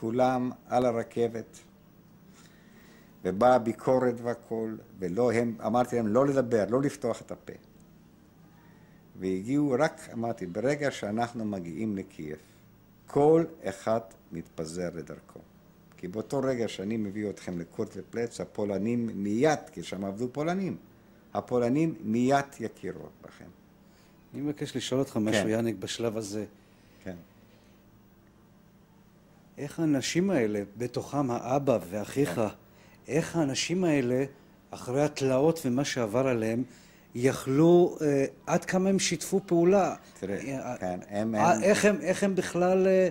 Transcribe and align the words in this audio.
כולם 0.00 0.50
על 0.66 0.86
הרכבת, 0.86 1.58
ובאה 3.24 3.58
ביקורת 3.58 4.14
והכול, 4.22 4.78
ולא 4.98 5.32
הם, 5.32 5.54
אמרתי 5.66 5.96
להם 5.96 6.06
לא 6.06 6.26
לדבר, 6.26 6.64
לא 6.70 6.82
לפתוח 6.82 7.20
את 7.20 7.30
הפה. 7.30 7.52
והגיעו 9.20 9.74
רק, 9.78 10.08
אמרתי, 10.12 10.46
ברגע 10.46 10.90
שאנחנו 10.90 11.44
מגיעים 11.44 11.96
לקייב, 11.96 12.36
כל 13.06 13.44
אחד 13.64 14.00
מתפזר 14.32 14.88
לדרכו. 14.94 15.40
כי 15.96 16.08
באותו 16.08 16.40
רגע 16.40 16.68
שאני 16.68 16.96
מביא 16.96 17.30
אתכם 17.30 17.58
לקורט 17.58 17.88
ופלץ, 17.96 18.40
הפולנים 18.40 19.10
מיד, 19.14 19.58
כי 19.72 19.82
שם 19.82 20.04
עבדו 20.04 20.28
פולנים, 20.32 20.76
הפולנים 21.34 21.94
מיד 22.00 22.44
יכירו 22.60 23.06
בכם. 23.22 23.44
אני 24.34 24.42
מבקש 24.42 24.76
לשאול 24.76 25.00
אותך 25.00 25.16
משהו, 25.16 25.42
כן. 25.42 25.48
יאניק, 25.48 25.76
בשלב 25.76 26.16
הזה. 26.16 26.44
איך 29.58 29.80
האנשים 29.80 30.30
האלה, 30.30 30.62
בתוכם 30.76 31.30
האבא 31.30 31.78
ואחיך, 31.90 32.34
כן. 32.34 32.42
איך 33.08 33.36
האנשים 33.36 33.84
האלה, 33.84 34.24
אחרי 34.70 35.02
התלאות 35.02 35.60
ומה 35.64 35.84
שעבר 35.84 36.28
עליהם, 36.28 36.62
יכלו, 37.14 37.96
אה, 38.02 38.24
עד 38.46 38.64
כמה 38.64 38.88
הם 38.88 38.98
שיתפו 38.98 39.40
פעולה? 39.46 39.94
תראה, 40.20 40.36
אה, 40.38 40.76
כן, 40.80 41.00
הם- 41.08 41.34
אה, 41.34 41.52
הם- 41.54 41.62
איך 41.62 41.84
הם, 41.84 41.96
איך 42.00 42.22
הם 42.24 42.34
בכלל 42.34 42.86
אה, 42.86 43.08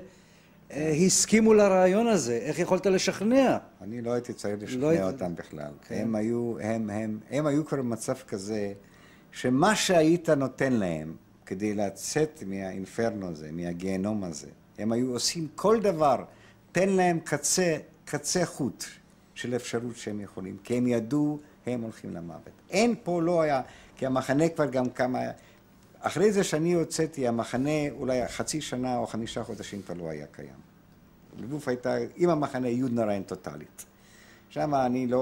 אה, 0.71 0.89
הסכימו 1.05 1.53
לרעיון 1.53 2.07
הזה? 2.07 2.33
איך 2.37 2.59
יכולת 2.59 2.85
לשכנע? 2.85 3.57
אני 3.81 4.01
לא 4.01 4.11
הייתי 4.11 4.33
צריך 4.33 4.55
לא 4.55 4.63
לשכנע 4.67 4.89
היית- 4.89 5.01
אותם 5.13 5.35
בכלל. 5.35 5.71
כן. 5.87 5.95
הם 6.01 6.15
היו, 6.15 6.53
הם, 6.61 6.89
הם, 6.89 7.19
הם 7.31 7.45
היו 7.47 7.65
כבר 7.65 7.77
במצב 7.77 8.15
כזה, 8.27 8.73
שמה 9.31 9.75
שהיית 9.75 10.29
נותן 10.29 10.73
להם 10.73 11.15
כדי 11.45 11.73
לצאת 11.73 12.43
מהאינפרנו 12.47 13.29
הזה, 13.29 13.49
מהגיהנום 13.51 14.23
הזה, 14.23 14.47
הם 14.77 14.91
היו 14.91 15.11
עושים 15.13 15.47
כל 15.55 15.79
דבר, 15.81 16.23
תן 16.77 16.89
להם 16.89 17.19
קצה, 17.19 17.77
קצה 18.05 18.45
חוט 18.45 18.83
של 19.35 19.55
אפשרות 19.55 19.95
שהם 19.95 20.21
יכולים, 20.21 20.57
כי 20.63 20.77
הם 20.77 20.87
ידעו, 20.87 21.39
הם 21.65 21.81
הולכים 21.81 22.13
למוות. 22.13 22.51
אין 22.69 22.95
פה, 23.03 23.21
לא 23.21 23.41
היה, 23.41 23.61
כי 23.95 24.05
המחנה 24.05 24.49
כבר 24.49 24.65
גם 24.65 24.89
כמה... 24.89 25.19
אחרי 25.99 26.31
זה 26.31 26.43
שאני 26.43 26.73
הוצאתי, 26.73 27.27
המחנה 27.27 27.89
אולי 27.91 28.27
חצי 28.27 28.61
שנה 28.61 28.97
או 28.97 29.07
חמישה 29.07 29.43
חודשים 29.43 29.81
כבר 29.81 29.95
לא 29.95 30.09
היה 30.09 30.25
קיים. 30.31 30.59
לגוף 31.37 31.67
הייתה 31.67 31.95
עם 32.15 32.29
המחנה 32.29 32.69
יודנריין 32.69 33.23
טוטאלית. 33.23 33.85
שם 34.49 34.75
אני 34.75 35.07
לא, 35.07 35.21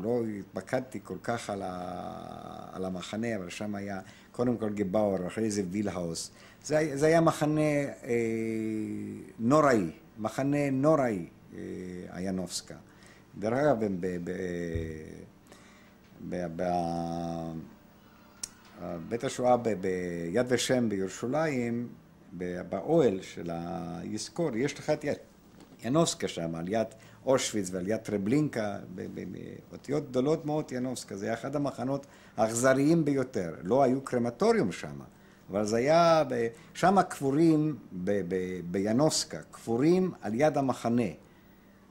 לא 0.00 0.20
התמקדתי 0.38 1.00
כל 1.04 1.18
כך 1.22 1.50
על, 1.50 1.62
ה, 1.64 2.70
על 2.72 2.84
המחנה, 2.84 3.36
אבל 3.36 3.50
שם 3.50 3.74
היה 3.74 4.00
קודם 4.32 4.56
כל 4.56 4.70
גבאור, 4.70 5.26
אחרי 5.26 5.50
זה 5.50 5.62
וילהאוס. 5.70 6.30
זה, 6.64 6.90
זה 6.94 7.06
היה 7.06 7.20
מחנה 7.20 7.60
אה, 7.60 8.14
נוראי, 9.38 9.90
מחנה 10.22 10.70
נוראי, 10.70 11.26
אה, 11.54 11.58
איינובסקה. 12.16 12.74
דרך 13.38 13.52
אגב, 13.52 13.76
ב- 13.80 13.86
ב- 14.00 14.16
ב- 14.24 14.30
ב- 16.28 16.46
ב- 16.56 17.52
בית 19.08 19.24
השואה 19.24 19.56
ביד 19.56 20.46
ושם 20.48 20.88
בירושלים, 20.88 21.88
באוהל 22.68 23.22
של 23.22 23.50
היזכור, 23.52 24.56
יש 24.56 24.78
לך 24.78 24.90
את 24.90 25.04
ינובסקה 25.84 26.28
שם, 26.28 26.54
על 26.54 26.68
יד 26.68 26.86
אושוויץ 27.26 27.70
ועל 27.72 27.88
יד 27.88 27.96
טרבלינקה, 27.96 28.78
באותיות 29.70 30.10
גדולות 30.10 30.44
מאוד 30.46 30.72
ינובסקה, 30.72 31.16
זה 31.16 31.26
היה 31.26 31.34
אחד 31.34 31.56
המחנות 31.56 32.06
האכזריים 32.36 33.04
ביותר. 33.04 33.54
לא 33.62 33.82
היו 33.82 34.00
קרמטוריום 34.00 34.72
שם, 34.72 35.00
אבל 35.52 35.64
זה 35.64 35.76
היה, 35.76 36.22
שם 36.74 37.02
קבורים 37.02 37.76
ב- 37.92 38.20
ב- 38.28 38.60
בינובסקה, 38.70 39.38
קבורים 39.50 40.12
על 40.20 40.34
יד 40.34 40.58
המחנה, 40.58 41.02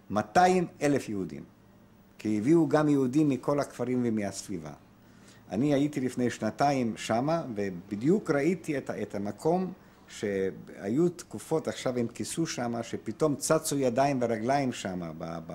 200 0.09 0.67
אלף 0.81 1.09
יהודים, 1.09 1.43
כי 2.17 2.37
הביאו 2.37 2.67
גם 2.67 2.89
יהודים 2.89 3.29
מכל 3.29 3.59
הכפרים 3.59 4.01
ומהסביבה. 4.05 4.71
אני 5.51 5.73
הייתי 5.73 5.99
לפני 5.99 6.29
שנתיים 6.29 6.93
שמה, 6.97 7.43
ובדיוק 7.55 8.31
ראיתי 8.31 8.77
את, 8.77 8.89
את 8.89 9.15
המקום 9.15 9.73
שהיו 10.07 11.09
תקופות, 11.09 11.67
עכשיו 11.67 11.97
הם 11.97 12.07
כיסו 12.07 12.47
שמה, 12.47 12.83
שפתאום 12.83 13.35
צצו 13.35 13.77
ידיים 13.77 14.19
ורגליים 14.21 14.73
שמה, 14.73 15.11
ב, 15.17 15.39
ב, 15.47 15.53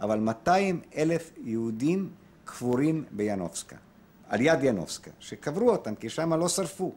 אבל 0.00 0.18
200 0.18 0.80
אלף 0.96 1.32
יהודים 1.44 2.10
קבורים 2.44 3.04
בינובסקה, 3.10 3.76
על 4.28 4.40
יד 4.40 4.58
ינובסקה, 4.62 5.10
שקברו 5.20 5.70
אותם, 5.70 5.94
כי 5.94 6.08
שמה 6.08 6.36
לא 6.36 6.48
שרפו. 6.48 6.94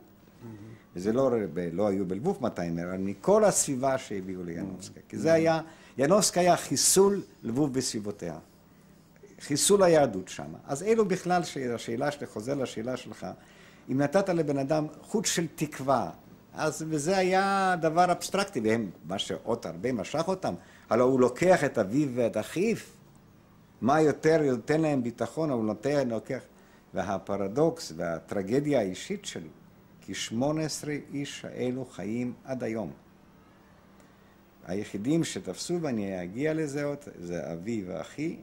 וזה 0.95 1.13
לא, 1.13 1.31
לא 1.71 1.87
היו 1.87 2.05
בלבוב 2.05 2.37
200, 2.41 2.79
אלא 2.79 2.97
מכל 2.99 3.43
הסביבה 3.43 3.97
שהביאו 3.97 4.43
לינובסקה. 4.43 4.99
כי 5.09 5.17
זה 5.17 5.33
היה, 5.33 5.61
ינובסקה 5.97 6.39
היה 6.39 6.57
חיסול 6.57 7.21
לבוב 7.43 7.73
בסביבותיה. 7.73 8.37
חיסול 9.39 9.83
היהדות 9.83 10.27
שם. 10.27 10.53
אז 10.67 10.83
אלו 10.83 11.05
בכלל, 11.05 11.41
השאלה 11.75 12.11
שלי, 12.11 12.27
חוזר 12.27 12.53
לשאלה 12.53 12.97
שלך, 12.97 13.27
אם 13.91 14.01
נתת 14.01 14.29
לבן 14.29 14.57
אדם 14.57 14.85
חוט 15.01 15.25
של 15.25 15.47
תקווה, 15.55 16.09
אז 16.53 16.85
וזה 16.89 17.17
היה 17.17 17.75
דבר 17.81 18.11
אבסטרקטי, 18.11 18.59
והם, 18.59 18.89
מה 19.07 19.19
שעוד 19.19 19.67
הרבה 19.67 19.91
משך 19.91 20.27
אותם, 20.27 20.53
הלוא 20.89 21.05
הוא 21.05 21.19
לוקח 21.19 21.63
את 21.63 21.77
אביו 21.77 22.09
ואת 22.15 22.37
אחיו, 22.37 22.75
מה 23.81 24.01
יותר 24.01 24.41
נותן 24.51 24.81
להם 24.81 25.03
ביטחון, 25.03 25.49
הוא 25.49 25.65
נותן, 25.65 26.09
לוקח... 26.09 26.39
והפרדוקס 26.93 27.93
והטרגדיה 27.95 28.79
האישית 28.79 29.25
שלי, 29.25 29.49
כי 30.11 30.15
18 30.15 30.93
איש 31.13 31.45
האלו 31.45 31.85
חיים 31.85 32.33
עד 32.45 32.63
היום. 32.63 32.91
היחידים 34.65 35.23
שתפסו, 35.23 35.81
ואני 35.81 36.23
אגיע 36.23 36.53
לזה 36.53 36.83
עוד, 36.83 36.97
זה 37.19 37.53
אבי 37.53 37.83
ואחי, 37.87 38.37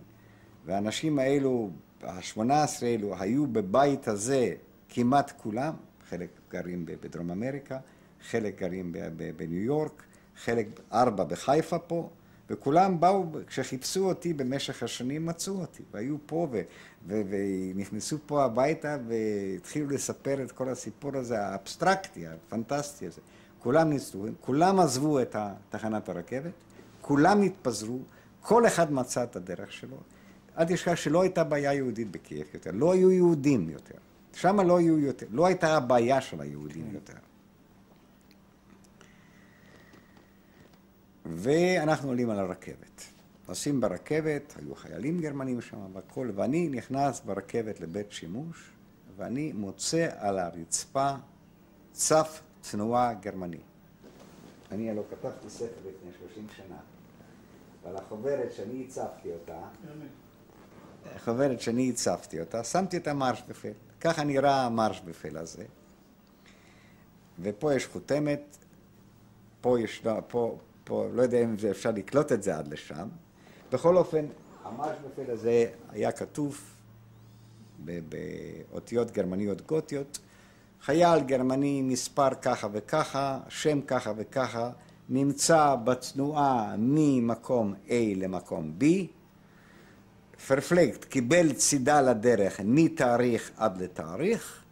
והאנשים 0.66 1.18
האלו, 1.18 1.70
ה-18 2.02 2.40
האלו, 2.82 3.14
היו 3.20 3.46
בבית 3.46 4.08
הזה 4.08 4.54
כמעט 4.88 5.32
כולם, 5.36 5.74
חלק 6.08 6.28
גרים 6.50 6.86
בדרום 6.86 7.30
אמריקה, 7.30 7.78
חלק 8.30 8.60
גרים 8.60 8.94
בניו 9.36 9.60
יורק, 9.60 10.02
חלק 10.36 10.66
ארבע 10.92 11.24
בחיפה 11.24 11.78
פה, 11.78 12.10
וכולם 12.50 13.00
באו, 13.00 13.26
כשחיפשו 13.46 14.08
אותי 14.08 14.32
במשך 14.32 14.82
השנים 14.82 15.26
מצאו 15.26 15.60
אותי, 15.60 15.82
והיו 15.92 16.16
פה 16.26 16.48
ו- 16.50 16.60
ו- 17.06 17.22
ונכנסו 17.30 18.18
פה 18.26 18.44
הביתה 18.44 18.96
והתחילו 19.08 19.90
לספר 19.90 20.42
את 20.42 20.52
כל 20.52 20.68
הסיפור 20.68 21.16
הזה 21.16 21.40
האבסטרקטי, 21.40 22.26
הפנטסטי 22.26 23.06
הזה. 23.06 23.20
כולם 23.58 23.90
ניסו, 23.90 24.26
כולם 24.40 24.80
עזבו 24.80 25.20
את 25.22 25.36
תחנת 25.70 26.08
הרכבת, 26.08 26.52
כולם 27.00 27.42
התפזרו, 27.42 27.98
כל 28.40 28.66
אחד 28.66 28.92
מצא 28.92 29.22
את 29.24 29.36
הדרך 29.36 29.72
שלו. 29.72 29.96
אל 30.58 30.64
תשכח 30.64 30.94
שלא 30.94 31.22
הייתה 31.22 31.44
בעיה 31.44 31.74
יהודית 31.74 32.10
בקייב 32.10 32.46
יותר, 32.54 32.70
לא 32.74 32.92
היו 32.92 33.10
יהודים 33.10 33.70
יותר. 33.70 33.94
שם 34.34 34.60
לא 34.60 34.78
היו 34.78 34.98
יותר, 34.98 35.26
לא 35.30 35.46
הייתה 35.46 35.76
הבעיה 35.76 36.20
של 36.20 36.40
היהודים 36.40 36.90
יותר. 36.92 37.27
ואנחנו 41.34 42.08
עולים 42.08 42.30
על 42.30 42.38
הרכבת. 42.38 43.02
נוסעים 43.48 43.80
ברכבת, 43.80 44.54
היו 44.58 44.74
חיילים 44.74 45.20
גרמנים 45.20 45.60
שם 45.60 45.76
והכל, 45.92 46.30
ואני 46.34 46.68
נכנס 46.68 47.20
ברכבת 47.20 47.80
לבית 47.80 48.12
שימוש, 48.12 48.70
ואני 49.16 49.52
מוצא 49.52 50.08
על 50.18 50.38
הרצפה 50.38 51.14
צף 51.92 52.42
תנועה 52.70 53.14
גרמני. 53.14 53.60
אני 54.72 54.90
הלוא 54.90 55.04
כתבתי 55.10 55.50
ספר 55.50 55.80
לפני 55.88 56.10
30 56.18 56.46
שנה, 56.56 56.78
ועל 57.84 57.96
החוברת 57.96 58.52
שאני 58.52 58.84
הצפתי 58.84 59.32
אותה, 59.32 59.58
החוברת 61.14 61.60
שאני 61.60 61.90
הצפתי 61.90 62.40
אותה, 62.40 62.64
שמתי 62.64 62.96
את 62.96 63.08
המרשבפל. 63.08 63.72
ככה 64.00 64.24
נראה 64.24 64.66
המרשבפל 64.66 65.38
הזה. 65.38 65.64
ופה 67.40 67.74
יש 67.74 67.86
חותמת, 67.86 68.56
פה 69.60 69.80
יש, 69.80 70.02
פה, 70.28 70.58
פה, 70.88 71.06
לא 71.14 71.22
יודע 71.22 71.44
אם 71.44 71.58
זה 71.58 71.70
אפשר 71.70 71.90
לקלוט 71.90 72.32
את 72.32 72.42
זה 72.42 72.56
עד 72.56 72.68
לשם. 72.68 73.08
בכל 73.72 73.96
אופן, 73.96 74.24
המרשבפל 74.64 75.30
הזה 75.30 75.66
היה 75.90 76.12
כתוב 76.12 76.60
באותיות 77.84 79.10
גרמניות 79.10 79.66
גותיות, 79.66 80.18
חייל 80.82 81.20
גרמני 81.20 81.82
מספר 81.82 82.28
ככה 82.42 82.68
וככה, 82.72 83.40
שם 83.48 83.80
ככה 83.80 84.12
וככה, 84.16 84.70
נמצא 85.08 85.74
בתנועה 85.84 86.74
ממקום 86.78 87.74
A 87.88 87.92
למקום 88.16 88.72
B, 88.80 88.84
Verpflegt 90.46 91.04
קיבל 91.04 91.52
צידה 91.52 92.00
לדרך 92.00 92.60
מתאריך 92.64 93.50
עד 93.56 93.82
לתאריך, 93.82 94.64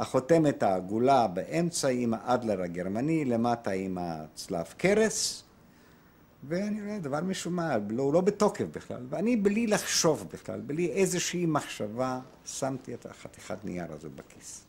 החותמת 0.00 0.62
העגולה 0.62 1.26
באמצע 1.26 1.88
עם 1.88 2.14
ה 2.14 2.22
Adler 2.22 2.62
הגרמני, 2.62 3.24
למטה 3.24 3.70
עם 3.70 3.98
הצלב 4.00 4.64
קרס, 4.76 5.42
ואני 6.48 6.82
רואה 6.82 6.98
דבר 6.98 7.20
משונה, 7.20 7.76
לא, 7.90 8.02
הוא 8.02 8.14
לא 8.14 8.20
בתוקף 8.20 8.64
בכלל, 8.72 9.06
ואני 9.08 9.36
בלי 9.36 9.66
לחשוב 9.66 10.28
בכלל, 10.32 10.60
בלי 10.60 10.92
איזושהי 10.92 11.46
מחשבה, 11.46 12.20
שמתי 12.44 12.94
את 12.94 13.06
החתיכת 13.06 13.64
נייר 13.64 13.92
הזו 13.92 14.08
בכיס. 14.14 14.64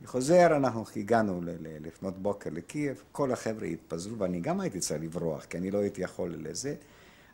אני 0.00 0.06
חוזר, 0.06 0.56
אנחנו 0.56 0.84
הגענו 0.96 1.40
לפנות 1.60 2.18
בוקר 2.18 2.50
לקייב, 2.52 3.02
כל 3.12 3.32
החבר'ה 3.32 3.66
התפזרו, 3.66 4.18
ואני 4.18 4.40
גם 4.40 4.60
הייתי 4.60 4.80
צריך 4.80 5.02
לברוח, 5.02 5.44
כי 5.44 5.58
אני 5.58 5.70
לא 5.70 5.78
הייתי 5.78 6.02
יכול 6.02 6.34
לזה. 6.38 6.74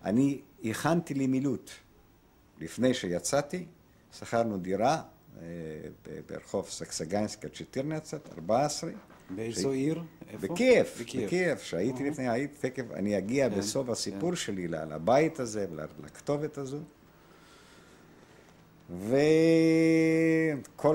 אני 0.04 0.40
הכנתי 0.64 1.14
לי 1.14 1.26
מילוט. 1.26 1.70
לפני 2.60 2.94
שיצאתי, 2.94 3.66
שכרנו 4.12 4.58
דירה 4.58 5.02
ברחוב 6.28 6.68
סקסגנסקה 6.68 7.48
צ'טירנצת, 7.48 8.28
14. 8.38 8.90
באיזו 9.30 9.70
עיר? 9.70 10.02
איפה? 10.30 10.46
בקייב, 10.46 10.86
בקייב, 11.00 11.58
שהייתי 11.58 12.10
לפני, 12.10 12.28
הייתי 12.28 12.70
תקף, 12.70 12.84
אני 12.94 13.18
אגיע 13.18 13.50
כן, 13.50 13.58
בסוף 13.58 13.88
הסיפור 13.88 14.30
כן. 14.30 14.36
שלי 14.36 14.68
לבית 14.68 15.40
הזה, 15.40 15.66
לכתובת 16.04 16.58
הזו. 16.58 16.78
וכל 18.90 19.28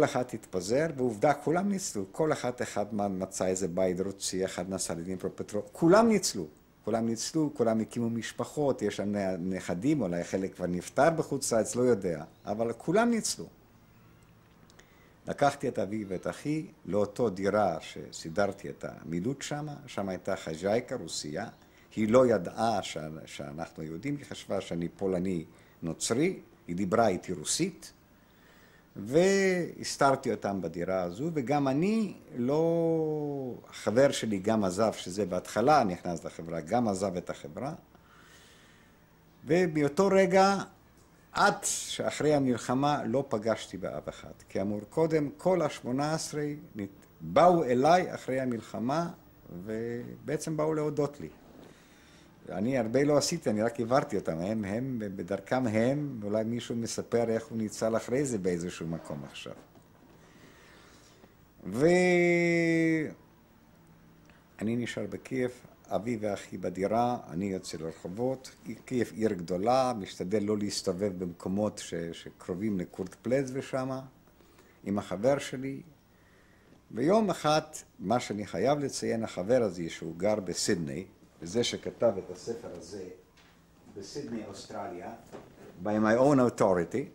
אחד 0.03 0.23
התפזר, 0.33 0.87
ועובדה, 0.97 1.33
כולם 1.33 1.69
ניצלו. 1.69 2.05
כל 2.11 2.31
אחד 2.31 2.51
אחד 2.61 2.95
מצא 2.95 3.45
איזה 3.45 3.67
בית 3.67 3.99
רוצי, 3.99 4.45
אחד 4.45 4.69
נסע 4.69 4.93
לדין 4.93 5.17
פרופטרו, 5.17 5.61
כולם 5.71 6.07
ניצלו. 6.07 6.47
כולם 6.85 7.05
ניצלו, 7.05 7.49
כולם 7.53 7.79
הקימו 7.79 8.09
משפחות, 8.09 8.81
יש 8.81 8.97
שם 8.97 9.13
נכדים, 9.39 10.01
אולי 10.01 10.23
חלק 10.23 10.55
כבר 10.55 10.67
נפטר 10.67 11.09
בחוץ 11.09 11.53
לארץ, 11.53 11.75
לא 11.75 11.81
יודע, 11.81 12.23
אבל 12.45 12.73
כולם 12.73 13.09
ניצלו. 13.09 13.45
לקחתי 15.27 15.67
את 15.67 15.79
אבי 15.79 16.05
ואת 16.07 16.27
אחי 16.27 16.67
לאותו 16.85 17.29
דירה 17.29 17.77
שסידרתי 17.81 18.69
את 18.69 18.85
המילוט 18.87 19.41
שם, 19.41 19.67
שם 19.87 20.09
הייתה 20.09 20.35
חז'ייקה, 20.35 20.95
רוסייה, 20.95 21.47
היא 21.95 22.09
לא 22.09 22.27
ידעה 22.27 22.79
שאנחנו 23.25 23.83
יהודים, 23.83 24.17
היא 24.17 24.25
חשבה 24.25 24.61
שאני 24.61 24.89
פולני 24.89 25.45
נוצרי, 25.81 26.39
היא 26.67 26.75
דיברה 26.75 27.07
איתי 27.07 27.33
רוסית, 27.33 27.93
והסתרתי 28.95 30.31
אותם 30.31 30.61
בדירה 30.61 31.01
הזו, 31.01 31.29
וגם 31.33 31.67
אני 31.67 32.13
לא... 32.37 33.53
החבר 33.69 34.11
שלי 34.11 34.39
גם 34.39 34.63
עזב, 34.63 34.93
שזה 34.93 35.25
בהתחלה 35.25 35.83
נכנס 35.83 36.23
לחברה, 36.23 36.61
גם 36.61 36.87
עזב 36.87 37.15
את 37.17 37.29
החברה, 37.29 37.73
ומאותו 39.45 40.07
רגע, 40.07 40.57
עד 41.31 41.55
שאחרי 41.63 42.33
המלחמה, 42.33 43.03
לא 43.05 43.25
פגשתי 43.29 43.77
באף 43.77 44.09
אחד. 44.09 44.31
כי 44.49 44.61
אמור, 44.61 44.79
קודם 44.89 45.29
כל 45.37 45.61
השמונה 45.61 46.13
עשרה 46.13 46.45
באו 47.21 47.63
אליי 47.63 48.13
אחרי 48.13 48.39
המלחמה, 48.39 49.09
ובעצם 49.63 50.57
באו 50.57 50.73
להודות 50.73 51.19
לי. 51.19 51.29
אני 52.49 52.77
הרבה 52.77 53.03
לא 53.03 53.17
עשיתי, 53.17 53.49
אני 53.49 53.61
רק 53.61 53.79
העברתי 53.79 54.15
אותם, 54.15 54.37
הם, 54.37 54.65
הם, 54.65 55.01
בדרכם 55.15 55.67
הם, 55.67 56.19
אולי 56.23 56.43
מישהו 56.43 56.75
מספר 56.75 57.29
איך 57.29 57.45
הוא 57.45 57.57
ניצל 57.57 57.97
אחרי 57.97 58.25
זה 58.25 58.37
באיזשהו 58.37 58.87
מקום 58.87 59.23
עכשיו. 59.23 59.53
ואני 61.63 61.85
נשאר 64.75 65.05
בקייב, 65.09 65.51
אבי 65.95 66.17
ואחי 66.21 66.57
בדירה, 66.57 67.17
אני 67.29 67.45
יוצא 67.45 67.77
לרחובות, 67.77 68.51
קייב 68.85 69.11
עיר 69.15 69.33
גדולה, 69.33 69.93
משתדל 69.99 70.43
לא 70.43 70.57
להסתובב 70.57 71.13
במקומות 71.17 71.77
ש, 71.77 71.93
שקרובים 71.93 72.79
לקורט 72.79 73.15
פלז 73.21 73.51
ושמה, 73.53 74.01
עם 74.83 74.97
החבר 74.97 75.39
שלי. 75.39 75.81
ויום 76.91 77.29
אחד, 77.29 77.61
מה 77.99 78.19
שאני 78.19 78.45
חייב 78.45 78.79
לציין, 78.79 79.23
החבר 79.23 79.63
הזה, 79.63 79.89
שהוא 79.89 80.15
גר 80.17 80.39
בסידני, 80.39 81.05
וזה 81.41 81.63
שכתב 81.63 82.13
את 82.17 82.31
הספר 82.31 82.69
הזה 82.77 83.03
בסידני, 83.97 84.45
אוסטרליה, 84.47 85.13
by 85.83 85.87
my 85.87 86.19
own 86.19 86.59
authority, 86.59 87.05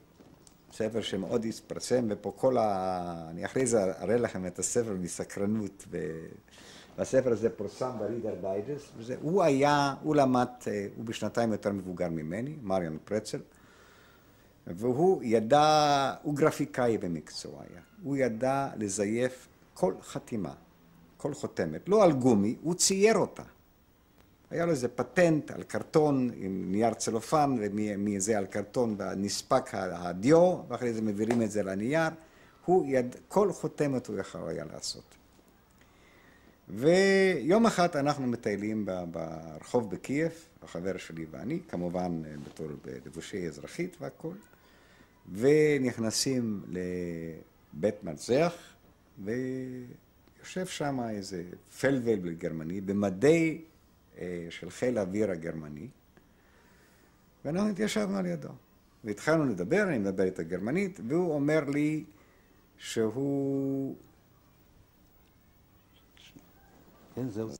ספר 0.72 1.02
שמאוד 1.02 1.44
התפרסם, 1.44 2.06
ופה 2.10 2.32
כל 2.36 2.58
ה... 2.58 3.28
אני 3.30 3.44
אחרי 3.44 3.66
זה 3.66 3.84
אראה 3.84 4.16
לכם 4.16 4.46
את 4.46 4.58
הספר 4.58 4.94
מסקרנות, 5.00 5.84
והספר 6.98 7.32
הזה 7.32 7.50
פורסם 7.50 7.90
ב-Reader's 7.98 8.34
Digest, 8.40 8.92
הוא 9.20 9.42
היה, 9.42 9.94
הוא 10.02 10.16
למד, 10.16 10.46
אה, 10.66 10.86
הוא 10.96 11.04
בשנתיים 11.04 11.52
יותר 11.52 11.72
מבוגר 11.72 12.08
ממני, 12.08 12.56
מריאן 12.62 12.96
פרצל, 13.04 13.40
והוא 14.66 15.22
ידע, 15.24 16.14
הוא 16.22 16.34
גרפיקאי 16.34 16.98
במקצוע 16.98 17.52
היה, 17.70 17.80
הוא 18.02 18.16
ידע 18.16 18.68
לזייף 18.76 19.48
כל 19.74 19.94
חתימה, 20.02 20.52
כל 21.16 21.34
חותמת, 21.34 21.88
לא 21.88 22.04
על 22.04 22.12
גומי, 22.12 22.56
הוא 22.62 22.74
צייר 22.74 23.16
אותה. 23.16 23.42
היה 24.50 24.66
לו 24.66 24.70
איזה 24.70 24.88
פטנט 24.88 25.50
על 25.50 25.62
קרטון 25.62 26.30
עם 26.36 26.72
נייר 26.72 26.94
צלופן 26.94 27.56
ומזה 27.60 28.38
על 28.38 28.46
קרטון 28.46 28.96
נספג 29.16 29.70
הדיו 29.72 30.56
ואחרי 30.68 30.92
זה 30.92 31.02
מעבירים 31.02 31.42
את 31.42 31.50
זה 31.50 31.62
לנייר. 31.62 32.10
הוא 32.64 32.86
יד... 32.86 33.16
כל 33.28 33.52
חותמת 33.52 34.06
הוא 34.06 34.18
יכול 34.18 34.48
היה 34.48 34.64
לעשות. 34.72 35.14
ויום 36.68 37.66
אחד 37.66 37.96
אנחנו 37.96 38.26
מטיילים 38.26 38.86
ברחוב 39.10 39.90
בקייב, 39.90 40.32
החבר 40.62 40.96
שלי 40.96 41.26
ואני, 41.30 41.60
כמובן 41.68 42.22
בתור 42.46 42.68
בלבושי 42.84 43.46
אזרחית 43.46 43.96
והכול, 44.00 44.36
ונכנסים 45.32 46.62
לבית 46.68 48.04
מרזח, 48.04 48.54
ויושב 49.24 50.66
שם 50.66 51.00
איזה 51.10 51.44
פלוול 51.80 52.32
גרמני 52.34 52.80
במדי 52.80 53.60
אה, 54.18 54.46
של 54.50 54.70
חיל 54.70 54.98
האוויר 54.98 55.30
הגרמני, 55.30 55.88
ואנחנו 57.44 57.70
התיישבנו 57.70 58.16
על 58.16 58.26
ידו. 58.26 58.48
והתחלנו 59.04 59.44
לדבר, 59.44 59.82
אני 59.82 59.98
מדבר 59.98 60.22
איתו 60.22 60.42
גרמנית, 60.48 61.00
והוא 61.08 61.34
אומר 61.34 61.64
לי 61.64 62.04
שהוא... 62.78 63.96
כן, 67.16 67.30
זהו. 67.30 67.50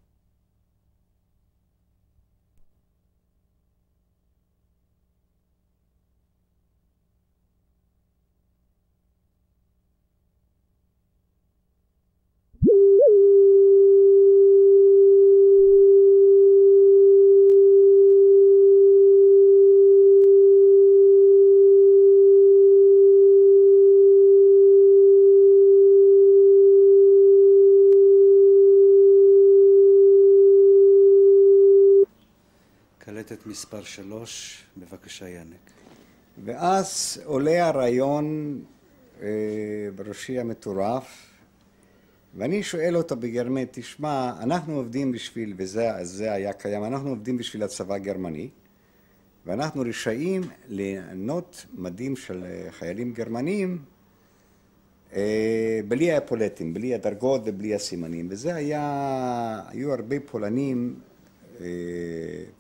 קלטת 33.07 33.46
מספר 33.57 33.83
שלוש, 33.83 34.63
בבקשה 34.77 35.29
יאנק. 35.29 35.71
ואז 36.45 37.21
עולה 37.25 37.69
הרעיון 37.69 38.59
אה, 39.23 39.29
בראשי 39.95 40.39
המטורף, 40.39 41.27
ואני 42.35 42.63
שואל 42.63 42.97
אותו 42.97 43.17
בגרמנית, 43.17 43.69
תשמע, 43.73 44.33
אנחנו 44.43 44.77
עובדים 44.77 45.13
בשביל, 45.13 45.55
וזה 45.57 46.33
היה 46.33 46.53
קיים, 46.53 46.85
אנחנו 46.85 47.09
עובדים 47.11 47.37
בשביל 47.37 47.63
הצבא 47.63 47.95
הגרמני, 47.95 48.49
ואנחנו 49.47 49.83
רשאים 49.89 50.43
לענות 50.69 51.67
מדים 51.75 52.17
של 52.17 52.45
אה, 52.45 52.67
חיילים 52.71 53.13
גרמנים 53.13 53.79
אה, 55.13 55.81
בלי 55.89 56.13
האפולטים, 56.13 56.75
בלי 56.75 56.95
הדרגות 56.95 57.41
ובלי 57.45 57.75
הסימנים, 57.75 58.27
וזה 58.31 58.55
היה, 58.55 59.61
היו 59.69 59.93
הרבה 59.93 60.17
פולנים 60.21 61.01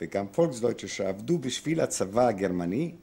וגם 0.01 0.27
פולקסדויטשה 0.33 0.89
שעבדו 0.89 1.39
בשביל 1.39 1.81
הצבא 1.81 2.27
הגרמני, 2.27 2.95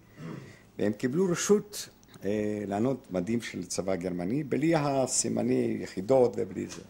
והם 0.79 0.93
קיבלו 0.93 1.25
רשות 1.31 1.89
אה, 2.25 2.63
לענות 2.67 3.07
מדים 3.11 3.41
של 3.41 3.65
צבא 3.65 3.95
גרמני, 3.95 4.43
בלי 4.43 4.75
הסימני 4.75 5.77
יחידות 5.81 6.33
ובלי 6.37 6.67
זה. 6.67 6.81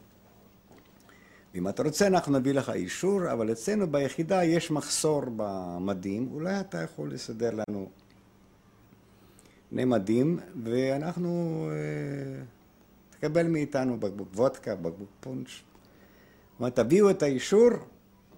אם 1.55 1.67
אתה 1.67 1.83
רוצה 1.83 2.07
אנחנו 2.07 2.39
נביא 2.39 2.53
לך 2.53 2.69
אישור, 2.69 3.31
אבל 3.31 3.51
אצלנו 3.51 3.91
ביחידה 3.91 4.43
יש 4.43 4.71
מחסור 4.71 5.23
במדים, 5.35 6.29
אולי 6.33 6.59
אתה 6.59 6.81
יכול 6.81 7.13
לסדר 7.13 7.51
לנו 7.51 7.89
שני 9.69 9.85
מדים, 9.85 10.39
ואנחנו, 10.63 11.69
אה, 11.71 12.43
תקבל 13.09 13.47
מאיתנו 13.47 13.99
בקבוק 13.99 14.27
וודקה, 14.35 14.75
בקבוק 14.75 15.09
פונץ'. 15.19 15.47
זאת 15.47 16.59
אומרת, 16.59 16.75
תביאו 16.75 17.09
את 17.09 17.23
האישור, 17.23 17.69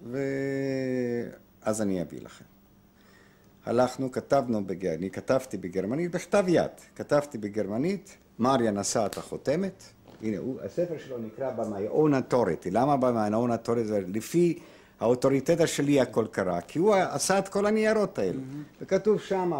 ואז 0.02 1.82
אני 1.82 2.02
אביא 2.02 2.20
לכם. 2.20 2.44
הלכנו, 3.66 4.12
כתבנו, 4.12 4.64
בג... 4.64 4.86
אני 4.86 5.10
כתבתי 5.10 5.56
בגרמנית, 5.56 6.10
בכתב 6.10 6.44
יד, 6.48 6.70
כתבתי 6.96 7.38
בגרמנית, 7.38 8.16
מריה 8.38 8.70
נשא 8.70 9.06
את 9.06 9.18
החותמת, 9.18 9.82
הנה, 10.22 10.38
הוא, 10.38 10.60
הספר 10.64 10.94
שלו 11.06 11.18
נקרא 11.18 11.50
ב-My 11.50 11.92
own 11.92 12.32
authority, 12.32 12.68
למה 12.70 12.96
ב-My 12.96 13.32
own 13.32 13.66
authority? 13.66 13.92
לפי 14.14 14.58
האוטוריטטה 15.00 15.66
שלי 15.66 16.00
הכל 16.00 16.26
קרה, 16.30 16.60
כי 16.60 16.78
הוא 16.78 16.94
עשה 16.94 17.38
את 17.38 17.48
כל 17.48 17.66
הניירות 17.66 18.18
האלה, 18.18 18.32
mm-hmm. 18.32 18.82
וכתוב 18.82 19.20
שם 19.20 19.52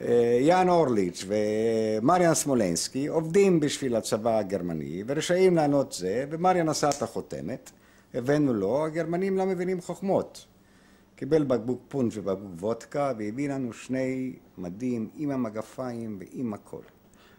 אה, 0.00 0.38
יאן 0.40 0.68
אורליץ' 0.68 1.24
ומריאן 1.26 2.34
סמולנסקי 2.34 3.06
עובדים 3.06 3.60
בשביל 3.60 3.96
הצבא 3.96 4.38
הגרמני 4.38 5.02
ורשאים 5.06 5.56
לענות 5.56 5.92
זה, 5.92 6.24
ומריאן 6.30 6.68
עשה 6.68 6.90
את 6.90 7.02
החותמת, 7.02 7.70
הבאנו 8.14 8.54
לו, 8.54 8.84
הגרמנים 8.84 9.36
לא 9.36 9.46
מבינים 9.46 9.80
חוכמות. 9.80 10.46
קיבל 11.16 11.44
בקבוק 11.44 11.82
פונץ' 11.88 12.16
ובקבוק 12.16 12.50
וודקה 12.58 13.12
והביא 13.18 13.50
לנו 13.50 13.72
שני 13.72 14.32
מדים 14.58 15.08
עם 15.14 15.30
המגפיים 15.30 16.18
ועם 16.20 16.54
הכל. 16.54 16.82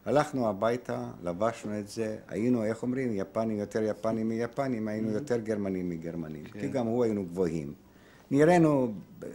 הלכנו 0.05 0.49
הביתה, 0.49 1.11
לבשנו 1.23 1.79
את 1.79 1.87
זה, 1.87 2.17
היינו, 2.27 2.63
איך 2.63 2.83
אומרים, 2.83 3.11
יפנים 3.13 3.57
יותר 3.59 3.83
יפנים 3.83 4.29
מיפנים, 4.29 4.87
היינו 4.87 5.11
יותר 5.11 5.37
גרמנים 5.37 5.89
מגרמנים, 5.89 6.43
כי 6.43 6.51
כן. 6.51 6.71
גם 6.71 6.85
הוא 6.85 7.03
היינו 7.03 7.25
גבוהים. 7.25 7.73
נראינו, 8.31 8.93
אה, 9.23 9.29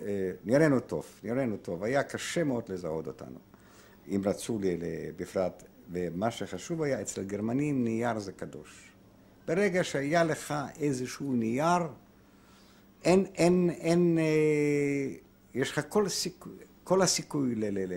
נראינו 0.45 0.81
טוב, 0.81 1.07
נראינו 1.25 1.57
טוב, 1.57 1.85
היה 1.85 2.03
קשה 2.03 2.45
מאוד 2.45 2.63
לזהות 2.69 3.07
אותנו, 3.07 3.39
אם 4.09 4.21
רצו 4.25 4.59
לי, 4.59 4.77
בפרט, 5.17 5.63
ומה 5.93 6.31
שחשוב 6.31 6.83
היה, 6.83 7.01
אצל 7.01 7.23
גרמנים 7.23 7.85
נייר 7.85 8.19
זה 8.19 8.33
קדוש. 8.33 8.90
ברגע 9.51 9.85
שהיה 9.85 10.25
לך 10.25 10.55
איזשהו 10.81 11.33
נייר, 11.33 11.83
אין, 13.05 13.27
אין, 13.35 13.71
אין, 13.71 14.19
אה, 14.19 15.17
יש 15.55 15.71
לך 15.71 15.81
כל, 15.89 16.07
הסיכוי, 16.07 16.53
כל 16.85 17.03
הסיכוי 17.03 17.55
ל, 17.55 17.65
ל, 17.65 17.79
ל, 17.79 17.95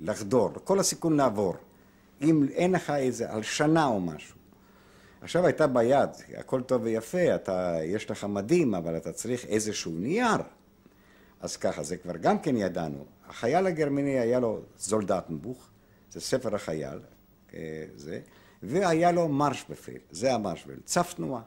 לחדור, 0.00 0.50
כל 0.64 0.80
הסיכון 0.80 1.16
לעבור. 1.16 1.54
אם 2.22 2.46
אין 2.52 2.72
לך 2.72 2.90
איזה 2.90 3.32
הלשנה 3.32 3.86
או 3.86 4.00
משהו. 4.00 4.36
עכשיו 5.22 5.46
הייתה 5.46 5.66
ביד, 5.66 6.10
הכל 6.36 6.62
טוב 6.62 6.82
ויפה, 6.84 7.34
אתה, 7.34 7.78
יש 7.82 8.10
לך 8.10 8.24
מדים, 8.24 8.74
אבל 8.74 8.96
אתה 8.96 9.12
צריך 9.12 9.44
איזשהו 9.44 9.92
נייר. 9.92 10.42
אז 11.40 11.56
ככה, 11.56 11.82
זה 11.82 11.96
כבר 11.96 12.16
גם 12.16 12.38
כן 12.38 12.56
ידענו. 12.56 13.04
החייל 13.26 13.66
הגרמני 13.66 14.18
היה 14.18 14.40
לו 14.40 14.60
זולדטנבוך, 14.78 15.68
זה 16.10 16.20
ספר 16.20 16.54
החייל, 16.54 16.98
אה, 17.54 17.84
זה, 17.96 18.20
והיה 18.62 19.12
לו 19.12 19.28
מרשבפל, 19.28 19.98
זה 20.10 20.34
המרשבפל, 20.34 20.80
צו 20.84 21.00
תנועה. 21.16 21.42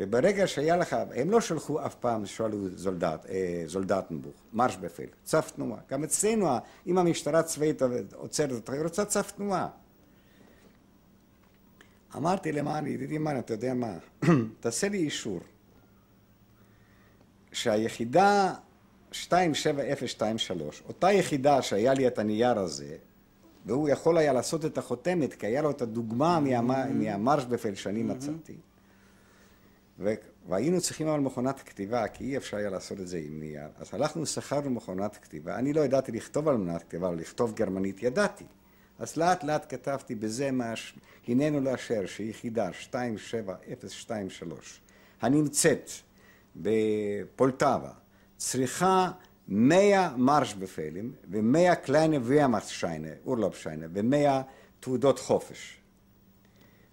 וברגע 0.00 0.46
שהיה 0.46 0.76
לך, 0.76 0.96
הם 1.14 1.30
לא 1.30 1.40
שלחו 1.40 1.86
אף 1.86 1.94
פעם, 1.94 2.26
שאלו 2.26 2.68
זולדט, 2.68 3.26
אה, 3.26 3.62
זולדטנבוך, 3.66 4.34
מרש 4.52 4.76
בפל, 4.76 5.06
צו 5.24 5.38
תנועה. 5.56 5.80
גם 5.90 6.04
אצלנו, 6.04 6.48
אם 6.86 6.98
המשטרה 6.98 7.38
הצבאית 7.38 7.82
עוצרת 8.14 8.52
אותך, 8.52 8.72
היא 8.72 8.82
רוצה 8.82 9.04
צו 9.04 9.20
תנועה. 9.36 9.68
אמרתי 12.16 12.52
למען, 12.52 12.86
ידידי 12.86 13.18
מן, 13.18 13.38
אתה 13.38 13.54
יודע 13.54 13.74
מה, 13.74 13.98
תעשה 14.60 14.88
לי 14.88 14.98
אישור 14.98 15.40
שהיחידה 17.52 18.54
27023, 19.12 20.82
אותה 20.88 21.12
יחידה 21.12 21.62
שהיה 21.62 21.94
לי 21.94 22.06
את 22.06 22.18
הנייר 22.18 22.58
הזה, 22.58 22.96
והוא 23.66 23.88
יכול 23.88 24.18
היה 24.18 24.32
לעשות 24.32 24.64
את 24.64 24.78
החותמת, 24.78 25.34
כי 25.34 25.46
היה 25.46 25.62
לו 25.62 25.70
את 25.70 25.82
הדוגמה 25.82 26.40
מהמה- 26.40 26.86
מהמרשבפל 26.92 27.74
שאני 27.74 28.02
מצאתי. 28.02 28.56
ו- 29.98 30.14
והיינו 30.48 30.80
צריכים 30.80 31.08
אבל 31.08 31.20
מכונת 31.20 31.60
כתיבה, 31.60 32.08
כי 32.08 32.24
אי 32.24 32.36
אפשר 32.36 32.56
היה 32.56 32.70
לעשות 32.70 33.00
את 33.00 33.08
זה 33.08 33.18
עם 33.18 33.40
נייר. 33.40 33.68
אז 33.78 33.94
הלכנו, 33.94 34.26
שכרנו 34.26 34.70
מכונת 34.70 35.16
כתיבה. 35.16 35.54
אני 35.56 35.72
לא 35.72 35.80
ידעתי 35.80 36.12
לכתוב 36.12 36.48
על 36.48 36.56
מכונת 36.56 36.82
כתיבה, 36.82 37.08
אבל 37.08 37.16
לכתוב 37.16 37.54
גרמנית 37.54 38.02
ידעתי. 38.02 38.44
אז 38.98 39.16
לאט 39.16 39.44
לאט 39.44 39.74
כתבתי 39.74 40.14
בזה 40.14 40.50
מה... 40.50 40.76
ש- 40.76 40.94
הננו 41.28 41.60
לאשר 41.60 42.06
שיחידה 42.06 42.72
27023, 42.72 44.80
הנמצאת 45.20 45.90
בפולטבה, 46.56 47.90
צריכה 48.36 49.10
100 49.50 50.16
מרשבפלים 50.16 51.12
ו-100 51.30 51.74
קליינה 51.74 52.16
ויאמרסשיינה, 52.22 53.08
אורלופשיינה, 53.26 53.86
ו-100 53.92 54.42
תעודות 54.80 55.18
חופש. 55.18 55.80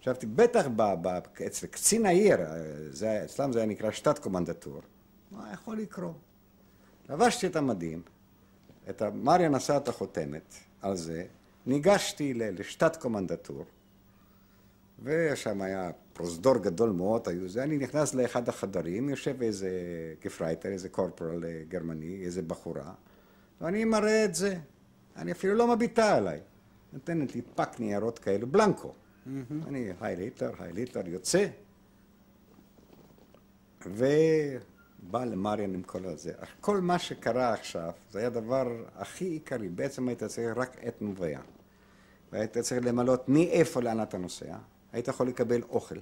חשבתי, 0.01 0.25
בטח 0.25 0.67
ב, 0.75 0.81
ב, 1.01 1.07
אצל 1.47 1.67
קצין 1.67 2.05
העיר, 2.05 2.41
אה, 2.41 2.55
זה, 2.89 3.21
אצלם 3.25 3.51
זה 3.51 3.59
היה 3.59 3.67
נקרא 3.67 3.91
שטת 3.91 4.19
קומנדטור, 4.19 4.81
מה 5.31 5.49
יכול 5.53 5.77
לקרות? 5.77 6.17
לבשתי 7.09 7.47
את 7.47 7.55
המדים, 7.55 8.01
את 8.89 9.01
ה... 9.01 9.09
מריאן 9.09 9.55
עשה 9.55 9.77
את 9.77 9.87
החותמת 9.87 10.53
על 10.81 10.95
זה, 10.95 11.25
ניגשתי 11.65 12.33
ל- 12.33 12.59
לשטת 12.59 12.95
קומנדטור, 12.95 13.65
ושם 15.03 15.61
היה 15.61 15.91
פרוזדור 16.17 16.57
גדול 16.57 16.89
מאוד, 16.89 17.29
היו 17.29 17.50
זה, 17.50 17.63
אני 17.63 17.77
נכנס 17.77 18.13
לאחד 18.13 18.50
החדרים, 18.50 19.09
יושב 19.09 19.41
איזה 19.41 19.69
Gefreiter, 20.25 20.69
איזה 20.69 20.89
corporal 20.89 21.46
אה, 21.45 21.62
גרמני, 21.69 22.21
איזה 22.25 22.41
בחורה, 22.41 22.93
ואני 23.62 23.86
מראה 23.86 24.25
את 24.25 24.36
זה. 24.36 24.57
היא 25.15 25.31
אפילו 25.31 25.53
לא 25.53 25.75
מביטה 25.75 26.15
עליי. 26.15 26.39
נותנת 26.93 27.36
לי 27.36 27.41
pack 27.55 27.79
ניירות 27.79 28.19
כאלו, 28.19 28.47
בלנקו. 28.47 28.93
אני, 29.67 29.89
Heil 30.01 30.15
Hitler, 30.15 30.51
Heil 30.60 30.74
Hitler, 30.74 31.07
יוצא, 31.07 31.47
ובא 33.86 35.25
למריאן 35.25 35.74
עם 35.74 35.83
כל 35.83 36.05
הזה. 36.05 36.31
כל 36.62 36.81
מה 36.81 37.00
שקרה 37.00 37.53
עכשיו, 37.53 37.91
זה 38.12 38.19
היה 38.19 38.27
הדבר 38.27 38.67
הכי 38.95 39.25
עיקרי. 39.25 39.69
בעצם 39.69 40.07
היית 40.07 40.24
צריך 40.24 40.57
רק 40.57 40.77
את 40.88 41.01
נובע. 41.01 41.39
והיית 42.31 42.57
צריך 42.57 42.86
למלאות 42.86 43.29
מאיפה 43.29 43.81
לאן 43.81 44.01
אתה 44.03 44.17
נוסע. 44.17 44.57
היית 44.94 45.08
יכול 45.08 45.27
לקבל 45.27 45.62
אוכל. 45.70 45.96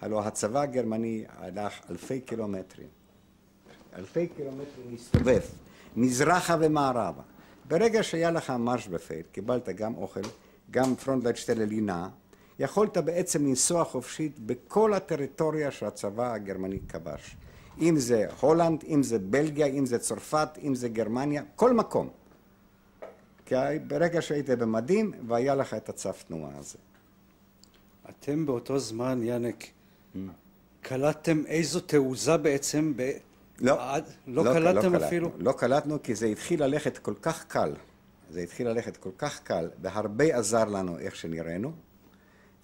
הלוא 0.00 0.20
הצבא 0.20 0.60
הגרמני 0.60 1.24
הלך 1.28 1.80
אלפי 1.90 2.20
קילומטרים. 2.20 2.88
אלפי 3.96 4.26
קילומטרים 4.26 4.90
להסתובב, 4.90 5.40
מזרחה 5.96 6.56
ומערבה. 6.60 7.22
ברגע 7.68 8.02
שהיה 8.02 8.30
לך 8.30 8.50
Marschbefehl, 8.50 9.22
קיבלת 9.32 9.68
גם 9.68 9.94
אוכל, 9.94 10.20
גם 10.70 10.96
Frontleitstelle 10.96 11.64
לינה, 11.64 12.08
יכולת 12.58 12.96
בעצם 12.96 13.46
לנסוע 13.46 13.84
חופשית 13.84 14.38
בכל 14.38 14.94
הטריטוריה 14.94 15.70
שהצבא 15.70 16.32
הגרמני 16.32 16.78
כבש. 16.88 17.36
אם 17.80 17.96
זה 17.96 18.26
הולנד, 18.40 18.84
אם 18.88 19.02
זה 19.02 19.18
בלגיה, 19.18 19.66
אם 19.66 19.86
זה 19.86 19.98
צרפת, 19.98 20.48
אם 20.62 20.74
זה 20.74 20.88
גרמניה, 20.88 21.42
כל 21.56 21.72
מקום. 21.72 22.08
כי 23.46 23.54
ברגע 23.86 24.22
שהיית 24.22 24.50
במדים 24.50 25.12
והיה 25.26 25.54
לך 25.54 25.74
את 25.74 25.88
הצו 25.88 26.10
תנועה 26.28 26.58
הזה. 26.58 26.78
אתם 28.08 28.46
באותו 28.46 28.78
זמן, 28.78 29.22
יאנק, 29.22 29.64
קלטתם 30.80 31.42
איזו 31.46 31.80
תעוזה 31.80 32.36
בעצם 32.36 32.92
ב... 32.96 33.10
לא, 33.60 33.94
עד- 33.94 34.04
לא 34.26 34.42
קלטתם 34.52 34.94
אפילו? 34.94 35.30
לא 35.38 35.52
קלטנו 35.52 36.02
כי 36.02 36.14
זה 36.14 36.26
התחיל 36.26 36.62
ללכת 36.64 36.98
כל 36.98 37.14
כך 37.22 37.44
קל. 37.44 37.74
זה 38.30 38.40
התחיל 38.40 38.68
ללכת 38.68 38.96
כל 38.96 39.10
כך 39.18 39.40
קל, 39.42 39.70
והרבה 39.82 40.36
עזר 40.38 40.64
לנו 40.64 40.98
איך 40.98 41.16
שנראינו, 41.16 41.72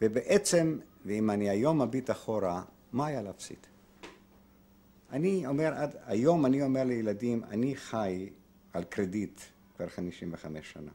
ובעצם, 0.03 0.79
ואם 1.07 1.31
אני 1.31 1.51
היום 1.51 1.83
מביט 1.83 2.11
אחורה, 2.11 2.63
מה 2.93 3.07
היה 3.07 3.23
להפסיד? 3.23 3.57
אני 5.13 5.47
אומר, 5.47 5.73
עד 5.75 5.97
היום 6.07 6.47
אני 6.47 6.63
אומר 6.63 6.85
לילדים, 6.85 7.45
אני 7.51 7.77
חי 7.77 8.29
על 8.73 8.85
קרדיט 8.85 9.41
כבר 9.77 9.89
55 9.89 10.73
שנה. 10.73 10.91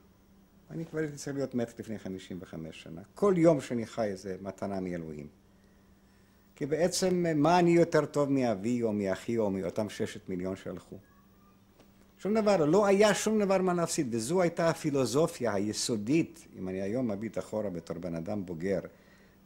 אני 0.72 0.86
כבר 0.86 1.00
הייתי 1.00 1.16
צריך 1.18 1.36
להיות 1.36 1.56
מת 1.56 1.80
לפני 1.80 2.00
55 2.00 2.84
שנה. 2.84 3.02
כל 3.16 3.34
יום 3.38 3.62
שאני 3.62 3.86
חי 3.86 4.12
זה 4.14 4.36
מתנה 4.42 4.80
מאלוהים. 4.80 5.28
כי 6.56 6.66
בעצם, 6.66 7.26
מה 7.36 7.60
אני 7.60 7.72
יותר 7.72 8.06
טוב 8.06 8.32
מאבי 8.32 8.84
או 8.84 8.94
מאחי 8.94 9.38
או 9.38 9.50
מאותם 9.50 9.90
ששת 9.90 10.30
מיליון 10.30 10.56
שהלכו? 10.56 10.96
שום 12.18 12.34
דבר, 12.34 12.66
לא 12.66 12.86
היה 12.86 13.14
שום 13.14 13.40
דבר 13.40 13.58
מה 13.58 13.74
להפסיד, 13.74 14.16
וזו 14.16 14.42
הייתה 14.42 14.70
הפילוסופיה 14.70 15.54
היסודית, 15.54 16.48
אם 16.60 16.70
אני 16.70 16.82
היום 16.82 17.12
מביט 17.12 17.38
אחורה 17.38 17.70
בתור 17.70 17.98
בן 17.98 18.16
אדם 18.16 18.46
בוגר, 18.46 18.80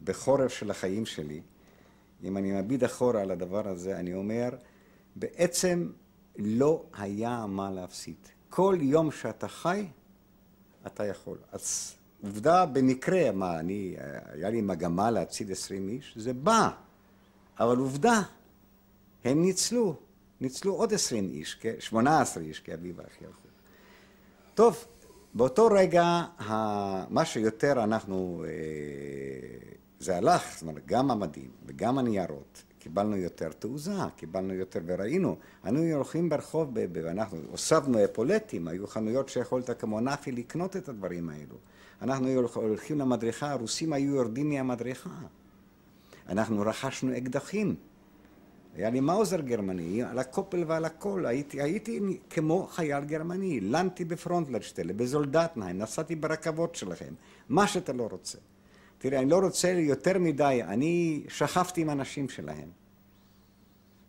בחורף 0.03 0.53
של 0.53 0.71
החיים 0.71 1.05
שלי, 1.05 1.41
אם 2.23 2.37
אני 2.37 2.61
מביט 2.61 2.83
אחורה 2.83 3.21
על 3.21 3.31
הדבר 3.31 3.67
הזה, 3.67 3.99
אני 3.99 4.13
אומר, 4.13 4.49
בעצם 5.15 5.89
לא 6.37 6.83
היה 6.97 7.45
מה 7.47 7.71
להפסיד. 7.71 8.15
כל 8.49 8.77
יום 8.81 9.11
שאתה 9.11 9.47
חי, 9.47 9.85
אתה 10.87 11.05
יכול. 11.05 11.37
אז 11.51 11.95
עובדה, 12.23 12.65
במקרה, 12.65 13.31
מה, 13.31 13.59
אני, 13.59 13.95
היה 14.25 14.49
לי 14.49 14.61
מגמה 14.61 15.11
להציל 15.11 15.51
עשרים 15.51 15.89
איש, 15.89 16.13
זה 16.17 16.33
בא, 16.33 16.69
אבל 17.59 17.77
עובדה, 17.77 18.21
הם 19.23 19.41
ניצלו, 19.41 19.95
ניצלו 20.41 20.73
עוד 20.73 20.93
עשרים 20.93 21.29
איש, 21.29 21.59
שמונה 21.79 22.21
עשרה 22.21 22.43
איש, 22.43 22.59
כי 22.59 22.73
אבי 22.73 22.91
ואחי 22.95 23.25
הלכו. 23.25 23.47
טוב, 24.55 24.85
באותו 25.33 25.67
רגע, 25.71 26.23
מה 27.09 27.25
שיותר 27.25 27.83
אנחנו, 27.83 28.45
אה, 28.47 28.51
זה 29.99 30.17
הלך, 30.17 30.43
זאת 30.53 30.61
אומרת, 30.61 30.85
גם 30.85 31.11
המדים 31.11 31.49
וגם 31.65 31.97
הניירות, 31.97 32.63
קיבלנו 32.87 33.17
יותר 33.17 33.49
תעוזה, 33.51 33.91
קיבלנו 34.15 34.53
יותר, 34.53 34.79
וראינו, 34.85 35.35
היינו 35.63 35.95
הולכים 35.95 36.29
ברחוב, 36.29 36.71
ואנחנו 36.93 37.37
הוספנו 37.51 38.03
אפולטים, 38.05 38.67
היו 38.67 38.87
חנויות 38.87 39.29
שיכולת 39.29 39.69
כמו 39.79 39.99
נאפי 39.99 40.31
לקנות 40.31 40.77
את 40.77 40.89
הדברים 40.89 41.29
האלו. 41.29 41.55
אנחנו 42.01 42.27
הולכים 42.53 42.99
למדריכה, 42.99 43.51
הרוסים 43.51 43.93
היו 43.93 44.15
יורדים 44.15 44.49
מהמדריכה. 44.49 45.09
אנחנו 46.29 46.61
רכשנו 46.61 47.17
אקדחים. 47.17 47.75
היה 48.75 48.89
לי 48.89 48.99
מאוזר 48.99 49.41
גרמני, 49.41 50.03
על 50.03 50.19
הקופל 50.19 50.63
ועל 50.67 50.85
הכל, 50.85 51.25
הייתי, 51.25 51.61
הייתי 51.61 52.19
כמו 52.29 52.67
חייל 52.67 53.03
גרמני, 53.03 53.59
לנתי 53.59 54.05
בפרונטלדשטלה, 54.05 54.93
בזולדטנהיים, 54.93 55.77
נסעתי 55.77 56.15
ברכבות 56.15 56.75
שלכם, 56.75 57.13
מה 57.49 57.67
שאתה 57.67 57.93
לא 57.93 58.07
רוצה. 58.11 58.37
תראה, 58.97 59.19
אני 59.19 59.29
לא 59.29 59.39
רוצה 59.39 59.69
יותר 59.69 60.19
מדי, 60.19 60.61
אני 60.67 61.23
שכבתי 61.27 61.81
עם 61.81 61.89
אנשים 61.89 62.29
שלהם. 62.29 62.69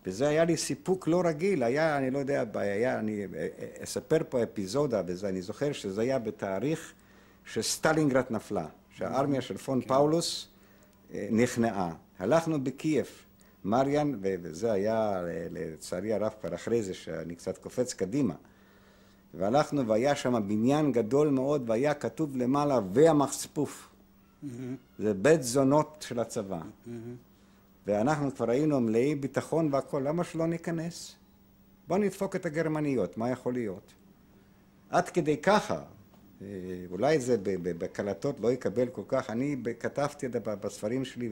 וזה 0.07 0.29
היה 0.29 0.45
לי 0.45 0.57
סיפוק 0.57 1.09
לא 1.09 1.23
רגיל, 1.25 1.63
היה, 1.63 1.99
אני 1.99 2.11
לא 2.11 2.19
יודע, 2.19 2.45
היה, 2.55 2.99
אני 2.99 3.27
אספר 3.85 4.19
פה 4.29 4.43
אפיזודה, 4.43 5.03
וזה, 5.07 5.29
אני 5.29 5.43
זוכר 5.43 5.73
שזה 5.73 6.01
היה 6.01 6.19
בתאריך 6.19 6.93
שסטלינגרד 7.45 8.25
נפלה, 8.31 8.67
שהארמיה 8.91 9.41
של 9.41 9.57
פון 9.57 9.81
כן. 9.81 9.89
פאולוס 9.89 10.49
אה, 11.15 11.29
נכנעה. 11.31 11.95
הלכנו 12.19 12.65
בקייב, 12.65 13.07
מריאן, 13.65 14.19
וזה 14.23 14.73
היה 14.73 15.21
לצערי 15.51 16.13
הרב 16.13 16.33
כבר 16.41 16.55
אחרי 16.55 16.83
זה, 16.83 16.95
שאני 16.95 17.35
קצת 17.35 17.59
קופץ 17.59 17.95
קדימה. 17.95 18.35
והלכנו 19.35 19.87
והיה 19.87 20.15
שם 20.15 20.49
בניין 20.49 20.93
גדול 20.93 21.29
מאוד, 21.29 21.71
והיה 21.71 21.95
כתוב 21.95 22.37
למעלה, 22.37 22.81
Wehrmachtspuff. 22.93 23.89
זה 24.99 25.15
בית 25.15 25.43
זונות 25.43 26.05
של 26.09 26.21
הצבא. 26.21 26.61
ואנחנו 27.87 28.35
כבר 28.35 28.51
היינו 28.51 28.81
מלאי 28.81 29.15
ביטחון 29.15 29.69
והכול, 29.73 30.03
למה 30.03 30.25
שלא 30.25 30.47
ניכנס? 30.47 31.15
בואו 31.89 32.01
נדפוק 32.01 32.37
את 32.37 32.47
הגרמניות, 32.47 33.19
מה 33.19 33.31
יכול 33.31 33.53
להיות? 33.53 33.93
עד 34.91 35.09
כדי 35.09 35.37
ככה, 35.37 35.83
אה, 36.43 36.47
אולי 36.91 37.21
זה 37.21 37.37
בקלטות 37.63 38.41
לא 38.41 38.53
יקבל 38.53 38.89
כל 38.89 39.03
כך, 39.09 39.31
אני 39.31 39.57
כתבתי 39.81 40.27
את 40.27 40.33
זה 40.33 40.41
בספרים 40.41 41.05
שלי 41.05 41.31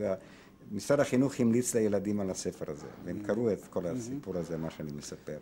ומשרד 0.70 1.00
החינוך 1.00 1.40
המליץ 1.40 1.74
לילדים 1.74 2.20
על 2.20 2.30
הספר 2.30 2.70
הזה, 2.70 2.86
והם 3.04 3.22
קראו 3.22 3.52
את 3.52 3.66
כל 3.70 3.86
הסיפור 3.86 4.36
הזה, 4.36 4.56
מה 4.56 4.70
שאני 4.70 4.92
מספר. 4.92 5.38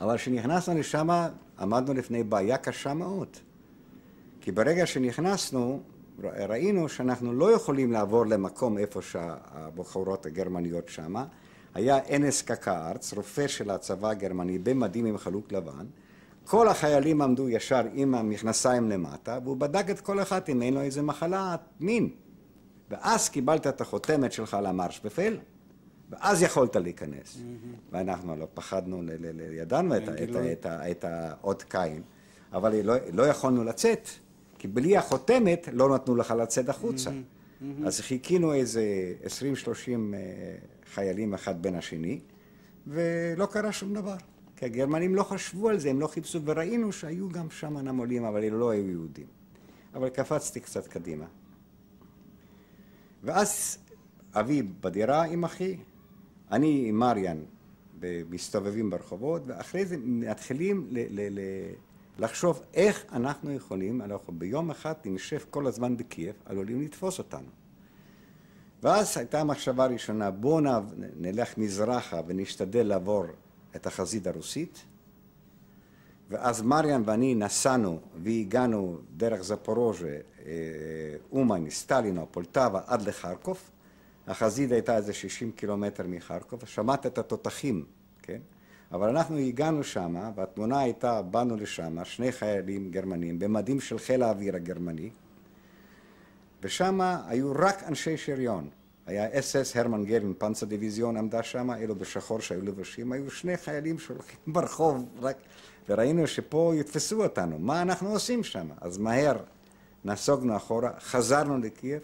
אבל 0.00 0.16
כשנכנסנו 0.16 0.78
לשם, 0.78 1.08
עמדנו 1.58 1.94
לפני 1.94 2.22
בעיה 2.22 2.58
קשה 2.58 2.94
מאוד. 2.94 3.28
כי 4.40 4.52
ברגע 4.52 4.86
שנכנסנו, 4.86 5.82
ראינו 6.24 6.88
שאנחנו 6.88 7.32
לא 7.32 7.52
יכולים 7.52 7.92
לעבור 7.92 8.26
למקום 8.26 8.78
איפה 8.78 9.02
שהבחורות 9.02 10.26
הגרמניות 10.26 10.88
שמה. 10.88 11.24
היה 11.74 11.98
אנס 12.16 12.42
קקארץ, 12.42 13.12
רופא 13.12 13.46
של 13.46 13.70
הצבא 13.70 14.08
הגרמני 14.08 14.58
במדים 14.58 15.06
עם 15.06 15.18
חלוק 15.18 15.52
לבן. 15.52 15.86
כל 16.44 16.68
החיילים 16.68 17.22
עמדו 17.22 17.48
ישר 17.48 17.82
עם 17.92 18.14
המכנסיים 18.14 18.90
למטה, 18.90 19.38
והוא 19.44 19.56
בדק 19.56 19.90
את 19.90 20.00
כל 20.00 20.22
אחד 20.22 20.40
אם 20.48 20.62
אין 20.62 20.74
לו 20.74 20.80
איזה 20.80 21.02
מחלה 21.02 21.56
מין. 21.80 22.10
ואז 22.90 23.28
קיבלת 23.28 23.66
את 23.66 23.80
החותמת 23.80 24.32
שלך 24.32 24.56
למרש 24.62 25.00
בפל, 25.04 25.38
ואז 26.10 26.42
יכולת 26.42 26.76
להיכנס. 26.76 27.38
ואנחנו 27.92 28.36
לא 28.36 28.46
פחדנו, 28.54 29.02
ידענו 29.52 29.94
את 30.66 31.04
האות 31.04 31.62
קין, 31.62 32.02
אבל 32.52 32.80
לא, 32.82 32.94
לא 33.12 33.22
יכולנו 33.22 33.64
לצאת. 33.64 34.08
כי 34.58 34.68
בלי 34.68 34.96
החותמת 34.96 35.68
לא 35.72 35.94
נתנו 35.94 36.16
לך 36.16 36.30
לצאת 36.30 36.68
החוצה. 36.68 37.10
Mm-hmm, 37.10 37.62
mm-hmm. 37.62 37.86
אז 37.86 38.00
חיכינו 38.00 38.52
איזה 38.52 38.82
20-30 39.24 39.28
אה, 39.28 40.56
חיילים 40.94 41.34
אחד 41.34 41.62
בין 41.62 41.74
השני, 41.74 42.20
ולא 42.86 43.46
קרה 43.46 43.72
שום 43.72 43.94
דבר. 43.94 44.16
כי 44.56 44.64
הגרמנים 44.64 45.14
לא 45.14 45.22
חשבו 45.22 45.68
על 45.68 45.78
זה, 45.78 45.90
הם 45.90 46.00
לא 46.00 46.06
חיפשו, 46.06 46.40
וראינו 46.44 46.92
שהיו 46.92 47.28
גם 47.28 47.50
שם 47.50 47.78
נמלים, 47.78 48.24
אבל 48.24 48.44
אלה 48.44 48.56
לא 48.56 48.70
היו 48.70 48.90
יהודים. 48.90 49.26
אבל 49.94 50.08
קפצתי 50.08 50.60
קצת 50.60 50.86
קדימה. 50.86 51.26
ואז 53.22 53.78
אבי 54.34 54.62
בדירה 54.62 55.24
עם 55.24 55.44
אחי, 55.44 55.76
אני 56.50 56.84
עם 56.88 56.98
מריאן 56.98 57.38
מסתובבים 58.30 58.90
ברחובות, 58.90 59.42
ואחרי 59.46 59.86
זה 59.86 59.96
מתחילים 60.00 60.86
ל- 60.90 61.20
ל- 61.20 61.38
ל- 61.38 61.72
לחשוב 62.18 62.62
איך 62.74 63.04
אנחנו 63.12 63.52
יכולים, 63.52 64.02
אנחנו 64.02 64.32
ביום 64.32 64.70
אחד 64.70 64.94
נשב 65.04 65.38
כל 65.50 65.66
הזמן 65.66 65.96
בקייב, 65.96 66.34
עלולים 66.44 66.82
לתפוס 66.82 67.18
אותנו. 67.18 67.48
ואז 68.82 69.18
הייתה 69.18 69.40
המחשבה 69.40 69.84
הראשונה, 69.84 70.30
בואו 70.30 70.60
נלך 71.16 71.58
מזרחה 71.58 72.20
ונשתדל 72.26 72.86
לעבור 72.86 73.24
את 73.76 73.86
החזית 73.86 74.26
הרוסית, 74.26 74.84
ואז 76.28 76.62
מריאן 76.62 77.02
ואני 77.06 77.34
נסענו 77.34 78.00
והגענו 78.22 78.98
דרך 79.16 79.42
זפורוז'ה, 79.42 80.06
אה, 80.46 80.52
אומן, 81.32 81.70
סטלינו, 81.70 82.26
פולטבה, 82.30 82.80
עד 82.86 83.02
לחרקוב. 83.02 83.58
החזית 84.26 84.72
הייתה 84.72 84.96
איזה 84.96 85.12
60 85.12 85.52
קילומטר 85.52 86.04
מחרקוב, 86.06 86.60
שמעת 86.66 87.06
את 87.06 87.18
התותחים, 87.18 87.84
כן? 88.22 88.40
אבל 88.96 89.08
אנחנו 89.08 89.36
הגענו 89.36 89.84
שם, 89.84 90.16
והתמונה 90.34 90.80
הייתה, 90.80 91.22
באנו 91.22 91.56
לשם, 91.56 92.04
שני 92.04 92.32
חיילים 92.32 92.90
גרמנים 92.90 93.38
במדים 93.38 93.80
של 93.80 93.98
חיל 93.98 94.22
האוויר 94.22 94.56
הגרמני, 94.56 95.10
ושם 96.62 97.00
היו 97.26 97.52
רק 97.52 97.82
אנשי 97.82 98.16
שריון. 98.16 98.68
היה 99.06 99.38
אס 99.38 99.56
אס 99.56 99.76
הרמן 99.76 100.04
גרין, 100.04 100.32
פנצה 100.38 100.66
דיוויזיון 100.66 101.16
עמדה 101.16 101.42
שם, 101.42 101.70
אלו 101.70 101.94
בשחור 101.94 102.40
שהיו 102.40 102.62
לבושים, 102.62 103.12
היו 103.12 103.30
שני 103.30 103.56
חיילים 103.56 103.98
שהולכים 103.98 104.38
ברחוב, 104.54 105.08
רק... 105.20 105.36
וראינו 105.88 106.26
שפה 106.26 106.72
יתפסו 106.76 107.22
אותנו, 107.22 107.58
מה 107.58 107.82
אנחנו 107.82 108.10
עושים 108.10 108.44
שם? 108.44 108.68
אז 108.80 108.98
מהר 108.98 109.36
נסוגנו 110.04 110.56
אחורה, 110.56 110.90
חזרנו 111.00 111.58
לקייב, 111.58 112.02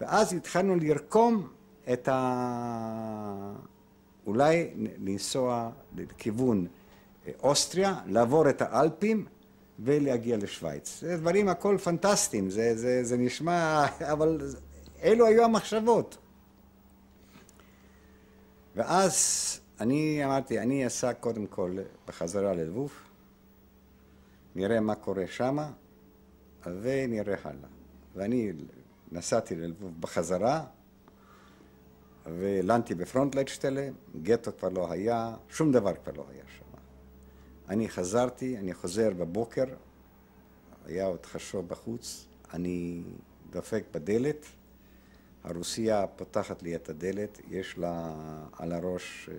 ואז 0.00 0.32
התחלנו 0.32 0.76
לרקום 0.76 1.48
את 1.92 2.08
ה... 2.08 3.52
אולי 4.30 4.70
לנסוע 4.98 5.70
לכיוון 5.96 6.66
אה, 7.26 7.32
אוסטריה, 7.42 8.00
לעבור 8.06 8.50
את 8.50 8.62
האלפים 8.62 9.26
ולהגיע 9.78 10.36
לשוויץ. 10.36 11.00
זה 11.00 11.16
דברים 11.16 11.48
הכל 11.48 11.78
פנטסטיים, 11.84 12.50
זה, 12.50 12.76
זה, 12.76 13.04
זה 13.04 13.16
נשמע, 13.16 13.86
אבל 14.12 14.38
אלו 15.02 15.26
היו 15.26 15.44
המחשבות. 15.44 16.18
ואז 18.76 19.16
אני 19.80 20.24
אמרתי, 20.24 20.58
אני 20.58 20.86
אסע 20.86 21.12
קודם 21.12 21.46
כל 21.46 21.76
בחזרה 22.08 22.54
ללבוב, 22.54 22.92
נראה 24.54 24.80
מה 24.80 24.94
קורה 24.94 25.24
שמה, 25.26 25.70
ונראה 26.66 27.34
הלאה. 27.44 27.68
ואני 28.16 28.52
נסעתי 29.12 29.56
ללבוב 29.56 30.00
בחזרה, 30.00 30.64
ולנתי 32.38 32.94
בפרונטלייטשטלה, 32.94 33.88
גטו 34.22 34.50
כבר 34.58 34.68
לא 34.68 34.92
היה, 34.92 35.34
שום 35.48 35.72
דבר 35.72 35.92
כבר 35.94 36.12
לא 36.16 36.24
היה 36.30 36.44
שם. 36.58 36.64
אני 37.68 37.88
חזרתי, 37.88 38.58
אני 38.58 38.74
חוזר 38.74 39.10
בבוקר, 39.10 39.64
היה 40.86 41.06
עוד 41.06 41.26
חשוב 41.26 41.68
בחוץ, 41.68 42.26
אני 42.54 43.02
דופק 43.50 43.84
בדלת, 43.94 44.46
הרוסיה 45.44 46.06
פותחת 46.06 46.62
לי 46.62 46.76
את 46.76 46.88
הדלת, 46.88 47.40
יש 47.50 47.78
לה 47.78 48.14
על 48.58 48.72
הראש 48.72 49.28
אה, 49.32 49.36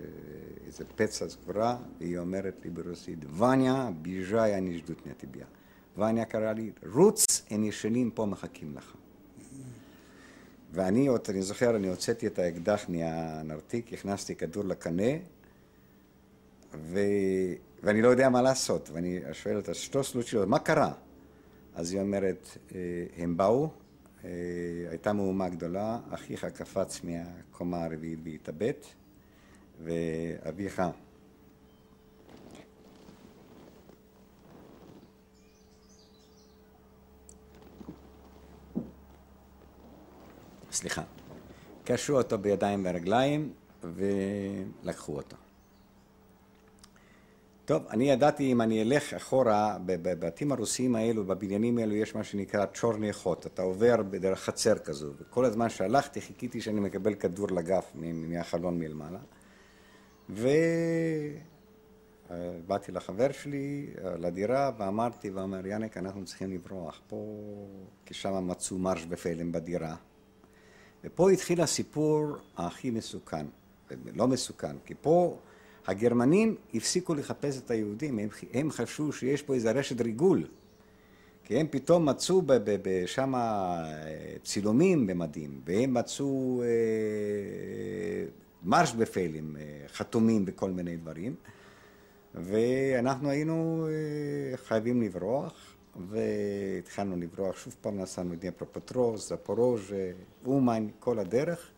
איזה 0.66 0.84
פצע 0.96 1.30
סגורה, 1.30 1.78
והיא 2.00 2.18
אומרת 2.18 2.56
לי 2.64 2.70
ברוסית, 2.70 3.20
וניה, 3.38 3.90
ביז'אי 4.02 4.56
אני 4.56 4.82
ז'דות 4.82 5.08
נתיביה. 5.08 5.46
וניה 5.98 6.26
קרא 6.26 6.54
לי, 6.54 6.72
רוץ, 6.94 7.26
הם 7.50 7.64
ישנים 7.64 8.12
פה, 8.12 8.26
מחכים 8.26 8.76
לך. 8.76 8.96
ואני 10.74 11.08
עוד, 11.08 11.22
אני 11.30 11.42
זוכר, 11.42 11.76
אני 11.76 11.88
הוצאתי 11.88 12.28
את 12.28 12.40
האקדח 12.40 12.86
מהנרתיק, 12.90 13.94
הכנסתי 13.94 14.36
כדור 14.36 14.64
לקנה, 14.64 15.12
ו... 16.74 17.00
ואני 17.84 18.02
לא 18.02 18.08
יודע 18.08 18.30
מה 18.30 18.42
לעשות. 18.42 18.90
ואני 18.90 19.20
שואל 19.34 19.58
אותה, 19.58 19.74
שטו 19.74 20.04
סלוצ'ילו, 20.04 20.48
מה 20.48 20.60
קרה? 20.60 20.94
אז 21.76 21.92
היא 21.92 22.02
אומרת, 22.02 22.58
אה, 22.76 22.80
הם 23.18 23.38
באו, 23.38 23.70
אה, 24.24 24.30
הייתה 24.90 25.14
מהומה 25.14 25.50
גדולה, 25.50 26.00
אחיך 26.10 26.46
קפץ 26.46 27.02
מהקומה 27.04 27.84
הרביעית 27.84 28.20
והתאבד, 28.24 28.74
ואביך 29.84 30.82
סליחה, 40.72 41.04
קשרו 41.84 42.18
אותו 42.18 42.38
בידיים 42.38 42.86
ורגליים 42.86 43.54
ולקחו 43.84 45.16
אותו. 45.16 45.36
טוב, 47.66 47.84
אני 47.90 48.12
ידעתי 48.12 48.52
אם 48.52 48.62
אני 48.62 48.82
אלך 48.82 49.14
אחורה, 49.14 49.78
בבתים 49.86 50.52
הרוסיים 50.52 50.96
האלו, 50.96 51.24
בבניינים 51.26 51.78
האלו, 51.78 51.96
יש 51.96 52.16
מה 52.16 52.24
שנקרא 52.24 52.66
צ'ורני 52.74 53.14
חוט, 53.14 53.46
אתה 53.46 53.62
עובר 53.62 54.04
בדרך 54.04 54.40
חצר 54.40 54.78
כזו, 54.78 55.12
וכל 55.20 55.46
הזמן 55.46 55.70
שהלכתי 55.70 56.22
חיכיתי 56.22 56.62
שאני 56.62 56.80
מקבל 56.80 57.14
כדור 57.16 57.48
לגף 57.52 57.92
מהחלון 57.96 58.80
מלמעלה, 58.80 59.20
ובאתי 62.30 62.92
לחבר 62.92 63.32
שלי 63.32 63.90
לדירה 64.04 64.72
ואמרתי, 64.78 65.30
ואמר, 65.30 65.68
יאנק, 65.68 65.98
אנחנו 65.98 66.26
צריכים 66.26 66.52
לברוח 66.52 67.02
פה, 67.08 67.26
כי 68.06 68.14
שם 68.14 68.48
מצאו 68.48 68.78
מרש 68.78 69.06
בפלם 69.06 69.52
בדירה. 69.52 69.96
ופה 71.04 71.32
התחיל 71.32 71.62
הסיפור 71.62 72.36
הכי 72.58 72.92
מסוכן. 72.92 73.46
לא 74.16 74.28
מסוכן, 74.28 74.76
כי 74.86 74.94
פה 75.02 75.38
הגרמנים 75.88 76.56
הפסיקו 76.74 77.14
לחפש 77.14 77.58
את 77.58 77.72
היהודים, 77.72 78.20
הם, 78.20 78.30
הם 78.54 78.72
חשבו 78.72 79.12
שיש 79.12 79.42
פה 79.42 79.54
איזה 79.54 79.72
רשת 79.72 80.02
ריגול, 80.02 80.46
כי 81.44 81.60
הם 81.60 81.68
פתאום 81.70 82.10
מצאו 82.10 82.42
שם 83.06 83.34
צילומים 84.44 85.08
במדים, 85.08 85.62
והם 85.66 85.94
מצאו 85.94 86.62
אה, 86.64 86.68
מרש 88.64 88.94
בפיילים 88.94 89.56
חתומים 89.88 90.46
בכל 90.46 90.72
מיני 90.72 90.98
דברים, 90.98 91.36
ואנחנו 92.36 93.30
היינו 93.30 93.88
אה, 93.88 94.58
חייבים 94.58 95.02
לברוח, 95.02 95.71
והתחלנו 96.10 97.16
לברוח, 97.18 97.58
שוב 97.58 97.76
פעם 97.82 98.02
נסענו 98.02 98.34
לדניפרופטרוס, 98.34 99.30
זפורוז', 99.30 99.94
אומן, 100.46 100.88
כל 101.00 101.20
הדרך. 101.20 101.70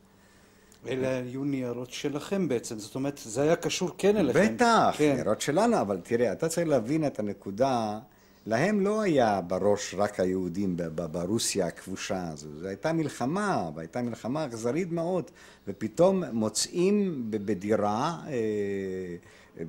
אלה 0.88 1.18
היו 1.18 1.44
ניירות 1.44 1.92
שלכם 1.92 2.48
בעצם, 2.48 2.80
זאת 2.80 2.96
אומרת, 2.96 3.20
זה 3.26 3.42
היה 3.42 3.56
קשור 3.56 3.90
כן 3.98 4.18
אליכם. 4.18 4.56
בטח, 4.56 4.96
כן. 4.98 5.14
ניירות 5.14 5.42
שלנו, 5.42 5.82
אבל 5.82 6.00
תראה, 6.04 6.32
אתה 6.32 6.50
צריך 6.50 6.68
להבין 6.68 7.08
את 7.08 7.20
הנקודה, 7.20 8.00
להם 8.46 8.82
לא 8.82 9.02
היה 9.02 9.42
בראש 9.42 9.96
רק 9.98 10.20
היהודים 10.20 10.78
ברוסיה 10.96 11.68
הכבושה 11.68 12.30
הזו, 12.30 12.48
זו 12.60 12.68
הייתה 12.68 12.94
מלחמה, 12.94 13.70
והייתה 13.76 14.02
מלחמה 14.02 14.46
אכזרית 14.46 14.92
מאוד, 14.92 15.32
ופתאום 15.68 16.24
מוצאים 16.32 17.26
בדירה, 17.30 18.18
אה, 18.28 19.64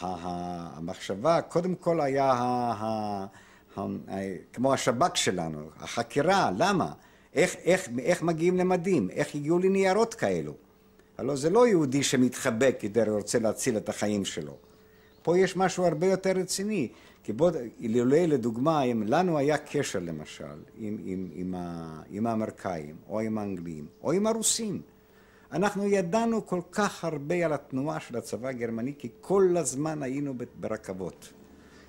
המחשבה, 0.00 1.40
קודם 1.42 1.74
כל 1.74 2.00
היה 2.00 2.32
כמו 4.52 4.74
השב"כ 4.74 5.16
שלנו, 5.16 5.58
החקירה, 5.76 6.50
למה? 6.58 6.92
איך, 7.34 7.56
איך, 7.64 7.88
איך 7.98 8.22
מגיעים 8.22 8.56
למדים? 8.56 9.10
איך 9.10 9.34
הגיעו 9.34 9.58
לניירות 9.58 10.14
כאלו? 10.14 10.52
הלוא 11.18 11.36
זה 11.36 11.50
לא 11.50 11.66
יהודי 11.66 12.02
שמתחבק 12.02 12.76
כדי 12.80 13.02
רוצה 13.02 13.38
להציל 13.38 13.76
את 13.76 13.88
החיים 13.88 14.24
שלו. 14.24 14.56
פה 15.22 15.38
יש 15.38 15.56
משהו 15.56 15.86
הרבה 15.86 16.06
יותר 16.06 16.30
רציני. 16.30 16.88
כי 17.26 17.32
בוא, 17.32 17.50
אילולא 17.80 18.16
לדוגמה, 18.18 18.82
אם 18.82 19.02
לנו 19.06 19.38
היה 19.38 19.58
קשר 19.58 19.98
למשל 19.98 20.44
עם, 20.78 20.98
עם, 21.04 21.28
עם, 21.34 21.54
ה, 21.54 22.00
עם 22.10 22.26
האמריקאים, 22.26 22.96
או 23.08 23.20
עם 23.20 23.38
האנגלים, 23.38 23.86
או 24.02 24.12
עם 24.12 24.26
הרוסים, 24.26 24.80
אנחנו 25.56 25.86
ידענו 25.86 26.46
כל 26.46 26.60
כך 26.72 27.04
הרבה 27.04 27.44
על 27.44 27.52
התנועה 27.52 28.00
של 28.00 28.16
הצבא 28.16 28.48
הגרמני, 28.48 28.92
כי 28.98 29.08
כל 29.20 29.56
הזמן 29.56 30.02
היינו 30.02 30.34
ברכבות. 30.60 31.32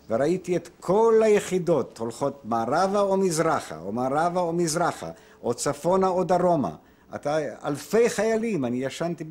וראיתי 0.09 0.55
את 0.55 0.69
כל 0.79 1.21
היחידות 1.23 1.97
הולכות 1.97 2.41
מערבה 2.45 3.01
או 3.01 3.17
מזרחה, 3.17 3.79
או 3.79 3.91
מערבה 3.91 4.41
או 4.41 4.53
מזרחה, 4.53 5.11
או 5.43 5.53
צפונה 5.53 6.07
או 6.07 6.23
דרומה. 6.23 6.75
אתה, 7.15 7.37
אלפי 7.67 8.09
חיילים, 8.09 8.65
אני 8.65 8.85
ישנתי 8.85 9.23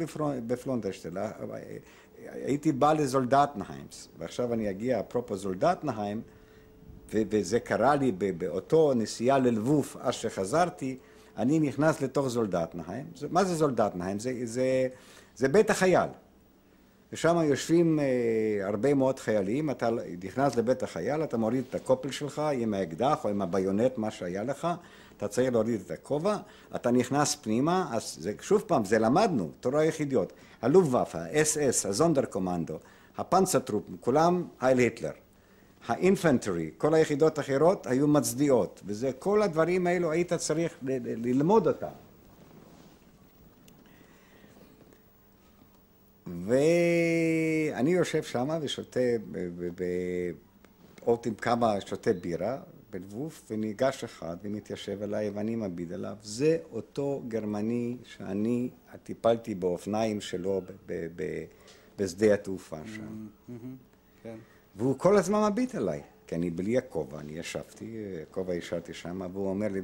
בפלונדרשטל, 0.46 1.18
הייתי 2.24 2.72
בא 2.72 2.92
לזולדטנהיימס, 2.92 4.08
ועכשיו 4.18 4.52
אני 4.52 4.70
אגיע, 4.70 5.00
אפרופו 5.00 5.36
זולדטנהיים, 5.36 6.22
וזה 7.12 7.60
קרה 7.60 7.96
לי 7.96 8.12
באותו 8.12 8.92
נסיעה 8.94 9.38
ללבוף, 9.38 9.96
אז 10.00 10.14
שחזרתי, 10.14 10.96
אני 11.38 11.60
נכנס 11.60 12.00
לתוך 12.00 12.28
זולדטנהיים. 12.28 13.06
מה 13.30 13.44
זה 13.44 13.54
זולדטנהיים? 13.54 14.18
זה, 14.18 14.32
זה, 14.44 14.88
זה 15.36 15.48
בית 15.48 15.70
החייל. 15.70 16.08
ושם 17.12 17.36
יושבים 17.44 18.00
אה, 18.00 18.66
הרבה 18.66 18.94
מאוד 18.94 19.18
חיילים, 19.18 19.70
אתה 19.70 19.88
נכנס 20.24 20.56
לבית 20.56 20.82
החייל, 20.82 21.24
אתה 21.24 21.36
מוריד 21.36 21.64
את 21.70 21.74
הקופל 21.74 22.10
שלך 22.10 22.42
עם 22.54 22.74
האקדח 22.74 23.24
או 23.24 23.30
עם 23.30 23.42
הביונט, 23.42 23.98
מה 23.98 24.10
שהיה 24.10 24.44
לך, 24.44 24.68
אתה 25.16 25.28
צריך 25.28 25.52
להוריד 25.52 25.80
את 25.86 25.90
הכובע, 25.90 26.36
אתה 26.74 26.90
נכנס 26.90 27.34
פנימה, 27.34 27.88
אז 27.92 28.16
זה, 28.20 28.32
שוב 28.40 28.64
פעם, 28.66 28.84
זה 28.84 28.98
למדנו, 28.98 29.50
תורה 29.60 29.84
יחידיות, 29.84 30.32
הלובוואפה, 30.62 31.18
האס-אס, 31.18 31.86
הזונדר 31.86 32.24
קומנדו, 32.24 32.78
הפנצטרופ, 33.18 33.82
כולם 34.00 34.44
הייל 34.60 34.78
היטלר. 34.78 35.10
האינפנטרי, 35.86 36.70
כל 36.78 36.94
היחידות 36.94 37.38
האחרות 37.38 37.86
היו 37.86 38.08
מצדיעות, 38.08 38.82
וזה, 38.86 39.12
כל 39.12 39.42
הדברים 39.42 39.86
האלו 39.86 40.10
היית 40.10 40.32
צריך 40.32 40.74
ללמוד 40.82 41.66
אותם. 41.66 41.92
ואני 46.46 47.90
יושב 47.90 48.22
שם 48.22 48.48
ושותה, 48.62 49.00
עוד 51.04 51.18
עם 51.26 51.34
כמה, 51.34 51.80
שותה 51.80 52.12
בירה 52.12 52.58
בלבוף, 52.90 53.46
וניגש 53.50 54.04
אחד 54.04 54.36
ומתיישב 54.42 55.02
אליי 55.02 55.30
ואני 55.30 55.56
מביט 55.56 55.92
עליו. 55.92 56.16
זה 56.22 56.58
אותו 56.72 57.22
גרמני 57.28 57.96
שאני 58.04 58.70
טיפלתי 59.02 59.54
באופניים 59.54 60.20
שלו 60.20 60.62
בשדה 61.96 62.34
התעופה 62.34 62.78
שם. 62.94 63.26
Mm-hmm. 63.48 63.52
כן. 64.22 64.36
והוא 64.76 64.98
כל 64.98 65.16
הזמן 65.16 65.52
מביט 65.52 65.74
עליי, 65.74 66.02
כי 66.26 66.34
אני 66.34 66.50
בלי 66.50 66.78
הכובע, 66.78 67.20
אני 67.20 67.32
ישבתי, 67.32 68.16
הכובע 68.22 68.52
השארתי 68.52 68.94
שם, 68.94 69.20
והוא 69.32 69.48
אומר 69.48 69.68
לי, 69.68 69.80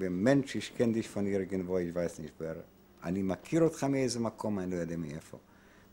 von 1.15 1.27
irgendwo, 1.27 1.79
ich 1.79 1.95
weiß 1.95 2.21
nicht 2.21 2.43
אני 3.05 3.23
מכיר 3.23 3.63
אותך 3.63 3.85
מאיזה 3.85 4.21
מקום, 4.21 4.59
אני 4.59 4.71
לא 4.71 4.77
יודע 4.77 4.97
מאיפה. 4.97 5.39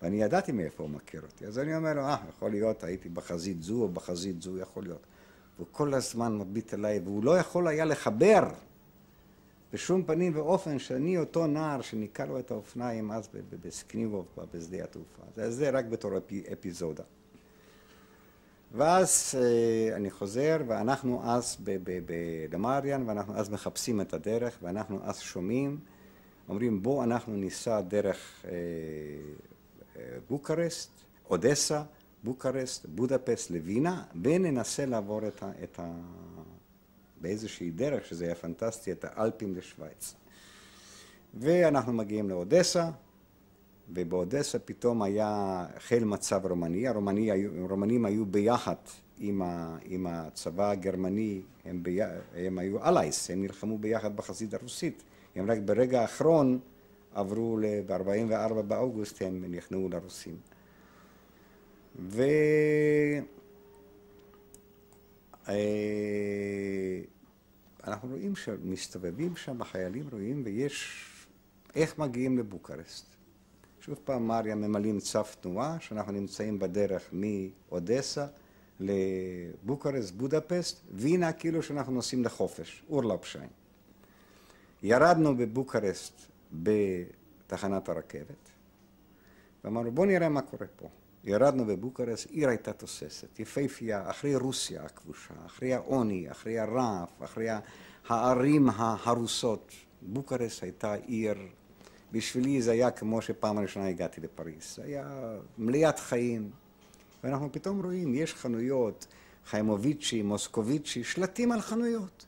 ואני 0.02 0.22
ידעתי 0.22 0.52
מאיפה 0.52 0.84
הוא 0.84 0.90
מכיר 0.92 1.22
אותי. 1.22 1.46
אז 1.46 1.60
אני 1.60 1.76
אומר 1.76 1.94
לו, 1.94 2.02
אה, 2.02 2.18
יכול 2.30 2.52
להיות, 2.52 2.84
הייתי 2.84 3.10
בחזית 3.10 3.64
זו 3.64 3.82
או 3.82 3.90
בחזית 3.90 4.42
זו, 4.42 4.58
יכול 4.58 4.84
להיות. 4.84 5.06
והוא 5.56 5.68
כל 5.72 5.94
הזמן 5.94 6.38
מביט 6.38 6.74
אליי, 6.74 7.00
והוא 7.00 7.24
לא 7.24 7.40
יכול 7.40 7.68
היה 7.68 7.86
לחבר 7.86 8.44
בשום 9.74 10.04
פנים 10.04 10.36
ואופן 10.36 10.80
שאני 10.80 11.18
אותו 11.18 11.48
נער 11.48 11.82
שניקה 11.82 12.26
לו 12.26 12.40
את 12.40 12.52
האופניים 12.52 13.12
אז 13.12 13.30
בסקניבוב 13.62 14.26
בשדה 14.54 14.84
התעופה. 14.84 15.24
זה, 15.36 15.52
זה 15.52 15.70
רק 15.70 15.86
בתור 15.86 16.12
אפיזודה. 16.54 17.04
ואז 18.72 19.36
אה, 19.38 19.96
אני 19.96 20.12
חוזר, 20.12 20.58
ואנחנו 20.68 21.22
אז 21.24 21.58
בדמריאן, 21.64 23.10
ואנחנו 23.10 23.36
אז 23.36 23.50
מחפשים 23.50 24.02
את 24.02 24.14
הדרך, 24.14 24.58
ואנחנו 24.62 25.00
אז 25.04 25.20
שומעים, 25.20 25.80
אומרים 26.50 26.84
בואו 26.84 27.04
אנחנו 27.04 27.36
ניסע 27.36 27.82
דרך 27.82 28.46
אה, 28.46 28.52
אה, 29.98 30.18
בוקרשט, 30.30 30.90
אודסה, 31.30 31.84
בוקרשט, 32.24 32.86
בודפסט 32.86 33.52
לווינה, 33.52 34.04
וננסה 34.24 34.86
לעבור 34.86 35.28
את 35.28 35.44
ה... 35.44 35.52
את 35.64 35.80
ה 35.80 35.92
באיזושהי 37.22 37.72
דרך, 37.72 38.06
שזה 38.06 38.26
היה 38.26 38.36
פנטסטי, 38.36 38.92
את 38.92 39.06
האלפים 39.08 39.56
לשוויץ. 39.56 40.14
ואנחנו 41.34 41.94
מגיעים 41.94 42.30
לאודסה, 42.30 42.90
ובאודסה 43.94 44.60
פתאום 44.60 45.02
היה 45.02 45.66
חיל 45.78 46.04
מצב 46.04 46.46
רומני, 46.46 46.88
הרומני, 46.88 47.32
הרומנים 47.62 48.06
היו 48.06 48.26
ביחד 48.26 48.76
עם, 49.20 49.42
ה, 49.42 49.78
עם 49.86 50.08
הצבא 50.08 50.72
הגרמני, 50.72 51.42
הם, 51.66 51.84
בי, 51.84 52.00
הם 52.36 52.60
היו 52.60 52.86
אלייס, 52.86 53.32
הם 53.32 53.42
נלחמו 53.42 53.78
ביחד 53.78 54.16
בחזית 54.16 54.54
הרוסית, 54.54 55.04
הם 55.36 55.52
רק 55.52 55.58
ברגע 55.66 56.02
האחרון 56.02 56.60
עברו, 57.14 57.60
ב-44 57.86 58.62
באוגוסט 58.62 59.22
הם 59.22 59.46
נכנעו 59.48 59.90
לרוסים. 59.90 60.38
ואנחנו 67.84 68.10
רואים 68.10 68.36
שמסתובבים 68.36 69.36
שם 69.36 69.62
החיילים, 69.62 70.08
רואים, 70.12 70.42
ויש 70.46 71.06
איך 71.76 72.00
מגיעים 72.00 72.38
לבוקרשט. 72.38 73.19
שוב 73.90 74.00
פעם 74.04 74.28
מריה 74.28 74.56
ממלאים 74.56 75.00
צו 75.00 75.20
תנועה, 75.42 75.78
שאנחנו 75.80 76.12
נמצאים 76.12 76.60
בדרך 76.60 77.10
מאודסה 77.12 78.26
לבוקרסט, 78.80 80.14
בודפסט, 80.14 80.82
והנה 80.92 81.34
כאילו 81.34 81.64
שאנחנו 81.64 81.94
נוסעים 81.94 82.24
לחופש, 82.24 82.84
אורלאפשיין. 82.90 83.50
ירדנו 84.84 85.38
בבוקרסט 85.38 86.14
בתחנת 86.54 87.90
הרכבת, 87.90 88.50
ואמרנו 89.64 89.92
בואו 89.92 90.08
נראה 90.08 90.30
מה 90.30 90.42
קורה 90.42 90.68
פה. 90.76 90.88
ירדנו 91.24 91.66
בבוקרסט, 91.66 92.30
עיר 92.30 92.50
הייתה 92.50 92.74
תוססת, 92.74 93.40
יפהפייה, 93.40 94.10
אחרי 94.10 94.36
רוסיה 94.36 94.84
הכבושה, 94.84 95.34
אחרי 95.46 95.74
העוני, 95.74 96.32
אחרי 96.32 96.60
הרעב, 96.60 97.08
אחרי 97.24 97.48
הערים 98.08 98.70
ההרוסות. 98.70 99.72
בוקרסט 100.02 100.64
הייתה 100.64 100.94
עיר 100.94 101.38
בשבילי 102.12 102.62
זה 102.62 102.72
היה 102.72 102.92
כמו 102.92 103.22
שפעם 103.22 103.60
ראשונה 103.60 103.88
הגעתי 103.88 104.22
לפריז. 104.22 104.76
זה 104.76 104.84
היה 104.84 105.38
מליאת 105.58 106.00
חיים. 106.00 106.50
ואנחנו 107.24 107.52
פתאום 107.52 107.84
רואים, 107.84 108.16
יש 108.16 108.36
חנויות, 108.36 109.08
חיימוביצ'י, 109.46 110.22
מוסקוביצ'י, 110.22 111.04
שלטים 111.04 111.52
על 111.52 111.62
חנויות. 111.62 112.26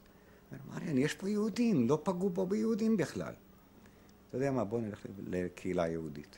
מריאן, 0.73 0.97
יש 0.97 1.13
פה 1.13 1.29
יהודים, 1.29 1.89
לא 1.89 1.99
פגעו 2.03 2.31
פה 2.33 2.45
ביהודים 2.45 2.97
בכלל. 2.97 3.33
אתה 4.29 4.37
יודע 4.37 4.51
מה, 4.51 4.63
בואו 4.63 4.81
נלך 4.81 5.05
לקהילה 5.27 5.87
יהודית. 5.87 6.37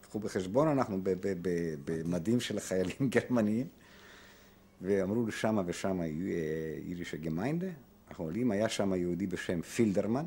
קחו 0.00 0.18
בחשבון, 0.18 0.68
אנחנו 0.68 1.00
במדים 1.84 2.40
של 2.40 2.60
חיילים 2.60 3.08
גרמניים, 3.14 3.66
ואמרו 4.82 5.26
לי 5.26 5.32
שמה 5.32 5.62
ושמה 5.66 6.06
יידישה 6.06 7.16
גמיינדה, 7.16 7.66
אנחנו 8.08 8.24
עולים, 8.24 8.50
היה 8.50 8.68
שם 8.68 8.94
יהודי 8.94 9.26
בשם 9.26 9.62
פילדרמן, 9.62 10.24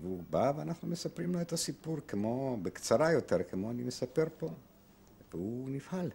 והוא 0.00 0.22
בא 0.30 0.52
ואנחנו 0.56 0.88
מספרים 0.88 1.32
לו 1.32 1.40
את 1.40 1.52
הסיפור 1.52 1.96
כמו, 2.08 2.58
בקצרה 2.62 3.12
יותר, 3.12 3.42
כמו 3.50 3.70
אני 3.70 3.82
מספר 3.82 4.24
פה. 4.38 4.50
והוא 5.32 5.70
נבהל, 5.70 6.10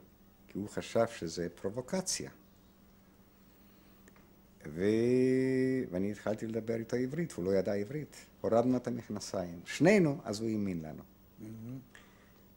כי 0.48 0.58
הוא 0.58 0.70
חשב 0.70 1.06
שזה 1.08 1.48
פרובוקציה. 1.50 2.30
ו... 4.68 4.84
ואני 5.92 6.12
התחלתי 6.12 6.48
לדבר 6.48 6.76
איתו 6.76 6.96
עברית, 6.96 7.34
והוא 7.34 7.46
לא 7.46 7.56
ידע 7.56 7.74
עברית. 7.74 8.26
הורדנו 8.42 8.78
את 8.78 8.88
המכנסיים. 8.88 9.60
שנינו, 9.66 10.18
אז 10.24 10.42
הוא 10.42 10.50
האמין 10.50 10.82
לנו. 10.82 11.04
Mm-hmm. 11.04 11.44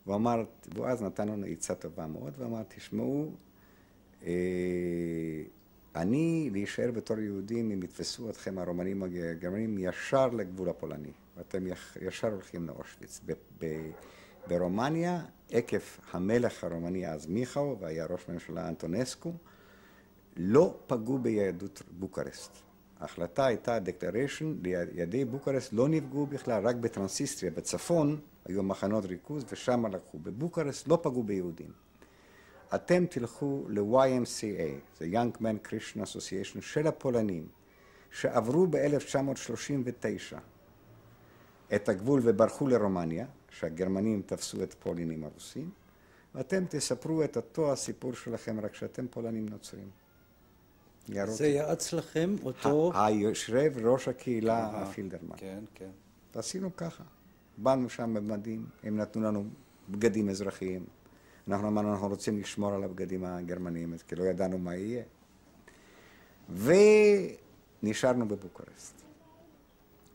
והוא 0.07 0.17
אמר, 0.17 0.45
והוא 0.75 0.87
אז 0.87 1.03
נתן 1.03 1.29
לנו 1.29 1.47
עצה 1.47 1.75
טובה 1.75 2.07
מאוד, 2.07 2.33
ואמר, 2.39 2.63
תשמעו, 2.69 3.31
אה, 4.23 5.43
אין 5.97 6.51
להישאר 6.53 6.91
בתור 6.91 7.19
יהודים 7.19 7.71
אם 7.71 7.83
יתפסו 7.83 8.31
אתכם 8.31 8.59
הרומנים 8.59 9.03
הגרמנים 9.03 9.79
ישר 9.79 10.27
לגבול 10.27 10.69
הפולני, 10.69 11.13
ואתם 11.37 11.65
ישר 12.01 12.33
הולכים 12.33 12.67
לאושוויץ. 12.67 13.21
ברומניה, 14.49 15.21
עקב 15.51 15.79
המלך 16.13 16.65
הרומני 16.65 17.09
אז 17.09 17.27
מיכאי, 17.27 17.77
והיה 17.81 18.07
ראש 18.07 18.29
ממשלה 18.29 18.69
אנטונסקו, 18.69 19.33
לא 20.37 20.77
פגעו 20.87 21.19
ביהדות 21.19 21.83
בוקרשט. 21.99 22.51
ההחלטה 23.01 23.47
הייתה, 23.47 23.79
declaration, 23.79 24.55
יהודי 24.63 25.25
בוקרשט 25.25 25.73
לא 25.73 25.89
נפגעו 25.89 26.27
בכלל, 26.27 26.67
רק 26.67 26.77
בטרנסניסטריה, 26.77 27.53
בצפון, 27.53 28.21
היו 28.45 28.63
מחנות 28.63 29.05
ריכוז 29.05 29.45
ושם 29.53 29.87
לקחו. 29.87 30.19
בבוקרשט 30.19 30.89
לא 30.89 30.99
פגעו 31.03 31.23
ביהודים. 31.23 31.82
אתם 32.75 33.07
תלכו 33.07 33.65
ל-YMCA, 33.69 34.99
זה 34.99 35.07
Young 35.13 35.37
Man 35.37 35.69
Christian 35.69 36.03
Association 36.03 36.61
של 36.61 36.87
הפולנים, 36.87 37.47
שעברו 38.11 38.67
ב-1939 38.67 40.37
את 41.75 41.89
הגבול 41.89 42.21
וברחו 42.25 42.67
לרומניה, 42.67 43.27
שהגרמנים 43.51 44.23
תפסו 44.27 44.63
את 44.63 44.75
פולין 44.75 45.11
עם 45.11 45.25
הרוסים, 45.25 45.71
ואתם 46.35 46.65
תספרו 46.69 47.25
את 47.25 47.37
אותו 47.37 47.73
הסיפור 47.73 48.15
שלכם, 48.15 48.61
רק 48.61 48.75
שאתם 48.75 49.07
פולנים 49.09 49.49
נוצרים. 49.49 49.91
זה 51.25 51.47
יעץ 51.47 51.93
לכם 51.93 52.37
אותו... 52.45 52.93
היושב 52.95 53.73
ראש 53.85 54.09
הקהילה 54.09 54.87
פילדרמן. 54.95 55.37
כן, 55.37 55.65
כן. 55.75 55.91
ועשינו 56.35 56.77
ככה. 56.77 57.05
באנו 57.57 57.89
שם 57.89 58.15
במדים, 58.15 58.67
הם 58.83 58.97
נתנו 58.97 59.23
לנו 59.23 59.45
בגדים 59.91 60.29
אזרחיים. 60.29 60.85
אנחנו 61.49 61.69
אמרנו, 61.69 61.93
אנחנו 61.93 62.09
רוצים 62.09 62.39
לשמור 62.39 62.73
על 62.73 62.85
הבגדים 62.85 63.25
הגרמניים, 63.25 63.95
כי 64.09 64.15
לא 64.15 64.25
ידענו 64.25 64.59
מה 64.59 64.77
יהיה. 64.77 65.03
ונשארנו 67.83 68.29
בבוקרשט. 68.29 69.03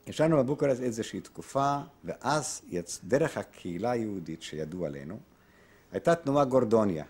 נשארנו 0.07 0.37
בבוקרשט 0.37 0.81
איזושהי 0.81 1.21
תקופה, 1.21 1.77
ואז 2.03 2.61
יצ... 2.69 3.01
דרך 3.03 3.37
הקהילה 3.37 3.91
היהודית 3.91 4.41
שידעו 4.41 4.85
עלינו, 4.85 5.19
הייתה 5.91 6.15
תנועה 6.15 6.45
גורדוניה 6.45 7.05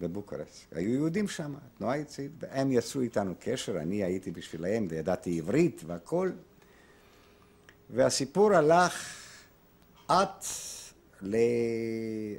בבוקרשט. 0.00 0.72
היו 0.72 0.90
יהודים 0.90 1.28
שם, 1.28 1.54
תנועה 1.78 1.98
יצאית, 1.98 2.32
והם 2.38 2.72
יצרו 2.72 3.00
איתנו 3.00 3.34
קשר, 3.40 3.78
אני 3.78 4.04
הייתי 4.04 4.30
בשבילם, 4.30 4.86
וידעתי 4.88 5.38
עברית 5.38 5.82
והכול. 5.86 6.32
והסיפור 7.90 8.54
הלך 8.54 9.14
עד 10.08 10.28
ל... 11.22 11.36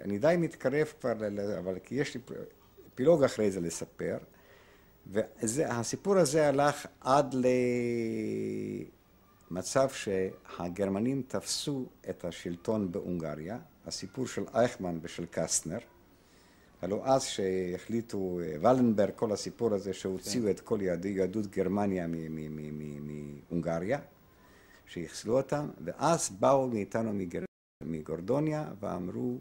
אני 0.03 0.17
די 0.17 0.35
מתקרב 0.37 0.93
כבר, 1.01 1.13
אבל 1.59 1.79
כי 1.83 1.95
יש 1.95 2.15
לי 2.15 2.21
פילוג 2.95 3.23
אחרי 3.23 3.51
זה 3.51 3.61
לספר, 3.61 4.17
והסיפור 5.07 6.17
הזה 6.17 6.47
הלך 6.47 6.85
עד 7.01 7.35
למצב 9.51 9.89
שהגרמנים 9.89 11.23
תפסו 11.27 11.85
את 12.09 12.25
השלטון 12.25 12.91
בהונגריה, 12.91 13.57
הסיפור 13.85 14.27
של 14.27 14.43
אייכמן 14.53 14.99
ושל 15.01 15.25
קסטנר, 15.31 15.79
הלוא 16.81 17.05
אז 17.05 17.23
שהחליטו, 17.23 18.39
ולנברג, 18.61 19.11
כל 19.15 19.31
הסיפור 19.31 19.73
הזה 19.73 19.93
שהוציאו 19.93 20.43
כן. 20.43 20.49
את 20.49 20.59
כל 20.59 20.79
יהדות 21.03 21.47
גרמניה 21.47 22.07
מהונגריה, 23.49 23.99
שהחסלו 24.85 25.37
אותם, 25.37 25.69
ואז 25.85 26.29
באו 26.29 26.67
מאיתנו 26.67 27.13
מגר... 27.13 27.48
מגורדוניה 27.83 28.71
ואמרו, 28.79 29.37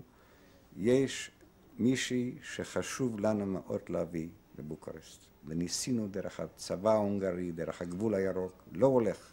יש 0.77 1.31
מישהי 1.79 2.35
שחשוב 2.43 3.21
לנו 3.21 3.47
מאוד 3.47 3.81
להביא 3.89 4.29
לבוקרשט. 4.59 5.21
וניסינו 5.47 6.09
דרך 6.09 6.41
הצבא 6.41 6.91
ההונגרי, 6.91 7.53
דרך 7.53 7.83
הגבול 7.83 8.15
הירוק, 8.15 8.53
לא 8.73 8.87
הולך. 8.87 9.33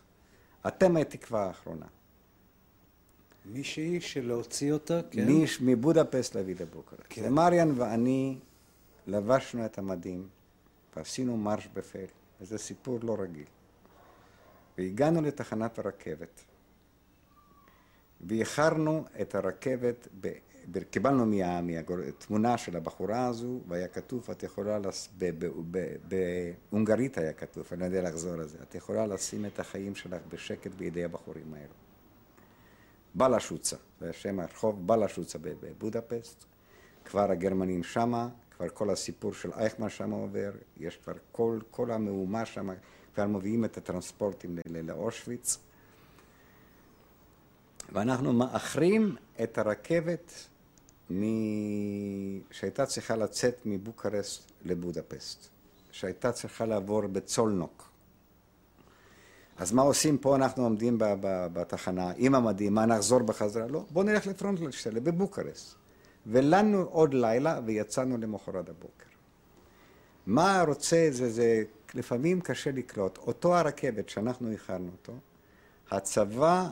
אתם 0.68 0.98
התקווה 0.98 1.46
האחרונה. 1.46 1.86
מישהי 3.46 4.02
שלהוציא 4.02 4.74
אותה, 4.74 5.02
כן? 5.12 5.26
מיש 5.26 5.62
מבודפסט 5.62 6.36
להביא 6.36 6.56
לבוקרשט. 6.60 7.06
כן. 7.10 7.22
ומריאן 7.26 7.72
ואני 7.76 8.39
לבשנו 9.08 9.65
את 9.65 9.78
המדים 9.78 10.28
ועשינו 10.96 11.38
מרש 11.38 11.68
בפל, 11.74 12.06
וזה 12.41 12.58
סיפור 12.58 13.00
לא 13.04 13.15
רגיל. 13.20 13.48
והגענו 14.78 15.22
לתחנת 15.22 15.80
הרכבת. 15.80 16.44
ואיחרנו 18.28 19.04
את 19.22 19.36
הרכבת, 19.36 20.08
ב, 20.22 20.30
קיבלנו 20.90 21.26
מה, 21.26 21.62
מהתמונה 21.62 22.58
של 22.58 22.78
הבחורה 22.78 23.28
הזו, 23.28 23.60
והיה 23.68 23.88
כתוב, 23.88 24.28
את 24.32 24.44
יכולה, 24.44 24.80
לס, 24.80 25.10
בהונגרית 26.70 27.18
היה 27.18 27.34
כתוב, 27.34 27.68
אני 27.72 27.80
לא 27.80 27.86
יודע 27.86 28.02
לחזור 28.02 28.34
על 28.34 28.48
זה, 28.48 28.58
את 28.64 28.76
יכולה 28.76 29.08
לשים 29.08 29.46
את 29.46 29.60
החיים 29.60 29.96
שלך 29.96 30.22
בשקט 30.30 30.72
בידי 30.72 31.04
הבחורים 31.04 31.54
האלו. 31.54 31.74
בלשוצה, 33.16 33.76
זה 34.00 34.14
שם 34.14 34.40
הרחוב 34.40 34.88
בלשוצה 34.88 35.40
בבודפסט, 35.40 36.46
כבר 37.06 37.32
הגרמנים 37.32 37.84
שמה, 37.84 38.30
כבר 38.58 38.70
כל 38.70 38.90
הסיפור 38.90 39.34
של 39.34 39.52
אייכמן 39.54 39.90
שמה 39.90 40.16
עובר, 40.16 40.52
יש 40.78 40.98
כבר 40.98 41.14
כל, 41.32 41.60
כל 41.72 41.92
המהומה 41.92 42.46
שמה, 42.46 42.74
כבר 43.16 43.28
מביאים 43.28 43.66
את 43.66 43.78
הטרנספורטים 43.78 44.58
לאושוויץ. 44.84 45.58
ואנחנו 47.93 48.34
מאחרים 48.34 49.15
את 49.43 49.58
הרכבת 49.58 50.34
מ... 51.12 51.24
שהייתה 52.52 52.86
צריכה 52.86 53.15
לצאת 53.15 53.56
מבוקרשט 53.65 54.52
לבודפסט, 54.65 55.48
שהייתה 55.91 56.32
צריכה 56.32 56.65
לעבור 56.65 57.08
בצולנוק. 57.08 57.89
אז 59.58 59.71
מה 59.71 59.82
עושים 59.82 60.17
פה? 60.17 60.36
אנחנו 60.36 60.63
עומדים 60.63 60.98
בתחנה 61.54 62.12
עם 62.17 62.36
המדים, 62.36 62.74
מה 62.74 62.86
נחזור 62.86 63.19
בחזרה? 63.19 63.67
לא, 63.67 63.86
בואו 63.91 64.06
נלך 64.06 64.28
לפרונטלשטלה 64.28 65.00
בבוקרשט. 65.00 65.76
ולנו 66.28 66.82
עוד 66.82 67.13
לילה 67.13 67.60
ויצאנו 67.65 68.17
למחרת 68.17 68.69
הבוקר. 68.69 69.06
מה 70.26 70.63
רוצה 70.67 71.08
זה, 71.12 71.30
זה 71.30 71.63
לפעמים 71.93 72.41
קשה 72.41 72.71
לקלוט. 72.71 73.17
אותו 73.17 73.56
הרכבת 73.56 74.10
שאנחנו 74.10 74.52
איחרנו 74.52 74.89
אותו, 74.91 75.13
הצבא 75.91 76.69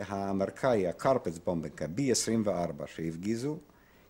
האמריקאי, 0.00 0.88
הקרפץ 0.88 1.38
בומבנקה, 1.44 1.84
B-24 1.96 2.86
שהפגיזו, 2.86 3.56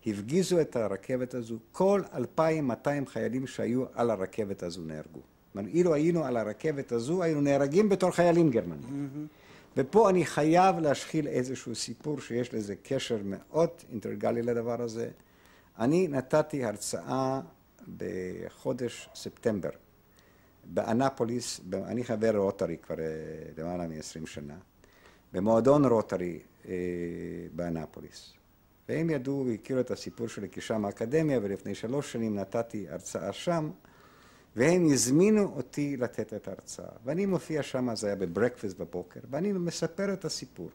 הפגיזו 0.06 0.60
את 0.60 0.76
הרכבת 0.76 1.34
הזו, 1.34 1.56
כל 1.72 2.02
2,200 2.14 3.06
חיילים 3.06 3.46
שהיו 3.46 3.84
על 3.94 4.10
הרכבת 4.10 4.62
הזו 4.62 4.82
נהרגו. 4.82 5.20
כלומר, 5.52 5.68
אילו 5.68 5.94
היינו 5.94 6.24
על 6.24 6.36
הרכבת 6.36 6.92
הזו, 6.92 7.22
היינו 7.22 7.40
נהרגים 7.40 7.88
בתור 7.88 8.10
חיילים 8.10 8.50
גרמנים. 8.50 8.80
Mm-hmm. 8.82 9.46
ופה 9.76 10.10
אני 10.10 10.24
חייב 10.24 10.78
להשחיל 10.78 11.28
איזשהו 11.28 11.74
סיפור 11.74 12.20
שיש 12.20 12.54
לזה 12.54 12.74
קשר 12.82 13.18
מאוד 13.24 13.70
אינטרגלי 13.92 14.42
לדבר 14.42 14.82
הזה. 14.82 15.08
אני 15.78 16.08
נתתי 16.08 16.64
הרצאה 16.64 17.40
בחודש 17.96 19.08
ספטמבר 19.14 19.70
באנפוליס, 20.68 21.60
אני 21.72 22.04
חבר 22.04 22.36
רוטרי 22.36 22.76
כבר 22.76 22.98
אה, 22.98 23.04
למעלה 23.58 23.86
מ-20 23.86 24.26
שנה, 24.26 24.56
במועדון 25.32 25.84
רוטרי 25.84 26.38
אה, 26.68 26.74
באנפוליס. 27.54 28.32
והם 28.88 29.10
ידעו 29.10 29.44
והכירו 29.46 29.80
את 29.80 29.90
הסיפור 29.90 30.28
שלי 30.28 30.48
כי 30.48 30.60
שם 30.60 30.84
האקדמיה, 30.84 31.38
ולפני 31.42 31.74
שלוש 31.74 32.12
שנים 32.12 32.36
נתתי 32.36 32.86
הרצאה 32.88 33.32
שם, 33.32 33.70
והם 34.56 34.86
הזמינו 34.92 35.52
אותי 35.56 35.96
לתת 35.96 36.34
את 36.34 36.48
ההרצאה. 36.48 36.88
ואני 37.04 37.26
מופיע 37.26 37.62
שם, 37.62 37.94
זה 37.94 38.06
היה 38.06 38.16
בברקפסט 38.16 38.76
בבוקר, 38.76 39.20
ואני 39.30 39.52
מספר 39.52 40.12
את 40.12 40.24
הסיפור. 40.24 40.70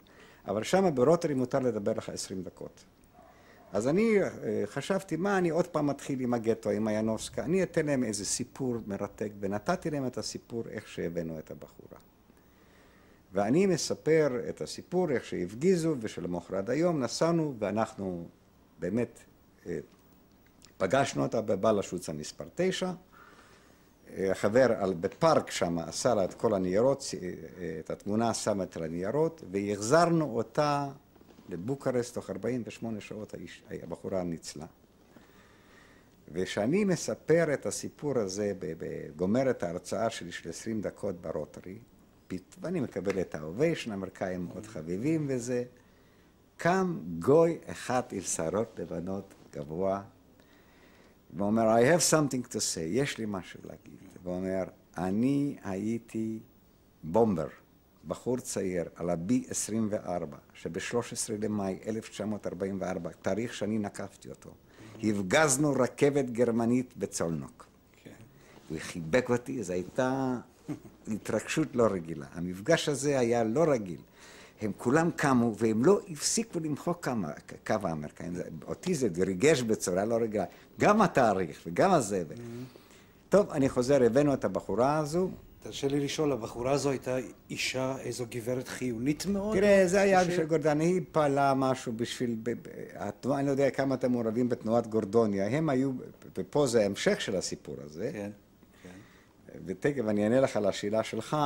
אבל 0.48 0.64
שם 0.64 0.96
ברוטרי 0.96 1.34
מותר 1.34 1.60
לדבר 1.60 1.94
לך 1.98 2.10
עשרים 2.10 2.44
דקות. 2.44 2.84
אז 3.74 3.88
אני 3.88 4.22
אה, 4.22 4.28
חשבתי, 4.66 5.16
מה, 5.16 5.38
אני 5.38 5.50
עוד 5.50 5.68
פעם 5.68 5.88
מתחיל 5.88 6.20
עם 6.20 6.34
הגטו, 6.34 6.70
עם 6.70 6.88
הינובסקה, 6.88 7.44
אני 7.44 7.64
אתן 7.64 7.86
להם 7.86 8.04
איזה 8.04 8.26
סיפור 8.26 8.78
מרתק, 8.88 9.30
ונתתי 9.40 9.90
להם 9.90 10.08
את 10.08 10.18
הסיפור 10.18 10.64
איך 10.70 10.88
שהבאנו 10.88 11.40
את 11.40 11.52
הבחורה. 11.52 12.00
ואני 13.34 13.66
מספר 13.66 14.30
את 14.50 14.62
הסיפור, 14.62 15.12
איך 15.12 15.26
שהפגיזו, 15.26 15.96
ושלמחרת 16.00 16.70
היום 16.70 17.04
נסענו, 17.04 17.54
ואנחנו 17.60 18.26
באמת 18.80 19.20
אה, 19.66 19.78
פגשנו 20.78 21.24
אותה 21.24 21.42
בבלשוץ 21.42 22.10
המספר 22.10 22.46
תשע, 22.56 22.92
החבר 24.18 24.72
על, 24.80 24.94
בפארק 24.94 25.52
שם 25.52 25.80
עשה 25.80 26.14
לה 26.14 26.24
את 26.24 26.34
כל 26.34 26.54
הניירות, 26.54 27.04
את 27.80 27.90
התמונה 27.90 28.34
שמה 28.34 28.64
את 28.64 28.78
הניירות, 28.78 29.44
והחזרנו 29.52 30.38
אותה 30.38 30.90
לבוקרסט 31.50 32.14
תוך 32.14 32.30
48 32.30 33.02
שעות 33.02 33.34
האיש, 33.34 33.64
הבחורה 33.84 34.24
ניצלה. 34.24 34.66
וכשאני 36.34 36.84
מספר 36.84 37.54
את 37.54 37.66
הסיפור 37.66 38.20
הזה, 38.20 38.54
גומר 39.16 39.50
את 39.50 39.64
ההרצאה 39.64 40.10
שלי 40.10 40.32
של 40.32 40.50
20 40.50 40.82
דקות 40.82 41.22
ברוטרי, 41.22 41.78
ואני 42.62 42.80
מקבל 42.80 43.22
את 43.22 43.36
ה-ovation, 43.36 43.92
האמריקאים 43.92 44.46
מאוד 44.46 44.66
חביבים 44.66 45.26
וזה, 45.30 45.64
קם 46.58 47.00
גוי 47.20 47.58
אחד 47.66 48.02
עם 48.12 48.22
שערות 48.22 48.80
לבנות 48.80 49.34
גבוה, 49.54 50.02
ואומר, 51.34 51.64
I 51.78 51.98
have 51.98 52.14
something 52.14 52.54
to 52.54 52.58
say, 52.58 52.80
יש 52.80 53.18
לי 53.18 53.26
משהו 53.28 53.60
להגיד. 53.64 54.00
ואומר, 54.24 54.64
אני 54.98 55.58
הייתי 55.64 56.40
בומבר, 57.04 57.48
בחור 58.08 58.38
צעיר, 58.38 58.84
על 58.96 59.10
ה-B24, 59.10 60.36
שב-13 60.54 61.34
למאי 61.42 61.80
1944, 61.88 63.10
תאריך 63.22 63.54
שאני 63.54 63.78
נקבתי 63.78 64.30
אותו, 64.30 64.50
הפגזנו 65.04 65.74
רכבת 65.80 66.30
גרמנית 66.30 66.94
בצולנוק. 66.98 67.66
כן. 68.04 68.12
הוא 68.70 68.78
חיבק 68.80 69.30
אותי, 69.30 69.64
זו 69.64 69.74
הייתה 69.74 70.38
התרגשות 71.08 71.76
לא 71.76 71.88
רגילה. 71.92 72.26
המפגש 72.34 72.90
הזה 72.90 73.20
היה 73.20 73.44
לא 73.44 73.64
רגיל. 73.68 74.00
הם 74.62 74.72
כולם 74.78 75.12
קמו 75.16 75.56
והם 75.58 75.86
לא 75.86 76.00
הפסיקו 76.10 76.60
למחוק 76.60 77.08
קו 77.68 77.76
האמריקאים. 77.84 78.34
אותי 78.68 78.96
זה 78.96 79.08
ריגש 79.18 79.62
בצורה 79.62 80.06
לא 80.06 80.16
רגילה. 80.16 80.46
גם 80.80 81.02
התאריך 81.02 81.62
וגם 81.68 81.92
הזה. 81.92 82.24
Mm-hmm. 82.30 82.78
טוב, 83.30 83.50
אני 83.50 83.70
חוזר, 83.70 84.04
הבאנו 84.04 84.34
את 84.34 84.46
הבחורה 84.46 84.98
הזו. 84.98 85.30
תרשה 85.64 85.88
לי 85.88 86.00
לשאול, 86.00 86.32
הבחורה 86.32 86.72
הזו 86.72 86.90
הייתה 86.90 87.18
אישה, 87.50 87.96
איזו 88.00 88.26
גברת 88.30 88.68
חיונית 88.68 89.26
מאוד? 89.26 89.58
תראה, 89.58 89.88
זה 89.88 90.02
היה 90.02 90.24
בשביל 90.24 90.46
גורדון, 90.46 90.80
היא 90.80 91.02
פעלה 91.12 91.54
משהו 91.54 91.94
בשביל, 91.96 92.36
התנועה, 92.96 93.40
אני 93.40 93.46
לא 93.46 93.52
יודע 93.52 93.70
כמה 93.70 93.96
אתם 93.96 94.12
מעורבים 94.12 94.50
בתנועת 94.50 94.88
גורדוניה, 94.88 95.48
הם 95.48 95.70
היו, 95.70 95.92
ופה 96.38 96.68
זה 96.68 96.86
המשך 96.86 97.22
של 97.22 97.36
הסיפור 97.36 97.76
הזה. 97.86 98.10
כן, 98.14 98.30
כן. 98.84 98.90
ותכף 99.66 100.04
אני 100.08 100.24
אענה 100.24 100.40
לך 100.40 100.58
על 100.58 100.66
השאלה 100.66 101.04
שלך, 101.04 101.38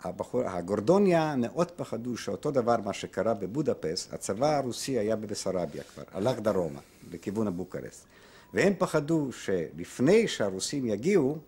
הבחור, 0.00 0.42
הגורדוניה 0.44 1.34
מאוד 1.36 1.70
פחדו 1.70 2.16
שאותו 2.16 2.50
דבר 2.50 2.76
מה 2.84 2.92
שקרה 2.92 3.34
בבודפסט, 3.34 4.12
הצבא 4.14 4.56
הרוסי 4.56 4.98
היה 4.98 5.16
בבסרביה 5.16 5.82
כבר, 5.94 6.02
הלך 6.12 6.40
דרומה, 6.40 6.80
לכיוון 7.12 7.46
הבוקרסט. 7.46 8.06
והם 8.54 8.72
פחדו 8.78 9.32
שלפני 9.32 10.28
שהרוסים 10.28 10.86
יגיעו, 10.86 11.38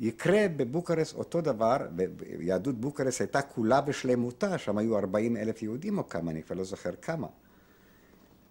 יקרה 0.00 0.46
בבוקרסט 0.56 1.14
אותו 1.14 1.40
דבר, 1.40 1.76
יהדות 2.40 2.80
בוקרסט 2.80 3.20
הייתה 3.20 3.42
כולה 3.42 3.80
בשלמותה, 3.80 4.58
שם 4.58 4.78
היו 4.78 4.98
40 4.98 5.36
אלף 5.36 5.62
יהודים 5.62 5.98
או 5.98 6.08
כמה, 6.08 6.30
אני 6.30 6.42
כבר 6.42 6.56
לא 6.56 6.64
זוכר 6.64 6.90
כמה, 7.02 7.26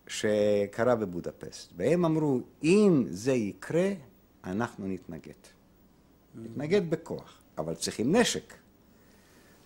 שקרה 0.07 0.95
בבודפסט. 0.95 1.73
והם 1.77 2.05
אמרו, 2.05 2.39
אם 2.63 3.03
זה 3.09 3.31
יקרה, 3.31 3.91
אנחנו 4.43 4.87
נתנגד. 4.87 5.33
נתנגד 6.35 6.89
בכוח, 6.89 7.41
אבל 7.57 7.75
צריכים 7.75 8.15
נשק. 8.15 8.53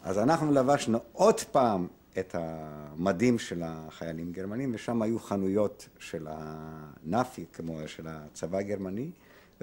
אז 0.04 0.17
אנחנו 0.17 0.52
לבשנו 0.52 1.00
עוד 1.13 1.39
פעם 1.39 1.88
את 2.19 2.36
המדים 2.39 3.39
של 3.39 3.62
החיילים 3.65 4.30
הגרמנים, 4.30 4.72
ושם 4.76 5.02
היו 5.02 5.19
חנויות 5.19 5.89
של 6.00 6.28
הנאפי, 6.30 7.46
כמו 7.54 7.80
של 7.88 8.08
הצבא 8.08 8.58
הגרמני, 8.58 9.12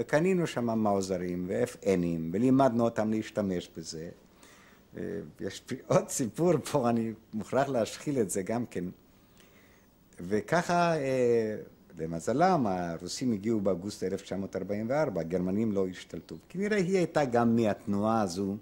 וקנינו 0.01 0.47
שם 0.47 0.79
מאוזרים 0.79 1.47
ו-FNים, 1.49 2.21
ולימדנו 2.33 2.85
אותם 2.85 3.11
להשתמש 3.11 3.71
בזה. 3.77 4.09
יש 5.41 5.63
עוד 5.87 6.09
סיפור 6.09 6.53
פה, 6.59 6.91
אני 6.91 7.13
מוכרח 7.35 7.69
להשחיל 7.69 8.21
את 8.21 8.31
זה 8.31 8.43
גם 8.43 8.67
כן. 8.67 8.85
וככה, 10.21 10.97
אה, 10.97 11.57
למזלם, 11.99 12.67
הרוסים 12.67 13.33
הגיעו 13.33 13.61
באוגוסט 13.61 14.03
1944, 14.03 15.21
הגרמנים 15.21 15.73
לא 15.73 15.89
השתלטו. 15.89 16.37
כנראה 16.49 16.77
היא 16.77 16.97
הייתה 16.97 17.25
גם 17.25 17.57
מהתנועה 17.57 18.23
הזו. 18.23 18.57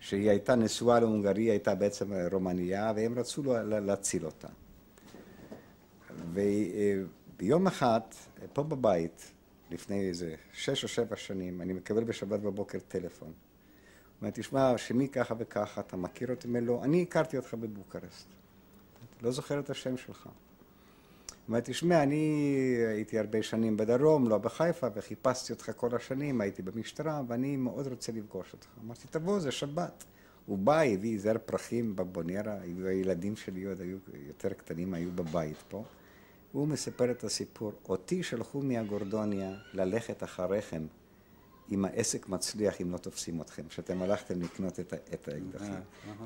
שהיא 0.00 0.30
הייתה 0.30 0.54
נשואה 0.54 1.00
להונגריה, 1.00 1.52
הייתה 1.52 1.74
בעצם 1.74 2.12
רומניה, 2.32 2.92
והם 2.96 3.18
רצו 3.18 3.42
להציל 3.64 4.26
אותה. 4.26 4.48
וביום 6.32 7.66
אחד, 7.66 8.00
פה 8.52 8.62
בבית, 8.62 9.33
לפני 9.70 10.08
איזה 10.08 10.34
שש 10.52 10.82
או 10.82 10.88
שבע 10.88 11.16
שנים, 11.16 11.62
אני 11.62 11.72
מקבל 11.72 12.04
בשבת 12.04 12.40
בבוקר 12.40 12.78
טלפון. 12.88 13.28
הוא 13.28 13.34
אומר, 14.20 14.30
תשמע, 14.30 14.78
שמי 14.78 15.08
ככה 15.08 15.34
וככה, 15.38 15.80
אתה 15.80 15.96
מכיר 15.96 16.30
אותי? 16.30 16.48
לו, 16.48 16.84
אני 16.84 17.02
הכרתי 17.02 17.36
אותך 17.36 17.54
בבוקרסט. 17.54 18.26
לא 19.22 19.30
זוכר 19.30 19.58
את 19.60 19.70
השם 19.70 19.96
שלך. 19.96 20.28
אומר, 21.48 21.60
תשמע, 21.60 22.02
אני 22.02 22.46
הייתי 22.88 23.18
הרבה 23.18 23.42
שנים 23.42 23.76
בדרום, 23.76 24.28
לא 24.28 24.38
בחיפה, 24.38 24.86
וחיפשתי 24.94 25.52
אותך 25.52 25.70
כל 25.76 25.96
השנים, 25.96 26.40
הייתי 26.40 26.62
במשטרה, 26.62 27.22
ואני 27.28 27.56
מאוד 27.56 27.86
רוצה 27.86 28.12
לפגוש 28.12 28.52
אותך. 28.52 28.66
אמרתי, 28.84 29.06
תבוא, 29.10 29.40
זה 29.40 29.50
שבת. 29.50 30.04
הוא 30.46 30.58
בא, 30.58 30.80
הביא 30.80 31.18
זר 31.18 31.36
פרחים 31.46 31.96
בבוניירה, 31.96 32.56
הילדים 32.84 33.36
שלי 33.36 33.64
עוד 33.64 33.80
היו 33.80 33.96
יותר 34.26 34.52
קטנים, 34.52 34.94
היו 34.94 35.12
בבית 35.12 35.56
פה. 35.68 35.84
הוא 36.54 36.68
מספר 36.68 37.10
את 37.10 37.24
הסיפור. 37.24 37.72
אותי 37.88 38.22
שלחו 38.22 38.62
מהגורדוניה 38.62 39.54
ללכת 39.72 40.22
אחריכם 40.22 40.86
אם 41.70 41.84
העסק 41.84 42.28
מצליח, 42.28 42.80
אם 42.80 42.92
לא 42.92 42.98
תופסים 42.98 43.40
אתכם, 43.40 43.62
שאתם 43.70 44.02
הלכתם 44.02 44.42
לקנות 44.42 44.80
את, 44.80 44.94
את 45.14 45.28
האקדחים. 45.28 45.74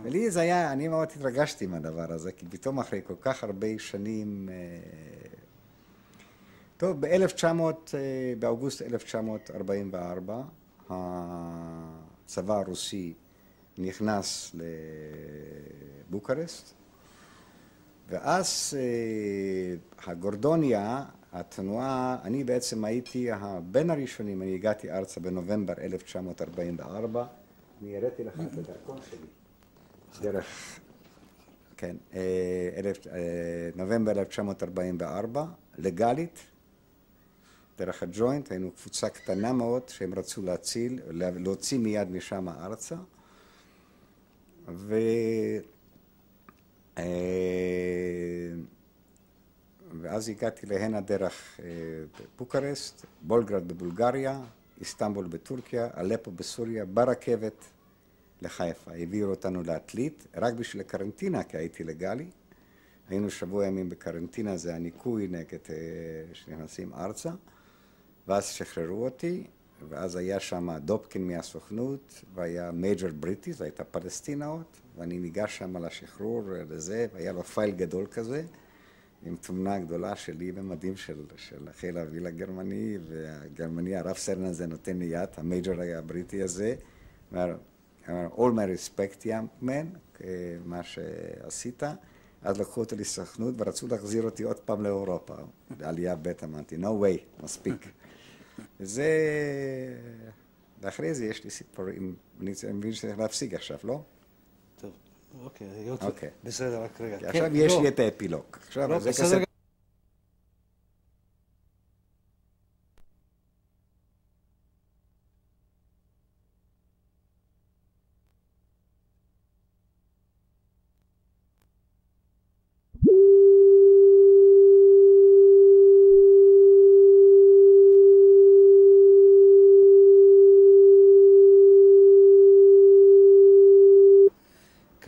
ולי 0.02 0.30
זה 0.30 0.40
היה, 0.40 0.72
אני 0.72 0.88
מאוד 0.88 1.08
התרגשתי 1.16 1.66
מהדבר 1.66 2.12
הזה, 2.12 2.32
כי 2.32 2.46
פתאום 2.50 2.78
אחרי 2.78 3.00
כל 3.06 3.14
כך 3.20 3.44
הרבה 3.44 3.66
שנים... 3.78 4.48
אה, 4.48 4.54
טוב, 6.76 7.00
ב-1900, 7.00 7.44
אה, 7.44 8.34
באוגוסט 8.38 8.82
1944, 8.82 10.42
הצבא 10.88 12.54
הרוסי 12.54 13.14
נכנס 13.78 14.54
לבוקרשט, 16.08 16.77
ואז 18.08 18.76
הגורדוניה 20.06 21.04
התנועה, 21.32 22.16
אני 22.24 22.44
בעצם 22.44 22.84
הייתי 22.84 23.28
בין 23.64 23.90
הראשונים, 23.90 24.42
אני 24.42 24.54
הגעתי 24.54 24.90
ארצה 24.90 25.20
בנובמבר 25.20 25.72
1944, 25.78 27.26
אני 27.82 27.96
הראיתי 27.96 28.24
לך 28.24 28.34
את 28.34 28.58
הדרכון 28.58 28.98
שלי, 29.10 29.26
דרך, 30.22 30.80
כן, 31.76 31.96
אה, 32.14 32.20
אה, 33.12 33.70
נובמבר 33.76 34.10
1944, 34.12 35.44
לגלית, 35.78 36.38
דרך 37.78 38.02
הג'וינט, 38.02 38.50
היינו 38.50 38.70
קבוצה 38.70 39.08
קטנה 39.08 39.52
מאוד 39.52 39.88
שהם 39.88 40.14
רצו 40.14 40.42
להציל, 40.42 41.00
להוציא 41.10 41.78
מיד 41.78 42.10
משם 42.10 42.48
ארצה, 42.48 42.96
ו... 44.68 44.96
אה, 46.98 47.04
ואז 50.00 50.28
הגעתי 50.28 50.66
להנה 50.66 51.00
דרך 51.00 51.60
אה, 51.62 51.66
בוקרשט, 52.38 53.06
בולגרד 53.22 53.68
בבולגריה, 53.68 54.40
איסטנבול 54.80 55.26
בטורקיה, 55.26 55.88
אלפו 55.96 56.30
בסוריה, 56.30 56.84
ברכבת 56.84 57.64
לחיפה. 58.42 58.90
העבירו 58.90 59.30
אותנו 59.30 59.62
לעתלית, 59.62 60.26
רק 60.36 60.54
בשביל 60.54 60.80
הקרנטינה, 60.80 61.42
כי 61.42 61.56
הייתי 61.56 61.84
לגלי. 61.84 62.26
היינו 63.08 63.30
שבוע 63.30 63.66
ימים 63.66 63.88
בקרנטינה, 63.88 64.56
זה 64.56 64.74
הניקוי 64.74 65.28
נגד 65.28 65.58
אה, 65.70 65.74
שנכנסים 66.32 66.92
ארצה. 66.94 67.30
ואז 68.28 68.46
שחררו 68.48 69.04
אותי, 69.04 69.46
ואז 69.88 70.16
היה 70.16 70.40
שם 70.40 70.78
דובקין 70.78 71.26
מהסוכנות, 71.26 72.24
והיה 72.34 72.70
major 72.72 73.08
בריטי, 73.20 73.52
זו 73.52 73.64
הייתה 73.64 73.84
פלסטינה 73.84 74.46
עוד, 74.46 74.64
ואני 74.96 75.18
ניגש 75.18 75.58
שם 75.58 75.84
לשחרור, 75.84 76.42
לזה, 76.70 77.06
והיה 77.14 77.32
לו 77.32 77.42
file 77.42 77.70
גדול 77.70 78.06
כזה. 78.06 78.44
עם 79.26 79.36
תמונה 79.36 79.78
גדולה 79.78 80.16
שלי 80.16 80.52
במדים 80.52 80.96
של, 80.96 81.24
של 81.36 81.68
חיל 81.72 81.98
האוויל 81.98 82.26
הגרמני, 82.26 82.98
והגרמני, 83.08 83.96
הרב 83.96 84.16
סרן 84.16 84.44
הזה 84.44 84.66
נותן 84.66 84.98
לי 84.98 85.04
יד, 85.04 85.28
המייג'ור 85.36 85.74
הבריטי 85.82 86.42
הזה, 86.42 86.74
אומר, 87.32 87.56
All 88.36 88.52
my 88.54 88.66
respect, 88.66 89.24
young 89.24 89.64
man, 89.64 90.20
מה 90.64 90.82
שעשית. 90.82 91.82
אז 92.42 92.60
לקחו 92.60 92.80
אותי 92.80 92.96
לסוכנות 92.96 93.54
ורצו 93.58 93.88
להחזיר 93.88 94.22
אותי 94.22 94.42
עוד 94.42 94.60
פעם 94.60 94.82
לאירופה, 94.82 95.34
לעלייה 95.80 96.16
ב' 96.16 96.32
אמרתי, 96.44 96.76
no 96.76 97.02
way, 97.02 97.42
מספיק. 97.44 97.88
וזה... 98.80 99.08
ואחרי 100.80 101.14
זה 101.14 101.26
יש 101.26 101.44
לי 101.44 101.50
סיפורים, 101.50 102.14
אני 102.40 102.52
מבין 102.72 102.92
שצריך 102.92 103.18
להפסיק 103.18 103.54
עכשיו, 103.54 103.78
לא? 103.84 104.00
אוקיי, 105.44 105.66
היות... 105.66 106.02
אוקיי. 106.02 106.30
בסדר, 106.44 106.82
רק 106.82 107.00
רגע. 107.00 107.16
עכשיו 107.16 107.32
כן, 107.32 107.52
יש 107.54 107.72
לא. 107.72 107.82
לי 107.82 107.88
את 107.88 107.98
האפילוג. 107.98 108.44
עכשיו 108.66 108.88
לא, 108.88 108.98
זה 108.98 109.10
בסדר. 109.10 109.47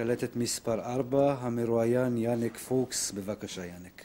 שופטת 0.01 0.37
מספר 0.37 0.81
4, 0.81 1.37
המרואיין 1.41 2.17
יאנק 2.17 2.57
פוקס. 2.57 3.11
בבקשה, 3.11 3.67
יאנק. 3.67 4.05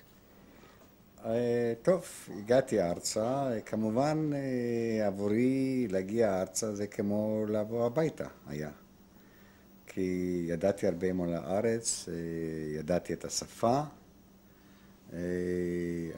אה, 1.26 1.74
טוב, 1.82 2.06
הגעתי 2.38 2.82
ארצה, 2.82 3.50
כמובן 3.66 4.32
אה, 4.34 5.08
עבורי 5.08 5.88
להגיע 5.90 6.42
ארצה 6.42 6.76
זה 6.76 6.88
כמו 6.88 7.46
לבוא 7.50 7.86
הביתה 7.86 8.28
היה. 8.48 8.70
כי 9.88 10.46
ידעתי 10.50 10.88
הרבה 10.88 11.14
מאוד 11.14 11.30
לארץ, 11.30 12.10
אה, 12.10 12.14
ידעתי 12.80 13.14
את 13.14 13.26
השפה, 13.26 13.82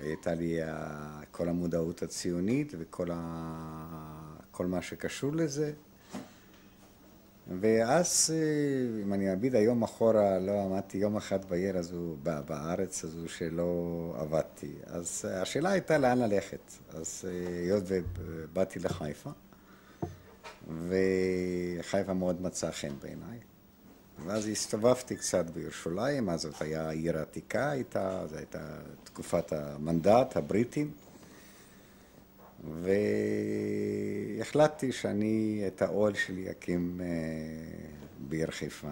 הייתה 0.02 0.34
לי 0.34 0.60
כל 1.32 1.50
המודעות 1.50 2.04
הציונית 2.04 2.74
וכל 2.78 3.08
ה... 3.14 3.18
מה 4.60 4.82
שקשור 4.82 5.36
לזה. 5.36 5.74
ואז, 7.50 8.34
אה, 8.34 9.02
אם 9.04 9.14
אני 9.14 9.34
אביט 9.34 9.54
היום 9.54 9.84
אחורה, 9.84 10.40
לא 10.40 10.62
עמדתי 10.62 10.98
יום 10.98 11.18
אחד 11.18 11.46
בעיר 11.46 11.78
הזו, 11.78 12.16
בארץ 12.24 13.04
הזו, 13.04 13.30
שלא 13.30 14.14
עבדתי. 14.20 14.74
אז 14.86 15.26
אה, 15.28 15.42
השאלה 15.42 15.70
הייתה 15.70 15.98
לאן 15.98 16.18
ללכת. 16.18 16.72
אז 16.90 17.26
אה, 17.28 17.64
היות 17.64 17.84
ובאתי 18.18 18.80
לחיפה, 18.80 19.30
וחיפה 20.88 22.14
מאוד 22.14 22.42
מצאה 22.42 22.72
חן 22.72 22.94
בעיניי. 23.02 23.40
ואז 24.26 24.48
הסתובבתי 24.48 25.16
קצת 25.16 25.46
בירושלים, 25.50 26.30
אז 26.30 26.42
זאת 26.42 26.62
הייתה 26.62 26.90
עיר 26.90 27.18
עתיקה 27.18 27.70
הייתה, 27.70 28.26
זו 28.30 28.36
הייתה 28.36 28.78
תקופת 29.04 29.54
המנדט, 29.54 30.38
הבריטים. 30.38 30.92
והחלטתי 34.40 34.92
שאני 34.92 35.64
את 35.68 35.82
האוהל 35.82 36.14
שלי 36.14 36.52
אקים 36.52 37.02
אה, 37.04 37.08
בעיר 38.20 38.52
חיפה. 38.52 38.90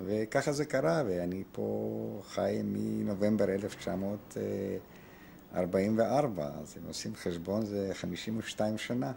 וככה 0.00 0.52
זה 0.52 0.64
קרה, 0.64 1.02
ואני 1.06 1.44
פה 1.52 2.20
חי 2.24 2.60
מנובמבר 2.64 3.50
1944, 3.50 6.50
אז 6.60 6.76
אם 6.78 6.82
עושים 6.86 7.14
חשבון 7.14 7.66
זה 7.66 7.90
52 7.92 8.78
שנה. 8.78 9.12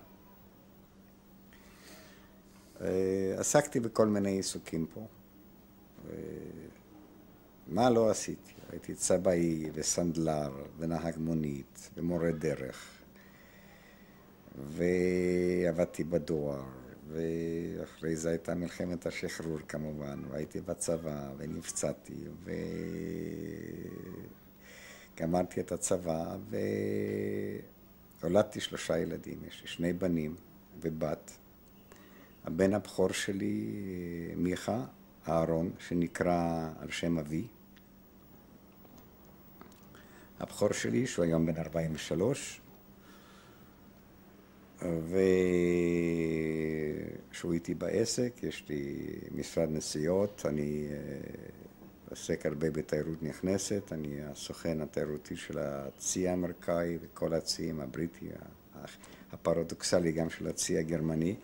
אה, 2.81 3.35
עסקתי 3.37 3.79
בכל 3.79 4.07
מיני 4.07 4.31
עיסוקים 4.31 4.85
פה. 4.93 5.05
מה 7.67 7.89
לא 7.89 8.09
עשיתי? 8.09 8.53
הייתי 8.71 8.93
צבעי 8.93 9.69
וסנדלר 9.73 10.51
ונהג 10.77 11.17
מונית 11.17 11.89
ומורה 11.97 12.31
דרך 12.31 12.92
ועבדתי 14.55 16.03
בדואר 16.03 16.63
ואחרי 17.07 18.15
זה 18.15 18.29
הייתה 18.29 18.55
מלחמת 18.55 19.05
השחרור 19.05 19.59
כמובן 19.67 20.19
והייתי 20.29 20.61
בצבא 20.61 21.31
ונפצעתי 21.37 22.23
וגמרתי 25.15 25.61
את 25.61 25.71
הצבא 25.71 26.35
והולדתי 28.21 28.59
שלושה 28.59 28.97
ילדים, 28.97 29.39
יש 29.47 29.61
לי 29.61 29.67
שני 29.67 29.93
בנים 29.93 30.35
ובת. 30.81 31.31
הבן 32.45 32.73
הבכור 32.73 33.11
שלי 33.11 33.71
מיכה 34.35 34.85
אהרון 35.27 35.71
שנקרא 35.79 36.69
על 36.79 36.91
שם 36.91 37.19
אבי. 37.19 37.47
הבכור 40.39 40.73
שלי, 40.73 41.07
שהוא 41.07 41.25
היום 41.25 41.45
בן 41.45 41.57
43, 41.57 42.61
ושהוא 47.31 47.53
איתי 47.53 47.73
בעסק, 47.73 48.33
יש 48.43 48.63
לי 48.69 49.05
משרד 49.31 49.69
נסיעות, 49.71 50.45
אני 50.45 50.87
אה, 50.91 50.97
עוסק 52.09 52.45
הרבה 52.45 52.69
בתיירות 52.71 53.23
נכנסת, 53.23 53.93
אני 53.93 54.23
הסוכן 54.23 54.81
התיירותי 54.81 55.35
של 55.35 55.59
הצי 55.59 56.27
האמריקאי 56.27 56.97
וכל 57.01 57.33
הציים 57.33 57.79
הבריטי, 57.79 58.29
הפרדוקסלי 59.33 60.11
גם 60.11 60.29
של 60.29 60.47
הצי 60.47 60.77
הגרמני, 60.77 61.35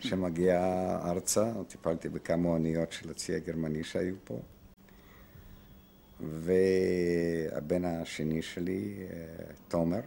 שמגיע 0.00 0.60
ארצה, 1.04 1.52
טיפלתי 1.68 2.08
בכמה 2.08 2.48
אוניות 2.48 2.92
של 2.92 3.10
הצי 3.10 3.34
הגרמני 3.34 3.84
שהיו 3.84 4.14
פה. 4.24 4.40
והבן 6.20 7.84
השני 7.84 8.42
שלי, 8.42 8.94
אה, 9.10 9.16
תומר, 9.68 10.00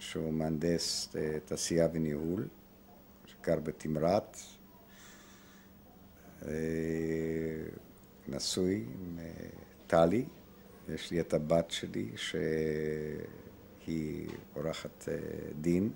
שהוא 0.00 0.32
מהנדס 0.32 1.16
אה, 1.16 1.38
תעשייה 1.44 1.88
וניהול, 1.92 2.48
שגר 3.26 3.60
בתמרת, 3.60 4.36
אה, 6.46 6.52
נשוי 8.28 8.84
עם 8.94 9.18
טלי, 9.86 10.24
יש 10.88 11.10
לי 11.10 11.20
את 11.20 11.34
הבת 11.34 11.70
שלי 11.70 12.10
שהיא 12.16 14.28
עורכת 14.54 15.08
דין, 15.60 15.90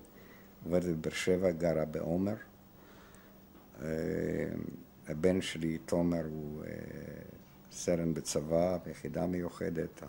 עובדת 0.64 0.96
בבאר 0.96 1.12
שבע, 1.12 1.50
גרה 1.50 1.84
בעומר. 1.84 2.34
הבן 5.08 5.40
שלי, 5.40 5.78
תומר, 5.78 6.24
הוא 6.24 6.62
סרן 7.70 8.14
בצבא, 8.14 8.78
ביחידה 8.86 9.26
מיוחדת. 9.26 10.02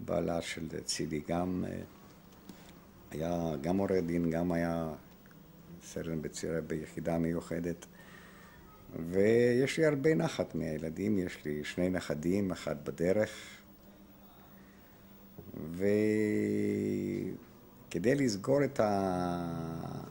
הבעלה 0.00 0.42
של 0.42 0.68
צילי 0.84 1.20
גם 1.28 1.64
אה, 1.68 1.80
היה 3.10 3.56
גם 3.60 3.76
עורך 3.76 3.92
דין, 4.06 4.30
גם 4.30 4.52
היה 4.52 4.92
סרן 5.82 6.22
בצירה 6.22 6.60
ביחידה 6.60 7.18
מיוחדת. 7.18 7.86
ויש 9.10 9.78
לי 9.78 9.86
הרבה 9.86 10.14
נחת 10.14 10.54
מהילדים, 10.54 11.18
יש 11.18 11.44
לי 11.44 11.64
שני 11.64 11.90
נכדים, 11.90 12.50
אחד 12.50 12.84
בדרך. 12.84 13.30
וכדי 17.88 18.14
לסגור 18.14 18.64
את 18.64 18.80
ה... 18.80 20.10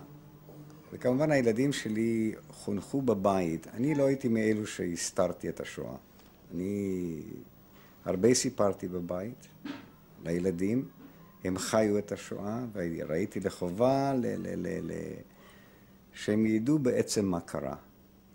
וכמובן 0.94 1.32
הילדים 1.32 1.74
שלי 1.74 2.34
חונכו 2.50 3.02
בבית. 3.02 3.68
אני 3.68 3.96
לא 3.96 4.06
הייתי 4.06 4.28
מאלו 4.28 4.68
שהסתרתי 4.68 5.50
את 5.50 5.60
השואה. 5.60 5.96
אני 6.54 7.22
הרבה 8.06 8.34
סיפרתי 8.34 8.88
בבית 8.88 9.48
לילדים, 10.24 10.88
הם 11.44 11.58
חיו 11.58 11.98
את 11.98 12.12
השואה, 12.12 12.60
וראיתי 12.74 13.40
לחובה 13.40 14.14
ל- 14.14 14.26
ל- 14.26 14.68
ל- 14.68 14.92
ל- 14.92 15.22
שהם 16.14 16.46
ידעו 16.46 16.80
בעצם 16.80 17.26
מה 17.26 17.40
קרה. 17.40 17.76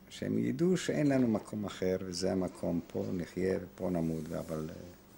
שהם 0.09 0.39
ידעו 0.39 0.77
שאין 0.77 1.07
לנו 1.07 1.29
מקום 1.29 1.65
אחר, 1.65 1.97
וזה 2.01 2.33
המקום, 2.33 2.81
פה 2.87 3.05
נחיה 3.13 3.59
ופה 3.63 3.91
נמות, 3.91 4.33
אבל 4.39 4.71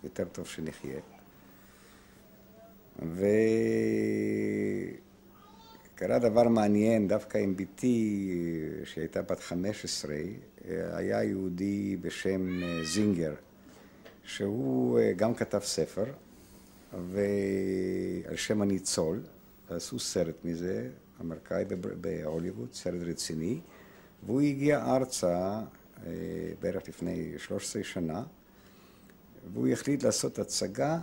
יותר 0.05 0.25
טוב 0.25 0.47
שנחיה. 0.47 1.01
ו... 3.03 3.27
קרה 5.95 6.19
דבר 6.19 6.49
מעניין, 6.49 7.09
דווקא 7.09 7.39
עם 7.39 7.57
בתי, 7.57 8.31
שהייתה 8.85 9.23
בת 9.23 9.41
15, 9.41 10.15
היה 10.69 11.25
יהודי 11.25 11.97
בשם 12.01 12.63
אה, 12.63 12.85
זינגר, 12.85 13.35
שהוא 14.25 14.99
אה, 14.99 15.13
גם 15.13 15.35
כתב 15.35 15.61
ספר, 15.63 16.05
ועל 17.05 18.37
שם 18.37 18.63
הניצול, 18.63 19.23
עשו 19.69 19.99
סרט 19.99 20.35
מזה, 20.45 20.89
אמריקאי 21.21 21.65
בהוליווד, 22.01 22.69
סרט 22.73 23.01
רציני, 23.07 23.61
והוא 24.27 24.41
הגיע 24.41 24.85
ארצה 24.97 25.61
אה, 26.07 26.13
בערך 26.61 26.89
לפני 26.89 27.33
13 27.39 27.85
שנה, 27.85 28.23
והוא 29.53 29.69
החליט 29.69 30.03
לעשות 30.03 30.39
הצגה 30.39 30.99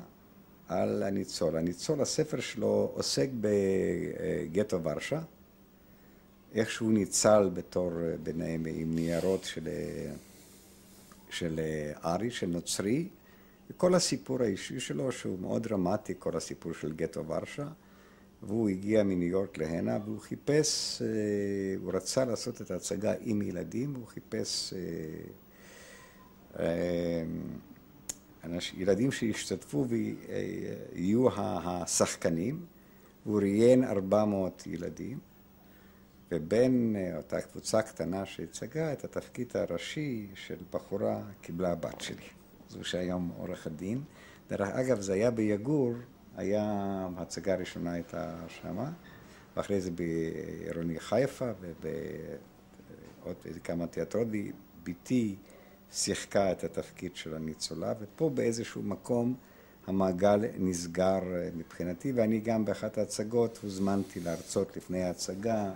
על 0.68 1.04
הניצול. 1.04 1.58
הניצול, 1.58 2.02
הספר 2.02 2.40
שלו 2.40 2.92
עוסק 2.94 3.30
בגטו 3.42 4.84
ורשה, 4.84 5.22
איך 6.54 6.72
שהוא 6.72 6.92
ניצל 6.92 7.50
בתור, 7.54 7.92
ביניהם 8.24 8.66
עם 8.66 8.96
ניירות 8.96 9.44
של, 9.44 9.70
של 11.30 11.60
ארי, 12.04 12.32
של 12.32 12.48
נוצרי, 12.48 13.08
וכל 13.70 13.96
הסיפור 13.96 14.42
האישי 14.42 14.80
שלו, 14.80 15.12
שהוא 15.12 15.40
מאוד 15.40 15.64
דרמטי, 15.64 16.14
כל 16.20 16.38
הסיפור 16.38 16.74
של 16.74 16.94
גטו 16.94 17.28
ורשה, 17.28 17.68
והוא 18.44 18.70
הגיע 18.70 19.04
מניו 19.04 19.28
יורק 19.28 19.58
להנה, 19.58 19.98
והוא 20.06 20.20
חיפש, 20.20 21.02
אה, 21.02 21.08
הוא 21.82 21.94
רצה 21.94 22.26
לעשות 22.26 22.62
את 22.62 22.72
ההצגה 22.72 23.14
עם 23.22 23.42
ילדים, 23.42 23.94
והוא 23.96 24.08
חיפש... 24.08 24.74
אה, 24.74 24.80
אה, 26.60 27.24
ילדים 28.78 29.12
שישתתפו 29.12 29.86
ויהיו 29.88 31.28
השחקנים, 31.38 32.66
הוא 33.24 33.40
ראיין 33.40 33.84
400 33.84 34.64
ילדים, 34.68 35.20
ובין 36.32 36.96
אותה 37.18 37.42
קבוצה 37.42 37.82
קטנה 37.82 38.26
שהצגה 38.26 38.94
את 38.94 39.04
התפקיד 39.04 39.48
הראשי 39.58 40.28
של 40.36 40.56
בחורה 40.72 41.22
קיבלה 41.42 41.72
הבת 41.72 42.02
שלי, 42.02 42.28
זו 42.74 42.84
שהיום 42.84 43.32
עורכת 43.38 43.72
דין. 43.72 44.02
דרך 44.50 44.70
אגב, 44.70 45.00
זה 45.00 45.14
היה 45.14 45.32
ביגור, 45.32 45.94
היה, 46.38 46.64
ההצגה 47.18 47.54
הראשונה 47.54 47.92
הייתה 47.92 48.36
שמה, 48.48 48.92
ואחרי 49.56 49.82
זה 49.82 49.92
בעירוני 49.92 51.00
חיפה 51.00 51.52
ובעוד 51.62 53.36
כמה 53.64 53.88
תיאטרות, 53.88 54.28
בתי 54.84 55.36
שיחקה 55.92 56.52
את 56.52 56.64
התפקיד 56.64 57.16
של 57.16 57.36
הניצולה, 57.36 57.94
ופה 58.00 58.30
באיזשהו 58.30 58.84
מקום 58.84 59.36
המעגל 59.88 60.42
נסגר 60.60 61.20
אה, 61.36 61.50
מבחינתי, 61.56 62.12
ואני 62.12 62.40
גם 62.40 62.66
באחת 62.66 62.98
ההצגות 62.98 63.60
הוזמנתי 63.64 64.20
להרצות 64.20 64.78
לפני 64.78 65.04
ההצגה 65.04 65.72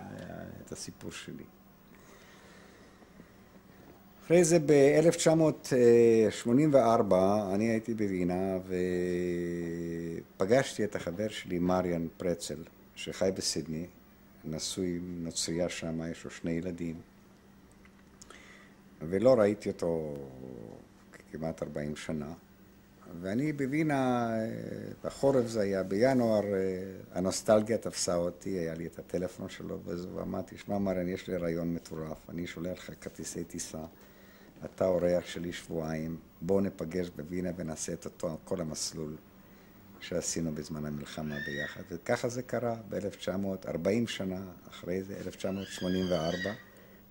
את 0.64 0.72
הסיפור 0.72 1.12
שלי. 1.12 1.44
אחרי 4.28 4.44
זה 4.44 4.58
ב-1984 4.66 7.14
אני 7.54 7.70
הייתי 7.70 7.94
בווינה 7.94 8.58
ופגשתי 10.36 10.84
את 10.84 10.96
החבר 10.96 11.28
שלי 11.28 11.58
מריאן 11.58 12.06
פרצל 12.16 12.62
שחי 12.94 13.30
בסידני, 13.34 13.86
נשוי 14.44 14.96
עם 14.96 15.24
נוצרייה 15.24 15.68
שם, 15.68 16.00
יש 16.10 16.24
לו 16.24 16.30
שני 16.30 16.50
ילדים 16.50 16.94
ולא 19.02 19.34
ראיתי 19.34 19.68
אותו 19.68 20.16
כמעט 21.32 21.62
40 21.62 21.96
שנה. 21.96 22.32
ואני 23.20 23.52
בווינה, 23.52 24.30
בחורף 25.04 25.46
זה 25.46 25.60
היה, 25.60 25.82
בינואר 25.82 26.44
הנוסטלגיה 27.12 27.78
תפסה 27.78 28.16
אותי, 28.16 28.50
היה 28.50 28.74
לי 28.74 28.86
את 28.86 28.98
הטלפון 28.98 29.48
שלו 29.48 29.78
ואמרתי, 30.14 30.58
שמע 30.58 30.78
מריאן, 30.78 31.08
יש 31.08 31.28
לי 31.28 31.36
רעיון 31.36 31.74
מטורף, 31.74 32.30
אני 32.30 32.46
שולח 32.46 32.78
לך 32.78 32.90
כרטיסי 33.00 33.44
טיסה 33.44 33.78
אתה 34.64 34.86
אורח 34.86 35.26
שלי 35.26 35.52
שבועיים, 35.52 36.16
בואו 36.40 36.60
ניפגש 36.60 37.10
בווינה 37.16 37.50
ונעשה 37.56 37.92
את 37.92 38.04
אותו, 38.04 38.36
כל 38.44 38.60
המסלול 38.60 39.16
שעשינו 40.00 40.52
בזמן 40.52 40.84
המלחמה 40.84 41.36
ביחד. 41.46 41.82
וככה 41.90 42.28
זה 42.28 42.42
קרה 42.42 42.76
ב-1940 42.88 44.06
שנה 44.06 44.40
אחרי 44.70 45.02
זה, 45.02 45.16
1984. 45.16 46.52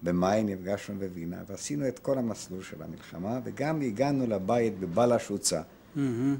במאי 0.03 0.43
נפגשנו 0.43 0.99
בווינה 0.99 1.37
ועשינו 1.47 1.87
את 1.87 1.99
כל 1.99 2.17
המסלול 2.17 2.63
של 2.63 2.83
המלחמה, 2.83 3.39
וגם 3.43 3.81
הגענו 3.81 4.27
לבית 4.27 4.79
בבלשוצה, 4.79 5.61
mm-hmm, 5.61 5.99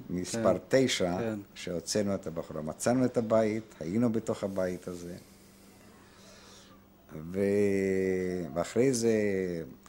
מספר 0.10 0.58
כן, 0.70 0.86
תשע, 0.86 1.18
כן. 1.18 1.40
שהוצאנו 1.56 2.16
את 2.16 2.28
הבחורה. 2.28 2.62
מצאנו 2.62 3.06
את 3.06 3.18
הבית, 3.18 3.76
היינו 3.80 4.12
בתוך 4.12 4.44
הבית 4.44 4.88
הזה. 4.88 5.16
ו... 7.16 7.40
ואחרי 8.54 8.94
זה, 8.94 9.14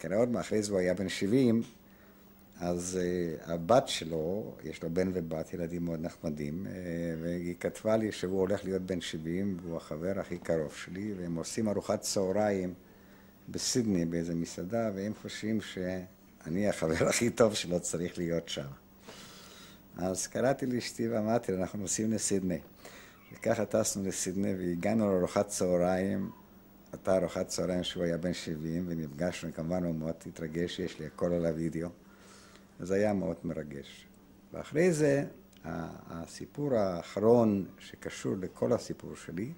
כנראה 0.01 0.19
עוד 0.19 0.37
אחרי 0.37 0.63
זה 0.63 0.73
הוא 0.73 0.79
היה 0.79 0.95
בן 0.95 1.09
70, 1.09 1.63
אז 2.61 2.99
uh, 3.01 3.51
הבת 3.51 3.89
שלו, 3.89 4.55
יש 4.65 4.83
לו 4.83 4.91
בן 4.91 5.11
ובת, 5.15 5.55
ילדים 5.55 5.85
מאוד 5.85 6.01
נחמדים, 6.01 6.67
uh, 6.67 6.71
והיא 7.23 7.55
כתבה 7.61 7.97
לי 7.97 8.13
שהוא 8.13 8.41
הולך 8.41 8.65
להיות 8.65 8.83
בן 8.83 9.01
70, 9.01 9.57
והוא 9.63 9.77
החבר 9.77 10.21
הכי 10.21 10.39
קרוב 10.39 10.75
שלי, 10.75 11.15
והם 11.17 11.35
עושים 11.35 11.69
ארוחת 11.69 12.01
צהריים 12.01 12.75
בסידני 13.49 14.05
באיזה 14.05 14.35
מסעדה, 14.35 14.91
והם 14.95 15.13
חושבים 15.23 15.61
שאני 15.61 16.69
החבר 16.69 17.09
הכי 17.09 17.31
טוב 17.31 17.55
שלו 17.55 17.81
צריך 17.81 18.19
להיות 18.19 18.49
שם. 18.49 18.67
אז 19.97 20.27
קראתי 20.27 20.67
לאשתי 20.67 21.09
ואמרתי, 21.09 21.55
אנחנו 21.55 21.79
נוסעים 21.79 22.13
לסידני. 22.13 22.59
וככה 23.33 23.65
טסנו 23.65 24.09
לסידני 24.09 24.55
והגענו 24.55 25.13
לארוחת 25.13 25.49
צהריים 25.49 26.31
הייתה 26.93 27.17
ארוחת 27.17 27.47
צהריים 27.47 27.85
שהוא 27.85 28.05
היה 28.05 28.17
בן 28.17 28.33
70 28.33 28.85
ונפגשנו, 28.89 29.53
כמובן 29.55 29.85
הוא 29.85 29.95
מאוד 29.95 30.15
התרגש, 30.27 30.79
יש 30.79 30.99
לי 30.99 31.07
הכל 31.07 31.33
על 31.33 31.47
הווידאו. 31.47 31.89
זה 32.81 32.95
היה 32.95 33.13
מאוד 33.13 33.37
מרגש. 33.45 34.07
ואחרי 34.53 34.93
זה, 34.93 35.25
הסיפור 35.65 36.75
האחרון 36.75 37.67
שקשור 37.79 38.35
לכל 38.41 38.73
הסיפור 38.73 39.17
שלי, 39.17 39.53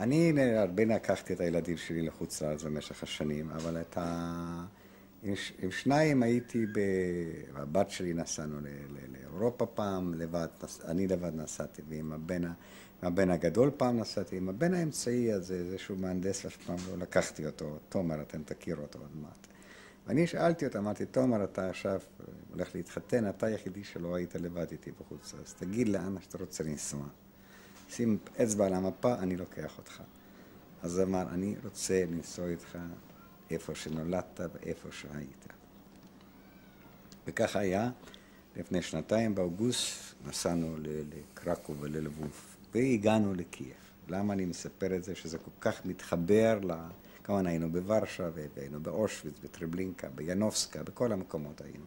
אני 0.00 0.32
הרבה 0.56 0.84
לקחתי 0.84 1.32
את 1.32 1.40
הילדים 1.40 1.76
שלי 1.76 2.02
לחוץ 2.02 2.42
לארץ 2.42 2.62
במשך 2.62 3.02
השנים, 3.02 3.50
אבל 3.50 3.80
את 3.80 3.98
ה... 3.98 4.64
עם, 5.22 5.34
עם 5.62 5.70
שניים 5.70 6.22
הייתי, 6.22 6.66
ב... 6.66 6.78
הבת 7.54 7.90
שלי 7.90 8.14
נסענו 8.14 8.56
לאירופה 9.12 9.66
פעם, 9.66 10.14
לבד, 10.14 10.48
אני 10.84 11.06
לבד 11.06 11.32
נסעתי, 11.34 11.82
ועם 11.88 12.12
הבן 12.12 12.42
הבן 13.02 13.30
הגדול 13.30 13.70
פעם 13.76 14.00
נסעתי, 14.00 14.36
עם 14.36 14.48
הבן 14.48 14.74
האמצעי 14.74 15.32
הזה, 15.32 15.54
איזשהו 15.54 15.96
מהנדס, 15.96 16.46
אף 16.46 16.56
פעם 16.56 16.76
לא 16.90 16.98
לקחתי 16.98 17.46
אותו, 17.46 17.78
תומר, 17.88 18.22
אתם 18.22 18.42
תכירו 18.42 18.82
אותו 18.82 18.98
עוד 18.98 19.16
מעט. 19.22 19.46
ואני 20.06 20.26
שאלתי 20.26 20.66
אותו, 20.66 20.78
אמרתי, 20.78 21.06
תומר, 21.06 21.44
אתה 21.44 21.70
עכשיו 21.70 22.00
הולך 22.52 22.74
להתחתן, 22.74 23.28
אתה 23.28 23.46
היחידי 23.46 23.84
שלא 23.84 24.14
היית 24.14 24.34
לבד 24.34 24.66
איתי 24.72 24.90
בחוץ, 25.00 25.34
אז 25.34 25.54
תגיד 25.54 25.88
לאן 25.88 26.16
שאתה 26.20 26.38
רוצה 26.38 26.64
לנסוע. 26.64 27.06
שים 27.90 28.18
אצבע 28.42 28.66
על 28.66 28.74
המפה, 28.74 29.14
אני 29.14 29.36
לוקח 29.36 29.78
אותך. 29.78 30.02
אז 30.82 31.00
אמר, 31.00 31.22
אני 31.30 31.54
רוצה 31.64 32.04
לנסוע 32.10 32.48
איתך 32.48 32.78
איפה 33.50 33.74
שנולדת 33.74 34.40
ואיפה 34.52 34.88
שהיית. 34.92 35.46
וככה 37.26 37.58
היה. 37.58 37.90
לפני 38.56 38.82
שנתיים 38.82 39.34
באוגוסט 39.34 40.14
נסענו 40.26 40.76
לקרקו 40.82 41.74
וללבוב. 41.80 42.47
והגענו 42.74 43.34
לקייב. 43.34 43.74
למה 44.08 44.32
אני 44.32 44.44
מספר 44.44 44.96
את 44.96 45.04
זה? 45.04 45.14
שזה 45.14 45.38
כל 45.38 45.50
כך 45.60 45.86
מתחבר 45.86 46.58
ל... 46.62 46.72
כמובן 47.24 47.46
היינו 47.46 47.72
בוורשה, 47.72 48.30
והיינו 48.56 48.80
באושוויץ, 48.80 49.34
בטרבלינקה, 49.44 50.08
בינובסקה, 50.08 50.82
בכל 50.82 51.12
המקומות 51.12 51.60
היינו. 51.60 51.84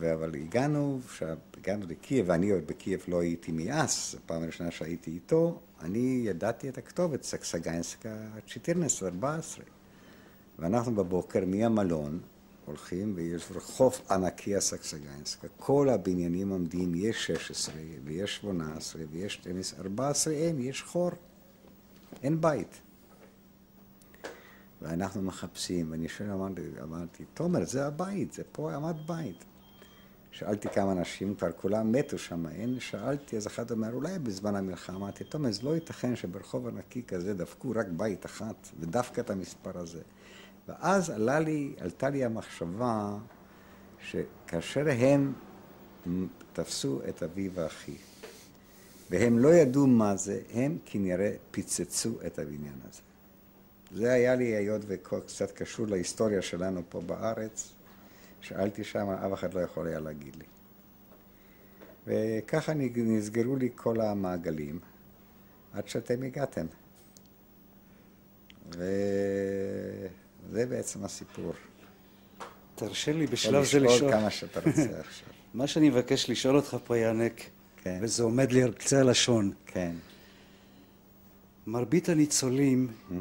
אבל 0.00 0.34
הגענו, 0.34 1.00
הגענו 1.56 1.86
לקייב, 1.86 2.26
ואני 2.28 2.50
עוד 2.50 2.66
בקייב 2.66 3.04
לא 3.08 3.20
הייתי 3.20 3.52
מאז, 3.52 4.16
הפעם 4.24 4.42
הראשונה 4.42 4.70
שהייתי 4.70 5.10
איתו, 5.10 5.60
אני 5.80 6.22
ידעתי 6.24 6.68
את 6.68 6.78
הכתובת, 6.78 7.22
סקסגיינסקה 7.22 8.16
14, 8.66 9.08
14. 9.08 9.64
ואנחנו 10.58 10.94
בבוקר 10.94 11.44
מהמלון, 11.46 12.20
הולכים 12.64 13.12
ויש 13.16 13.52
רחוב 13.54 14.00
ענקי 14.10 14.56
הסקסגיינסקה, 14.56 15.48
כל 15.56 15.88
הבניינים 15.88 16.48
עומדים, 16.48 16.92
יש 16.94 17.26
16 17.26 17.74
ויש 18.04 18.36
18 18.36 19.02
ויש 19.10 19.34
12, 19.34 19.80
14 19.80 20.34
אין, 20.34 20.60
יש 20.60 20.82
חור, 20.82 21.10
אין 22.22 22.40
בית. 22.40 22.80
ואנחנו 24.82 25.22
מחפשים, 25.22 25.90
ואני 25.90 26.08
שואל, 26.08 26.30
אמרתי, 26.30 26.62
אמרתי, 26.82 27.24
תומר, 27.34 27.64
זה 27.64 27.86
הבית, 27.86 28.32
זה 28.32 28.42
פה 28.52 28.74
עמד 28.74 28.96
בית. 29.06 29.44
שאלתי 30.30 30.68
כמה 30.68 30.92
אנשים, 30.92 31.34
כבר 31.34 31.52
כולם 31.52 31.92
מתו 31.92 32.18
שם, 32.18 32.46
אין, 32.46 32.80
שאלתי, 32.80 33.36
אז 33.36 33.46
אחד 33.46 33.70
אומר, 33.70 33.92
אולי 33.92 34.18
בזמן 34.18 34.56
המלחמה, 34.56 34.96
אמרתי, 34.96 35.24
תומר, 35.24 35.52
זה 35.52 35.62
לא 35.62 35.74
ייתכן 35.74 36.16
שברחוב 36.16 36.66
ענקי 36.68 37.02
כזה 37.02 37.34
דפקו 37.34 37.70
רק 37.74 37.86
בית 37.96 38.26
אחת, 38.26 38.68
ודווקא 38.80 39.20
את 39.20 39.30
המספר 39.30 39.78
הזה. 39.78 40.00
ואז 40.68 41.10
עלה 41.10 41.40
לי, 41.40 41.74
עלתה 41.80 42.10
לי 42.10 42.24
המחשבה 42.24 43.16
שכאשר 44.00 44.88
הם 44.88 45.32
תפסו 46.52 47.00
את 47.08 47.22
אבי 47.22 47.50
ואחי, 47.54 47.96
והם 49.10 49.38
לא 49.38 49.48
ידעו 49.48 49.86
מה 49.86 50.16
זה, 50.16 50.40
הם 50.52 50.78
כנראה 50.86 51.34
פיצצו 51.50 52.10
את 52.26 52.38
הבניין 52.38 52.78
הזה. 52.88 53.00
זה 53.92 54.12
היה 54.12 54.34
לי, 54.34 54.44
היות 54.44 54.82
וקצת 54.86 55.50
קשור 55.50 55.86
להיסטוריה 55.86 56.42
שלנו 56.42 56.82
פה 56.88 57.00
בארץ, 57.00 57.72
שאלתי 58.40 58.84
שם, 58.84 59.08
אף 59.08 59.32
אחד 59.32 59.54
לא 59.54 59.60
יכול 59.60 59.86
היה 59.86 60.00
להגיד 60.00 60.36
לי. 60.36 60.44
וככה 62.06 62.72
נסגרו 62.94 63.56
לי 63.56 63.68
כל 63.74 64.00
המעגלים, 64.00 64.78
עד 65.72 65.88
שאתם 65.88 66.22
הגעתם. 66.22 66.66
ו... 68.76 68.84
זה 70.50 70.66
בעצם 70.66 71.04
הסיפור. 71.04 71.52
תרשה 72.74 73.12
לי 73.12 73.26
בשלב 73.26 73.64
זה 73.64 73.80
לשאול... 73.80 74.12
כמה 74.12 74.30
שאתה 74.30 74.60
רוצה 74.60 74.82
עכשיו. 75.06 75.28
מה 75.54 75.66
שאני 75.66 75.88
מבקש 75.88 76.30
לשאול 76.30 76.56
אותך 76.56 76.76
פה, 76.84 76.96
יענק, 76.96 77.42
כן. 77.82 77.98
וזה 78.02 78.22
עומד 78.22 78.52
לי 78.52 78.62
על 78.62 78.72
קצה 78.72 79.00
הלשון. 79.00 79.52
כן. 79.66 79.92
מרבית 81.66 82.08
הניצולים, 82.08 82.88
mm-hmm. 82.88 83.14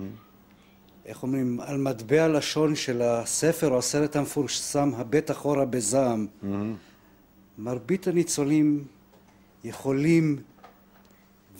איך 1.05 1.23
אומרים, 1.23 1.59
על 1.59 1.77
מטבע 1.77 2.27
לשון 2.27 2.75
של 2.75 3.01
הספר 3.01 3.67
או 3.67 3.77
הסרט 3.77 4.15
המפורסם, 4.15 4.91
הבט 4.95 5.31
אחורה 5.31 5.65
בזעם, 5.65 6.27
mm-hmm. 6.27 6.47
מרבית 7.57 8.07
הניצולים 8.07 8.83
יכולים 9.63 10.41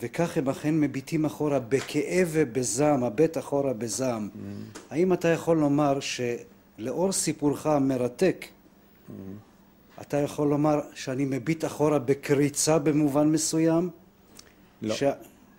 וכך 0.04 0.36
הם 0.36 0.48
אכן 0.48 0.80
מביטים 0.80 1.24
אחורה 1.24 1.58
בכאב 1.58 2.28
ובזעם, 2.32 3.04
הבט 3.04 3.38
אחורה 3.38 3.72
בזעם. 3.72 4.28
Mm-hmm. 4.32 4.78
האם 4.90 5.12
אתה 5.12 5.28
יכול 5.28 5.56
לומר 5.56 5.98
שלאור 6.00 7.12
סיפורך 7.12 7.66
המרתק, 7.66 8.44
mm-hmm. 8.44 9.12
אתה 10.00 10.16
יכול 10.16 10.48
לומר 10.48 10.80
שאני 10.94 11.24
מביט 11.24 11.64
אחורה 11.64 11.98
בקריצה 11.98 12.78
במובן 12.78 13.28
מסוים? 13.28 13.90
לא. 14.82 14.94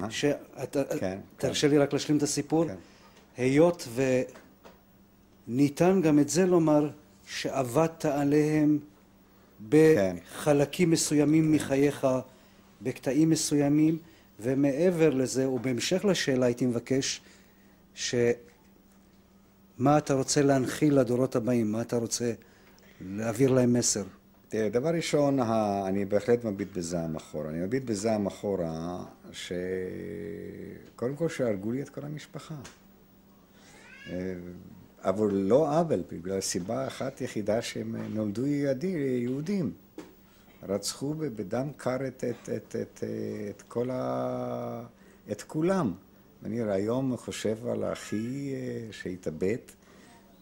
ש... 0.10 0.26
אתה... 0.64 0.84
כן, 1.00 1.18
תרשה 1.38 1.68
כן. 1.68 1.74
לי 1.74 1.78
רק 1.78 1.94
להשלים 1.94 2.18
את 2.18 2.24
הסיפור? 2.24 2.66
כן. 2.68 2.76
היות 3.38 3.88
וניתן 5.48 6.02
גם 6.02 6.20
את 6.20 6.30
זה 6.30 6.46
לומר 6.46 6.90
שעבדת 7.28 8.06
עליהם 8.06 8.80
כן. 9.72 10.16
בחלקים 10.30 10.92
מסוימים 10.92 11.52
מחייך, 11.52 12.08
בקטעים 12.82 13.30
מסוימים, 13.30 13.98
ומעבר 14.40 15.10
לזה, 15.10 15.50
ובהמשך 15.50 16.06
לשאלה 16.06 16.46
הייתי 16.46 16.66
מבקש 16.66 17.22
מה 19.78 19.98
אתה 19.98 20.14
רוצה 20.14 20.42
להנחיל 20.42 21.00
לדורות 21.00 21.36
הבאים? 21.36 21.72
מה 21.72 21.82
אתה 21.82 21.98
רוצה 21.98 22.34
להעביר 23.02 23.52
להם 23.52 23.74
מסר? 23.74 24.04
תראה, 24.50 24.70
דבר 24.70 24.90
ראשון, 24.90 25.40
אני 25.88 26.06
בהחלט 26.06 26.44
מביט 26.44 26.68
בזעם 26.78 27.16
אחורה. 27.16 27.50
אני 27.50 27.60
מביט 27.60 27.84
בזעם 27.84 28.28
אחורה, 28.28 29.04
שקודם 29.32 31.16
כל 31.16 31.30
שהרגו 31.30 31.72
לי 31.72 31.82
את 31.82 31.90
כל 31.90 32.02
המשפחה. 32.04 32.56
אה, 34.10 34.34
אבל 35.00 35.34
לא 35.34 35.80
עוול, 35.80 36.04
בגלל 36.12 36.42
סיבה 36.42 36.88
אחת 36.88 37.22
יחידה 37.22 37.62
שהם 37.62 37.96
נולדו 38.14 38.46
יהודים. 38.48 39.72
רצחו 40.68 41.14
בדם 41.18 41.72
קר 41.78 42.08
את, 42.08 42.24
את, 42.30 42.50
את, 42.56 42.76
את, 42.82 43.04
את 43.50 43.62
כל 43.62 43.90
ה... 43.92 44.86
את 45.32 45.42
כולם. 45.42 45.94
אני 46.46 46.62
היום 46.72 47.18
חושב 47.18 47.68
על 47.68 47.92
אחי 47.92 48.54
אה, 48.54 48.88
שהתאבד. 48.92 49.58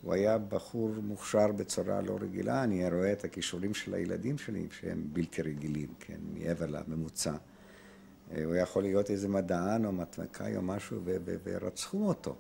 הוא 0.02 0.14
היה 0.14 0.38
בחור 0.38 0.90
מוכשר 1.04 1.52
בצורה 1.52 2.02
לא 2.02 2.18
רגילה, 2.22 2.64
אני 2.64 2.90
רואה 2.90 3.12
את 3.12 3.24
הכישורים 3.24 3.74
של 3.74 3.94
הילדים 3.94 4.38
שלי 4.38 4.68
שהם 4.72 5.04
בלתי 5.14 5.42
רגילים, 5.42 5.88
כן, 6.00 6.18
מעבר 6.34 6.66
לממוצע. 6.66 7.34
אה, 8.32 8.44
הוא 8.46 8.56
יכול 8.56 8.84
להיות 8.84 9.10
איזה 9.10 9.28
מדען 9.28 9.86
או 9.86 9.92
מתמקאי 9.92 10.58
או 10.58 10.62
משהו 10.62 11.02
ורצחו 11.44 12.08
אותו. 12.08 12.36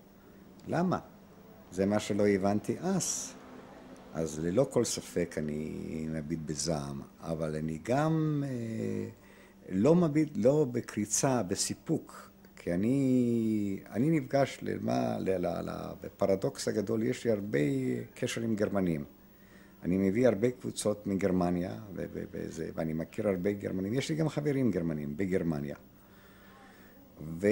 למה? 0.67 0.99
זה 1.71 1.86
מה 1.86 1.99
שלא 1.99 2.27
הבנתי 2.27 2.75
אז. 2.79 3.34
אז 4.14 4.39
ללא 4.39 4.68
כל 4.70 4.84
ספק 4.84 5.36
אני 5.38 5.72
מביט 6.09 6.39
בזעם, 6.45 7.01
אבל 7.22 7.55
אני 7.55 7.80
גם 7.84 8.43
אה, 8.47 9.09
לא 9.70 9.95
מביט, 9.95 10.30
לא 10.36 10.66
בקריצה, 10.72 11.43
בסיפוק. 11.43 12.30
כי 12.55 12.74
אני, 12.74 13.80
אני 13.91 14.20
נפגש, 14.20 14.59
למה, 14.61 15.18
לפרדוקס 16.03 16.68
הגדול, 16.68 17.03
יש 17.03 17.26
לי 17.26 17.32
הרבה 17.32 17.59
קשר 18.16 18.41
עם 18.41 18.55
גרמנים. 18.55 19.03
אני 19.84 19.97
מביא 19.97 20.28
הרבה 20.28 20.51
קבוצות 20.51 21.07
מגרמניה, 21.07 21.76
וזה, 21.95 22.70
ואני 22.76 22.93
מכיר 22.93 23.28
הרבה 23.28 23.51
גרמנים. 23.51 23.93
יש 23.93 24.09
לי 24.09 24.16
גם 24.16 24.30
חברים 24.30 24.72
גרמנים 24.72 25.18
בגרמניה. 25.18 25.76
ו... 27.22 27.47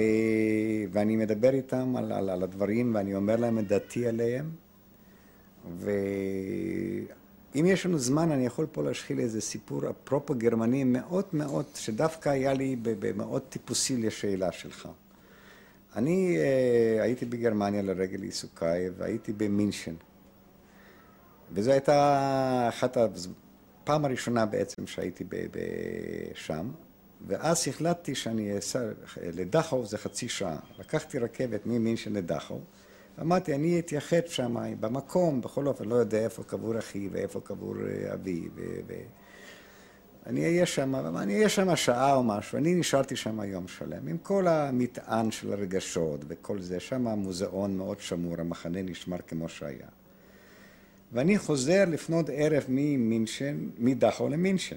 ואני 0.92 1.16
מדבר 1.16 1.54
איתם 1.54 1.96
על, 1.96 2.12
על, 2.12 2.30
על 2.30 2.42
הדברים, 2.42 2.94
ואני 2.94 3.14
אומר 3.14 3.36
להם 3.36 3.58
את 3.58 3.68
דעתי 3.68 4.06
עליהם. 4.06 4.50
ואם 5.78 7.66
יש 7.66 7.86
לנו 7.86 7.98
זמן, 7.98 8.32
אני 8.32 8.46
יכול 8.46 8.66
פה 8.72 8.82
להשחיל 8.82 9.20
איזה 9.20 9.40
סיפור 9.40 9.82
אפרופו 9.90 10.34
גרמני 10.34 10.84
מאוד 10.84 11.24
מאוד, 11.32 11.64
שדווקא 11.74 12.28
היה 12.28 12.52
לי 12.52 12.76
מאוד 13.16 13.42
טיפוסי 13.42 13.96
לשאלה 13.96 14.52
שלך. 14.52 14.88
אני 15.96 16.38
uh, 16.38 17.02
הייתי 17.02 17.26
בגרמניה 17.26 17.82
לרגל 17.82 18.22
עיסוקיי, 18.22 18.90
והייתי 18.98 19.32
במינשן. 19.32 19.94
וזו 21.52 21.70
הייתה 21.70 22.66
אחת 22.68 22.96
הפעם 22.96 24.04
הראשונה 24.04 24.46
בעצם 24.46 24.86
שהייתי 24.86 25.24
שם, 26.34 26.70
ואז 27.26 27.68
החלטתי 27.68 28.14
שאני 28.14 28.58
אסע 28.58 28.80
לדכאו, 29.22 29.86
זה 29.86 29.98
חצי 29.98 30.28
שעה. 30.28 30.56
לקחתי 30.78 31.18
רכבת 31.18 31.66
ממינשן 31.66 32.12
לדכאו, 32.12 32.60
אמרתי, 33.20 33.54
אני 33.54 33.78
אתייחד 33.78 34.26
שם 34.26 34.56
במקום, 34.80 35.40
בכל 35.40 35.66
אופן, 35.66 35.84
לא 35.84 35.94
יודע 35.94 36.18
איפה 36.18 36.42
קבור 36.42 36.78
אחי 36.78 37.08
ואיפה 37.12 37.40
קבור 37.40 37.74
אה, 37.86 38.14
אבי, 38.14 38.48
ו... 38.54 38.60
ו... 38.88 38.94
אני 40.26 40.44
אהיה 40.44 40.66
שם, 40.66 40.94
אני 40.94 41.34
אהיה 41.34 41.48
שם 41.48 41.76
שעה 41.76 42.14
או 42.14 42.22
משהו, 42.22 42.58
אני 42.58 42.74
נשארתי 42.74 43.16
שם 43.16 43.40
יום 43.44 43.68
שלם, 43.68 44.08
עם 44.08 44.18
כל 44.18 44.48
המטען 44.48 45.30
של 45.30 45.52
הרגשות 45.52 46.24
וכל 46.28 46.60
זה, 46.60 46.80
שם 46.80 47.06
המוזיאון 47.06 47.76
מאוד 47.76 48.00
שמור, 48.00 48.34
המחנה 48.38 48.82
נשמר 48.82 49.16
כמו 49.26 49.48
שהיה. 49.48 49.86
ואני 51.12 51.38
חוזר 51.38 51.84
לפנות 51.88 52.26
ערב 52.32 52.64
ממינשן, 52.68 53.68
מדכו 53.78 54.28
למינשן. 54.28 54.76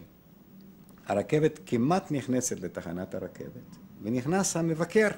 הרכבת 1.06 1.60
כמעט 1.66 2.12
נכנסת 2.12 2.60
לתחנת 2.60 3.16
הרכבת, 3.16 3.76
ונכנס 4.04 4.58
המבקר, 4.58 5.10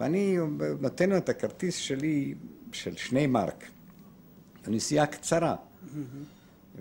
ואני 0.00 0.36
נותן 0.80 1.10
לו 1.10 1.16
את 1.16 1.28
הכרטיס 1.28 1.76
שלי 1.76 2.34
של 2.72 2.96
שני 2.96 3.26
מרק, 3.26 3.64
הנסיעה 4.66 5.06
קצרה. 5.06 5.56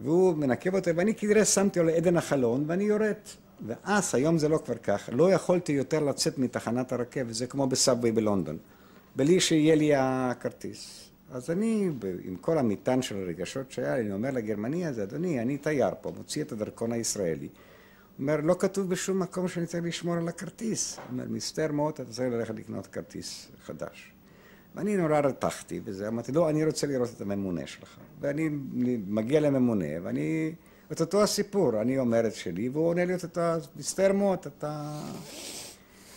והוא 0.03 0.35
מנקב 0.35 0.75
אותו, 0.75 0.95
ואני 0.95 1.15
כנראה 1.15 1.45
שמתי 1.45 1.79
לו 1.79 1.85
לעדן 1.85 2.17
החלון, 2.17 2.63
ואני 2.67 2.83
יורד. 2.83 3.13
ואז, 3.67 4.15
היום 4.15 4.37
זה 4.37 4.49
לא 4.49 4.59
כבר 4.65 4.75
כך, 4.75 5.09
לא 5.11 5.31
יכולתי 5.31 5.71
יותר 5.71 5.99
לצאת 5.99 6.37
מתחנת 6.37 6.91
הרכבת, 6.91 7.33
זה 7.33 7.47
כמו 7.47 7.67
בסאבווי 7.67 8.11
בלונדון, 8.11 8.57
בלי 9.15 9.39
שיהיה 9.39 9.75
לי 9.75 9.91
הכרטיס. 9.95 11.09
אז 11.31 11.49
אני, 11.49 11.89
עם 12.23 12.35
כל 12.35 12.57
המטען 12.57 13.01
של 13.01 13.17
הרגשות 13.17 13.71
שהיה 13.71 13.99
אני 13.99 14.11
אומר 14.11 14.31
לגרמני 14.31 14.85
הזה, 14.85 15.03
אדוני, 15.03 15.41
אני 15.41 15.57
תייר 15.57 15.89
פה, 16.01 16.11
מוציא 16.17 16.43
את 16.43 16.51
הדרכון 16.51 16.91
הישראלי. 16.91 17.47
אומר, 18.19 18.37
לא 18.43 18.55
כתוב 18.59 18.89
בשום 18.89 19.19
מקום 19.19 19.47
שאני 19.47 19.65
צריך 19.65 19.83
לשמור 19.83 20.15
על 20.15 20.27
הכרטיס. 20.27 20.99
אומר, 21.11 21.25
מצטער 21.29 21.71
מאוד, 21.71 21.93
אתה 21.93 22.05
צריך 22.05 22.33
ללכת 22.33 22.55
לקנות 22.55 22.87
כרטיס 22.87 23.47
חדש. 23.65 24.11
ואני 24.75 24.97
נורא 24.97 25.19
רתחתי 25.19 25.79
בזה, 25.79 26.07
אמרתי, 26.07 26.31
לא, 26.31 26.49
אני 26.49 26.65
רוצה 26.65 26.87
לראות 26.87 27.09
את 27.15 27.21
הממונה 27.21 27.67
שלך. 27.67 27.97
ואני 28.19 28.49
מגיע 29.07 29.39
לממונה, 29.39 29.85
ואני, 30.03 30.53
את 30.91 31.01
אותו 31.01 31.23
הסיפור, 31.23 31.81
אני 31.81 31.99
אומר 31.99 32.27
את 32.27 32.35
שלי, 32.35 32.69
והוא 32.69 32.87
עונה 32.87 33.05
לי 33.05 33.15
את 33.15 33.23
אותו, 33.23 33.41
מצטער 33.75 34.13
מאוד, 34.13 34.39
אתה... 34.47 35.01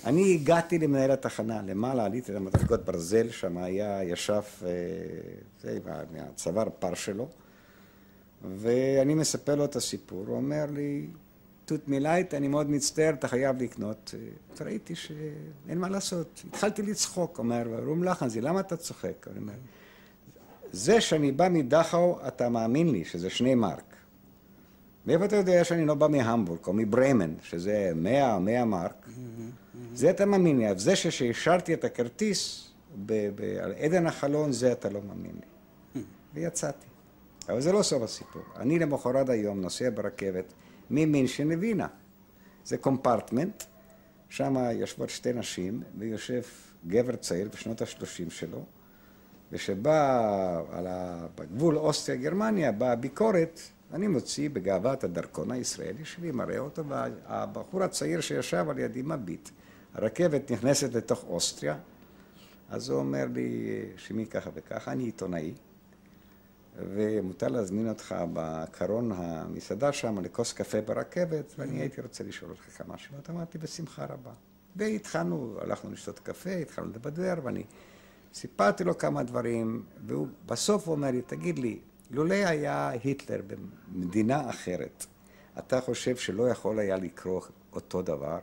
אני 0.05 0.35
הגעתי 0.35 0.79
למנהל 0.79 1.11
התחנה, 1.11 1.63
למעלה 1.63 2.05
עליתי 2.05 2.33
למדרגות 2.33 2.85
ברזל, 2.85 3.31
שם 3.31 3.59
היה, 3.59 4.05
ישב, 4.05 4.43
אה, 4.63 4.69
זה, 5.61 5.79
מהצוואר 6.13 6.69
פר 6.79 6.95
שלו, 6.95 7.29
ואני 8.57 9.15
מספר 9.15 9.55
לו 9.55 9.65
את 9.65 9.77
הסיפור, 9.77 10.25
הוא 10.27 10.37
אומר 10.37 10.65
לי, 10.71 11.07
תות 11.73 11.89
מילייט, 11.89 12.35
אני 12.35 12.49
מאוד 12.49 12.70
מצטער, 12.70 13.11
אתה 13.11 13.29
חייב 13.29 13.62
לקנות. 13.62 14.14
ראיתי 14.61 14.95
שאין 14.95 15.79
מה 15.79 15.89
לעשות. 15.89 16.43
התחלתי 16.49 16.83
לצחוק, 16.83 17.39
אומר, 17.39 17.66
רום 17.85 18.05
לחנזי, 18.05 18.41
למה 18.41 18.61
אתה 18.61 18.77
צוחק? 18.77 19.29
אני 19.31 19.39
אומר, 19.39 19.53
זה 20.73 21.01
שאני 21.01 21.33
בא 21.33 21.49
מדכאו, 21.51 22.18
אתה 22.29 22.49
מאמין 22.49 22.89
לי 22.89 23.05
שזה 23.05 23.31
שני 23.31 23.55
מרק. 23.55 23.97
מאיפה 25.07 25.25
אתה 25.25 25.37
יודע 25.37 25.64
שאני 25.64 25.87
לא 25.87 25.95
בא 25.95 26.09
מהמבורג 26.09 26.59
או 26.66 26.73
מברמן, 26.73 27.35
שזה 27.43 27.93
מאה, 27.95 28.39
מאה 28.39 28.64
מרק? 28.64 29.09
זה 29.95 30.11
אתה 30.11 30.27
מאמין 30.27 30.59
לי. 30.59 30.79
זה 30.79 30.97
שהשארתי 30.97 31.75
את 31.75 31.85
הכרטיס 31.85 32.70
על 33.62 33.75
עדן 33.79 34.07
החלון, 34.07 34.53
זה 34.53 34.73
אתה 34.73 34.89
לא 34.89 35.01
מאמין 35.09 35.33
לי. 35.35 36.03
ויצאתי. 36.35 36.87
אבל 37.49 37.61
זה 37.61 37.73
לא 37.73 37.83
סוף 37.83 38.03
הסיפור. 38.03 38.43
אני 38.57 38.79
למחרת 38.79 39.29
היום 39.29 39.61
נוסע 39.61 39.91
ברכבת. 39.95 40.45
ממינשן 40.91 41.49
לווינה. 41.49 41.87
זה 42.64 42.78
קומפרטמנט, 42.78 43.62
שם 44.28 44.57
יושבות 44.72 45.11
שתי 45.11 45.33
נשים, 45.33 45.83
ויושב 45.99 46.43
גבר 46.87 47.16
צעיר 47.16 47.49
בשנות 47.53 47.83
ה-30 47.83 48.30
שלו, 48.30 48.64
ושבא 49.53 50.62
על 50.70 50.87
ה... 50.87 51.26
בגבול 51.39 51.78
אוסטריה-גרמניה, 51.78 52.72
באה 52.72 52.97
ביקורת, 52.97 53.61
אני 53.93 54.07
מוציא 54.09 54.51
בגאווה 54.51 54.93
את 54.93 55.05
הדרכון 55.05 55.51
הישראלי 55.51 56.05
שלי, 56.05 56.30
מראה 56.30 56.59
אותו, 56.59 56.85
והבחור 56.87 57.83
הצעיר 57.83 58.20
שישב 58.20 58.66
על 58.68 58.78
ידי 58.78 59.03
מביט. 59.03 59.49
הרכבת 59.95 60.53
נכנסת 60.53 60.95
לתוך 60.95 61.24
אוסטריה, 61.28 61.76
אז 62.68 62.89
הוא 62.89 62.99
אומר 62.99 63.26
לי, 63.35 63.83
שמי 63.97 64.26
ככה 64.26 64.51
וככה, 64.55 64.93
אני 64.93 65.05
עיתונאי. 65.05 65.55
ומותר 66.77 67.49
להזמין 67.49 67.89
אותך 67.89 68.14
בקרון 68.33 69.12
המסעדה 69.14 69.93
שם 69.93 70.18
לכוס 70.18 70.53
קפה 70.53 70.81
ברכבת, 70.81 71.55
ואני 71.59 71.81
הייתי 71.81 72.01
רוצה 72.01 72.25
לשאול 72.25 72.51
אותך 72.51 72.79
כמה 72.79 72.99
שאלות. 72.99 73.31
אמרתי, 73.31 73.59
בשמחה 73.59 74.05
רבה. 74.05 74.33
והתחלנו, 74.77 75.59
הלכנו 75.61 75.91
לשתות 75.91 76.18
קפה, 76.18 76.51
התחלנו 76.51 76.89
לדבר, 76.89 77.35
ואני 77.43 77.64
סיפרתי 78.35 78.85
לו 78.85 78.99
כמה 78.99 79.23
דברים, 79.23 79.85
והוא 80.07 80.29
בסוף 80.47 80.89
אומר 80.89 81.11
לי, 81.11 81.23
תגיד 81.23 81.59
לי, 81.59 81.79
לולא 82.11 82.35
היה 82.35 82.89
היטלר 82.89 83.43
במדינה 83.47 84.51
אחרת, 84.51 85.07
אתה 85.59 85.81
חושב 85.81 86.16
שלא 86.16 86.49
יכול 86.49 86.79
היה 86.79 86.97
לקרוא 86.97 87.41
אותו 87.73 88.03
דבר? 88.03 88.39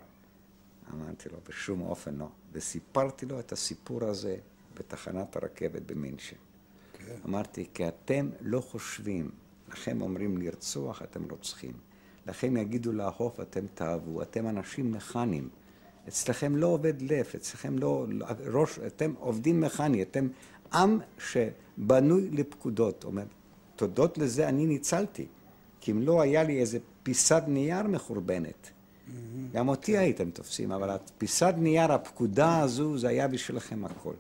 אמרתי 0.94 1.30
לו, 1.30 1.38
בשום 1.50 1.82
אופן 1.82 2.16
לא. 2.16 2.28
וסיפרתי 2.52 3.26
לו 3.26 3.40
את 3.40 3.52
הסיפור 3.52 4.04
הזה 4.04 4.38
בתחנת 4.78 5.36
הרכבת 5.36 5.82
במינשן. 5.82 6.36
כן. 7.06 7.16
אמרתי, 7.26 7.66
כי 7.74 7.88
אתם 7.88 8.30
לא 8.42 8.62
חושבים, 8.62 9.30
לכם 9.72 10.02
אומרים 10.02 10.38
לרצוח, 10.38 11.02
אתם 11.02 11.24
רוצחים. 11.30 11.74
לכם 12.28 12.58
יגידו 12.58 12.92
לאהוב, 12.92 13.42
אתם 13.42 13.66
תאהבו. 13.74 14.22
אתם 14.22 14.48
אנשים 14.48 14.92
מכניים. 14.92 15.50
אצלכם 16.08 16.56
לא 16.56 16.68
עובד 16.68 17.02
לב, 17.02 17.26
אצלכם 17.36 17.80
לא, 17.80 18.06
ראש, 18.48 18.80
אתם 18.80 19.14
עובדים 19.20 19.62
מכני, 19.62 20.02
אתם 20.02 20.28
עם 20.74 21.00
שבנוי 21.18 22.30
לפקודות. 22.30 23.04
אומר, 23.04 23.24
תודות 23.76 24.18
לזה 24.18 24.50
אני 24.50 24.66
ניצלתי, 24.66 25.26
כי 25.80 25.92
אם 25.92 26.02
לא 26.02 26.22
היה 26.22 26.44
לי 26.44 26.60
איזה 26.60 26.80
פיסת 27.04 27.44
נייר 27.48 27.84
מחורבנת. 27.84 28.70
גם 29.54 29.68
אותי 29.70 29.92
כן. 29.92 30.00
הייתם 30.00 30.32
תופסים, 30.32 30.72
אבל 30.72 30.90
הפיסת 30.90 31.54
נייר, 31.58 31.92
הפקודה 31.92 32.60
הזו, 32.60 32.98
זה 32.98 33.08
היה 33.08 33.28
בשבילכם 33.28 33.86
הכל. 33.86 34.14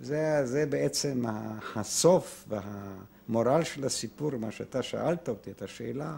זה, 0.00 0.40
זה 0.44 0.66
בעצם 0.66 1.24
הסוף 1.76 2.48
והמורל 2.48 3.64
של 3.64 3.84
הסיפור, 3.84 4.36
מה 4.36 4.52
שאתה 4.52 4.82
שאלת 4.82 5.28
אותי, 5.28 5.50
את 5.50 5.62
השאלה. 5.62 6.16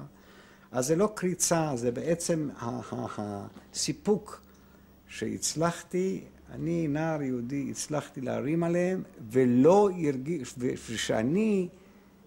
אז 0.73 0.87
זה 0.87 0.97
לא 0.97 1.13
קריצה, 1.15 1.73
זה 1.75 1.91
בעצם 1.91 2.49
הסיפוק 3.19 4.41
שהצלחתי, 5.09 6.21
אני 6.53 6.89
נער 6.89 7.23
יהודי, 7.23 7.69
הצלחתי 7.71 8.21
להרים 8.21 8.65
עליהם, 8.65 9.03
ולא 9.31 9.91
ירגיש, 9.97 10.55
ושאני 10.59 11.69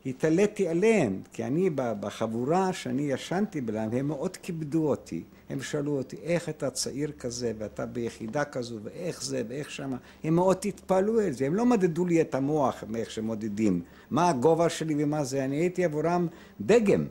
התעליתי 0.06 0.68
עליהם, 0.68 1.22
כי 1.34 1.43
אני 1.43 1.70
בחבורה 1.76 2.74
שאני 2.74 3.01
ישנתי 3.01 3.62
בלהם, 3.62 3.91
הם 3.91 4.08
מאוד 4.08 4.38
כיבדו 4.38 4.89
אותי. 4.89 5.24
הם 5.49 5.61
שאלו 5.61 5.97
אותי, 5.97 6.15
איך 6.15 6.49
אתה 6.49 6.69
צעיר 6.69 7.11
כזה, 7.11 7.53
ואתה 7.57 7.85
ביחידה 7.85 8.45
כזו, 8.45 8.79
ואיך 8.83 9.23
זה, 9.23 9.43
ואיך 9.47 9.71
שמה. 9.71 9.97
הם 10.23 10.35
מאוד 10.35 10.57
התפעלו 10.65 11.19
על 11.19 11.31
זה, 11.31 11.45
הם 11.45 11.55
לא 11.55 11.65
מדדו 11.65 12.05
לי 12.05 12.21
את 12.21 12.35
המוח 12.35 12.83
מאיך 12.87 13.11
שמודדים. 13.11 13.81
מה 14.09 14.29
הגובה 14.29 14.69
שלי 14.69 15.03
ומה 15.03 15.23
זה, 15.23 15.45
אני 15.45 15.55
הייתי 15.55 15.85
עבורם 15.85 16.27
דגם. 16.61 17.05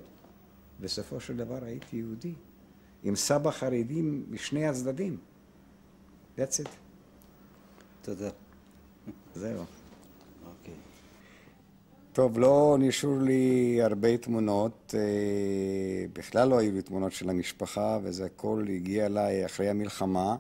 בסופו 0.80 1.20
של 1.20 1.36
דבר 1.36 1.64
הייתי 1.64 1.96
יהודי, 1.96 2.32
עם 3.02 3.16
סבא 3.16 3.50
חרדים 3.50 4.26
משני 4.30 4.66
הצדדים. 4.66 5.16
That's 6.38 6.60
it. 6.64 6.68
תודה. 8.02 8.30
זהו. 9.34 9.64
טוב, 12.14 12.38
לא 12.38 12.76
נשארו 12.80 13.18
לי 13.18 13.78
הרבה 13.82 14.16
תמונות, 14.16 14.94
אה, 14.98 16.06
בכלל 16.12 16.48
לא 16.48 16.58
היו 16.58 16.72
לי 16.72 16.82
תמונות 16.82 17.12
של 17.12 17.30
המשפחה, 17.30 17.98
וזה 18.02 18.24
הכל 18.24 18.64
הגיע 18.68 19.06
אליי 19.06 19.46
אחרי 19.46 19.68
המלחמה. 19.68 20.36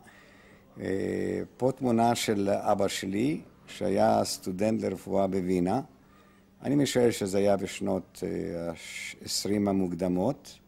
אה, 0.80 1.42
פה 1.56 1.72
תמונה 1.72 2.14
של 2.14 2.50
אבא 2.50 2.88
שלי, 2.88 3.40
שהיה 3.66 4.24
סטודנט 4.24 4.82
לרפואה 4.82 5.26
בווינה. 5.26 5.80
אני 6.62 6.74
משער 6.74 7.10
שזה 7.10 7.38
היה 7.38 7.56
בשנות 7.56 8.22
ה-20 8.22 9.50
אה, 9.50 9.56
המוקדמות. 9.70 10.58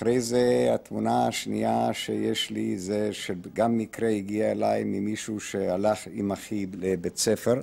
אחרי 0.00 0.20
זה 0.20 0.70
התמונה 0.74 1.26
השנייה 1.26 1.88
שיש 1.92 2.50
לי 2.50 2.78
זה 2.78 3.12
שגם 3.12 3.78
מקרה 3.78 4.08
הגיע 4.08 4.50
אליי 4.50 4.84
ממישהו 4.84 5.40
שהלך 5.40 5.98
עם 6.12 6.32
אחי 6.32 6.66
לבית 6.72 7.16
ספר, 7.16 7.62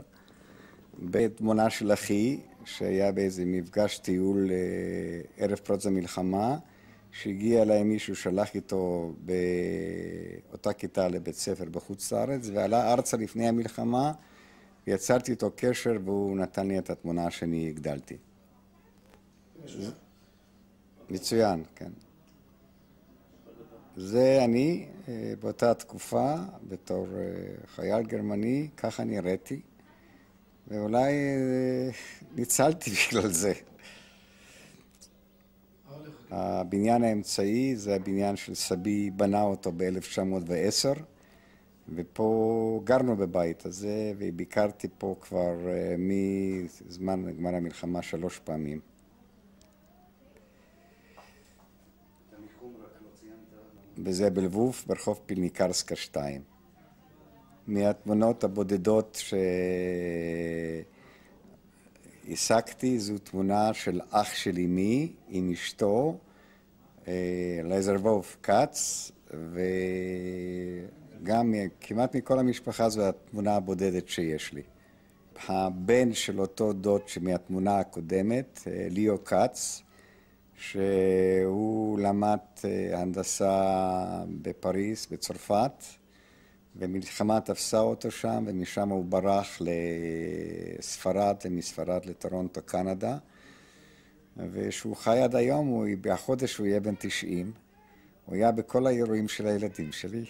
בתמונה 0.99 1.69
של 1.69 1.93
אחי, 1.93 2.39
שהיה 2.65 3.11
באיזה 3.11 3.43
מפגש 3.45 3.97
טיול 3.97 4.51
אה, 4.51 5.21
ערב 5.37 5.57
פרוץ 5.57 5.85
המלחמה, 5.85 6.57
שהגיע 7.11 7.61
אליי 7.61 7.83
מישהו 7.83 8.15
שהלך 8.15 8.55
איתו 8.55 9.13
באותה 10.49 10.73
כיתה 10.73 11.07
לבית 11.07 11.35
ספר 11.35 11.65
בחוץ 11.65 12.11
לארץ, 12.11 12.49
ועלה 12.53 12.93
ארצה 12.93 13.17
לפני 13.17 13.47
המלחמה, 13.47 14.11
ויצרתי 14.87 15.31
איתו 15.31 15.51
קשר 15.55 15.97
והוא 16.05 16.37
נתן 16.37 16.67
לי 16.67 16.77
את 16.77 16.89
התמונה 16.89 17.31
שאני 17.31 17.69
הגדלתי. 17.69 18.17
מצוין, 21.09 21.63
כן. 21.75 21.91
זה 23.99 24.43
אני 24.45 24.85
אה, 25.07 25.33
באותה 25.39 25.73
תקופה, 25.73 26.35
בתור 26.69 27.07
אה, 27.15 27.21
חייל 27.67 28.03
גרמני, 28.03 28.67
ככה 28.77 29.03
נראיתי, 29.03 29.59
ואולי 30.67 31.13
אה, 31.13 31.89
ניצלתי 32.35 32.91
בגלל 33.09 33.31
זה. 33.31 33.53
הבניין 36.31 37.03
האמצעי 37.03 37.75
זה 37.75 37.95
הבניין 37.95 38.35
של 38.35 38.55
סבי, 38.55 39.09
בנה 39.09 39.41
אותו 39.41 39.71
ב-1910, 39.77 40.99
ופה 41.95 42.81
גרנו 42.83 43.17
בבית 43.17 43.65
הזה, 43.65 44.13
וביקרתי 44.17 44.87
פה 44.97 45.15
כבר 45.21 45.55
מזמן 45.97 47.33
גמר 47.37 47.55
המלחמה 47.55 48.01
שלוש 48.01 48.39
פעמים. 48.39 48.79
וזה 54.03 54.29
בלבוב, 54.29 54.83
ברחוב 54.87 55.19
פילניקרסקה 55.25 55.95
2. 55.95 56.41
מהתמונות 57.67 58.43
הבודדות 58.43 59.23
שהשגתי, 62.27 62.99
זו 62.99 63.17
תמונה 63.17 63.73
של 63.73 64.01
אח 64.11 64.33
של 64.33 64.57
אמי 64.57 65.13
עם 65.27 65.51
אשתו, 65.51 66.17
אה, 67.07 67.61
לזרבוב 67.63 68.35
כץ, 68.43 69.11
וגם 71.21 71.53
כמעט 71.81 72.15
מכל 72.15 72.39
המשפחה 72.39 72.89
זו 72.89 73.01
התמונה 73.01 73.55
הבודדת 73.55 74.07
שיש 74.07 74.53
לי. 74.53 74.63
הבן 75.47 76.13
של 76.13 76.41
אותו 76.41 76.73
דוד 76.73 77.07
שמהתמונה 77.07 77.79
הקודמת, 77.79 78.59
אה, 78.67 78.87
ליאו 78.89 79.23
כץ, 79.23 79.83
שהוא 80.57 81.99
למד 81.99 82.37
אה, 82.65 83.01
הנדסה 83.01 84.23
בפריז, 84.41 85.07
בצרפת, 85.11 85.83
ומלחמה 86.75 87.41
תפסה 87.41 87.79
אותו 87.79 88.11
שם, 88.11 88.43
ומשם 88.47 88.89
הוא 88.89 89.05
ברח 89.05 89.61
לספרד, 90.79 91.35
ומספרד 91.45 92.05
לטורונטו, 92.05 92.61
קנדה. 92.65 93.17
ושהוא 94.51 94.95
חי 94.95 95.19
עד 95.19 95.35
היום, 95.35 95.67
הוא, 95.67 95.85
בחודש 96.01 96.57
הוא 96.57 96.67
יהיה 96.67 96.79
בן 96.79 96.95
90. 96.99 97.51
הוא 98.25 98.35
היה 98.35 98.51
בכל 98.51 98.87
האירועים 98.87 99.27
של 99.27 99.47
הילדים 99.47 99.91
שלי. 99.91 100.25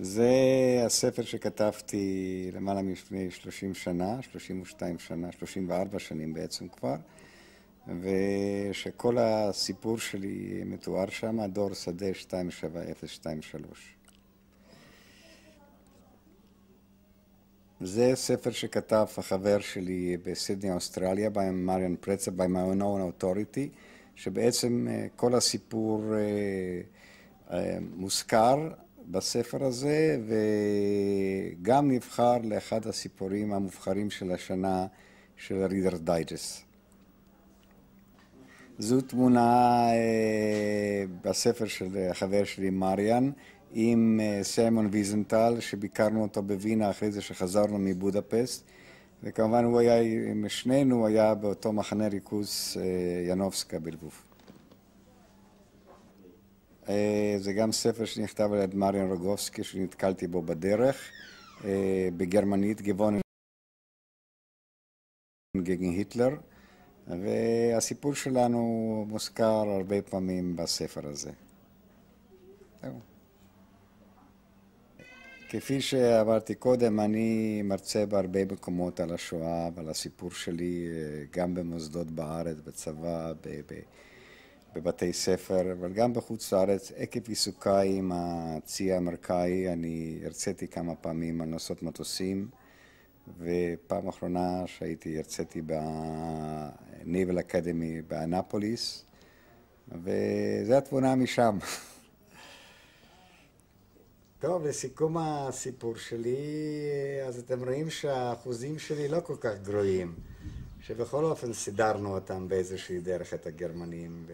זה 0.00 0.30
הספר 0.86 1.22
שכתבתי 1.22 2.50
למעלה 2.54 2.82
מלפני 2.82 3.30
30 3.30 3.74
שנה, 3.74 4.22
32 4.22 4.98
שנה, 4.98 5.32
34 5.32 5.98
שנים 5.98 6.34
בעצם 6.34 6.68
כבר, 6.68 6.96
ושכל 8.00 9.18
הסיפור 9.18 9.98
שלי 9.98 10.62
מתואר 10.66 11.10
שם, 11.10 11.46
דור 11.46 11.74
שדה 11.74 12.14
27023. 12.14 13.94
זה 17.80 18.12
ספר 18.14 18.50
שכתב 18.50 19.06
החבר 19.18 19.60
שלי 19.60 20.16
בסידני, 20.22 20.72
אוסטרליה, 20.72 21.30
מריאן 21.52 21.94
פרצה, 22.00 22.30
by 22.30 22.44
my 22.44 22.82
own 22.82 23.22
authority, 23.22 23.68
שבעצם 24.14 24.88
אה, 24.90 25.06
כל 25.16 25.34
הסיפור 25.34 26.04
אה, 26.14 26.80
אה, 27.50 27.78
מוזכר 27.80 28.68
בספר 29.10 29.64
הזה, 29.64 30.18
וגם 31.58 31.90
נבחר 31.90 32.38
לאחד 32.44 32.86
הסיפורים 32.86 33.52
המובחרים 33.52 34.10
של 34.10 34.32
השנה 34.32 34.86
של 35.36 35.64
Reader's 35.64 35.96
Digest. 35.96 36.64
זו 38.78 39.00
תמונה 39.00 39.88
אה, 39.92 41.04
בספר 41.24 41.66
של 41.66 42.08
החבר 42.10 42.44
שלי 42.44 42.70
מריאן 42.70 43.30
עם 43.72 44.20
אה, 44.22 44.40
סיימון 44.42 44.88
ויזנטל, 44.92 45.56
שביקרנו 45.60 46.22
אותו 46.22 46.42
בווינה 46.42 46.90
אחרי 46.90 47.10
זה 47.10 47.20
שחזרנו 47.20 47.78
מבודפסט, 47.78 48.64
וכמובן 49.22 49.64
הוא 49.64 49.78
היה, 49.78 50.00
עם 50.30 50.48
שנינו 50.48 51.06
היה 51.06 51.34
באותו 51.34 51.72
מחנה 51.72 52.08
ריכוז 52.08 52.76
אה, 52.80 53.30
ינובסקה 53.32 53.78
בלבוב. 53.78 54.27
אה, 56.88 57.34
זה 57.38 57.52
גם 57.52 57.72
ספר 57.72 58.04
שנכתב 58.04 58.52
על 58.52 58.62
ידי 58.62 58.74
מריאן 58.74 59.08
רוגובסקי, 59.08 59.64
שנתקלתי 59.64 60.26
בו 60.26 60.42
בדרך, 60.42 61.10
אה, 61.64 62.08
בגרמנית, 62.16 62.82
גבעון 62.82 63.18
גגן 65.56 65.90
היטלר, 65.90 66.30
והסיפור 67.06 68.14
שלנו 68.14 69.04
מוזכר 69.08 69.44
הרבה 69.44 70.02
פעמים 70.02 70.56
בספר 70.56 71.08
הזה. 71.08 71.30
כפי 75.48 75.80
שאמרתי 75.80 76.54
קודם, 76.54 77.00
אני 77.00 77.62
מרצה 77.62 78.06
בהרבה 78.06 78.44
מקומות 78.44 79.00
על 79.00 79.14
השואה 79.14 79.68
ועל 79.74 79.88
הסיפור 79.88 80.30
שלי, 80.30 80.86
אה, 80.86 81.24
גם 81.32 81.54
במוסדות 81.54 82.10
בארץ, 82.10 82.56
בצבא, 82.66 83.32
ב... 83.32 83.60
ב 83.66 83.80
בבתי 84.74 85.12
ספר, 85.12 85.72
אבל 85.72 85.92
גם 85.92 86.14
בחוץ 86.14 86.52
לארץ, 86.52 86.92
עקב 86.96 87.28
עיסוקיי 87.28 87.98
עם 87.98 88.12
הצי 88.14 88.92
האמריקאי, 88.92 89.72
אני 89.72 90.20
הרציתי 90.24 90.68
כמה 90.68 90.94
פעמים 90.94 91.40
על 91.40 91.48
נוסעות 91.48 91.82
מטוסים, 91.82 92.48
ופעם 93.38 94.08
אחרונה 94.08 94.66
שהייתי, 94.66 95.18
הרציתי 95.18 95.62
בנייבל 97.04 97.40
אקדמי 97.40 98.02
באנפוליס, 98.02 99.04
וזו 100.02 100.74
התמונה 100.74 101.14
משם. 101.14 101.58
טוב, 104.38 104.66
לסיכום 104.66 105.16
הסיפור 105.18 105.96
שלי, 105.96 106.36
אז 107.26 107.38
אתם 107.38 107.64
רואים 107.64 107.90
שהאחוזים 107.90 108.78
שלי 108.78 109.08
לא 109.08 109.20
כל 109.20 109.36
כך 109.40 109.52
גרועים. 109.62 110.14
שבכל 110.88 111.24
אופן 111.24 111.52
סידרנו 111.52 112.14
אותם 112.14 112.48
באיזושהי 112.48 113.00
דרך, 113.00 113.34
את 113.34 113.46
הגרמנים, 113.46 114.26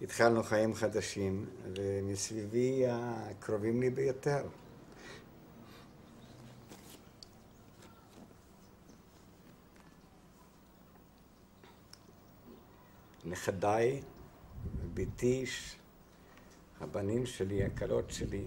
והתחלנו 0.00 0.42
חיים 0.42 0.74
חדשים, 0.74 1.46
ומסביבי 1.76 2.84
הקרובים 2.88 3.80
לי 3.80 3.90
ביותר. 3.90 4.46
נכדיי, 13.24 14.02
בתי, 14.94 15.44
הבנים 16.80 17.26
שלי, 17.26 17.64
הכלות 17.64 18.10
שלי, 18.10 18.44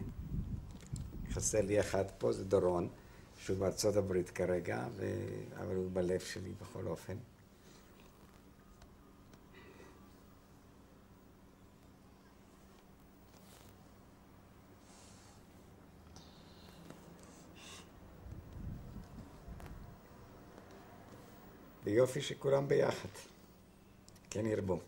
חסר 1.32 1.62
לי 1.62 1.80
אחד 1.80 2.06
פה, 2.18 2.32
זה 2.32 2.44
דורון, 2.44 2.90
שהוא 3.46 3.58
בארצות 3.58 3.96
הברית 3.96 4.30
כרגע, 4.30 4.88
ו... 4.96 5.06
אבל 5.58 5.76
הוא 5.76 5.90
בלב 5.94 6.20
שלי 6.20 6.52
בכל 6.62 6.88
אופן. 6.88 7.18
ויופי 21.84 22.22
שכולם 22.22 22.68
ביחד. 22.68 23.10
כן 24.30 24.46
ירבו. 24.46 24.80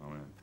אמן. 0.00 0.35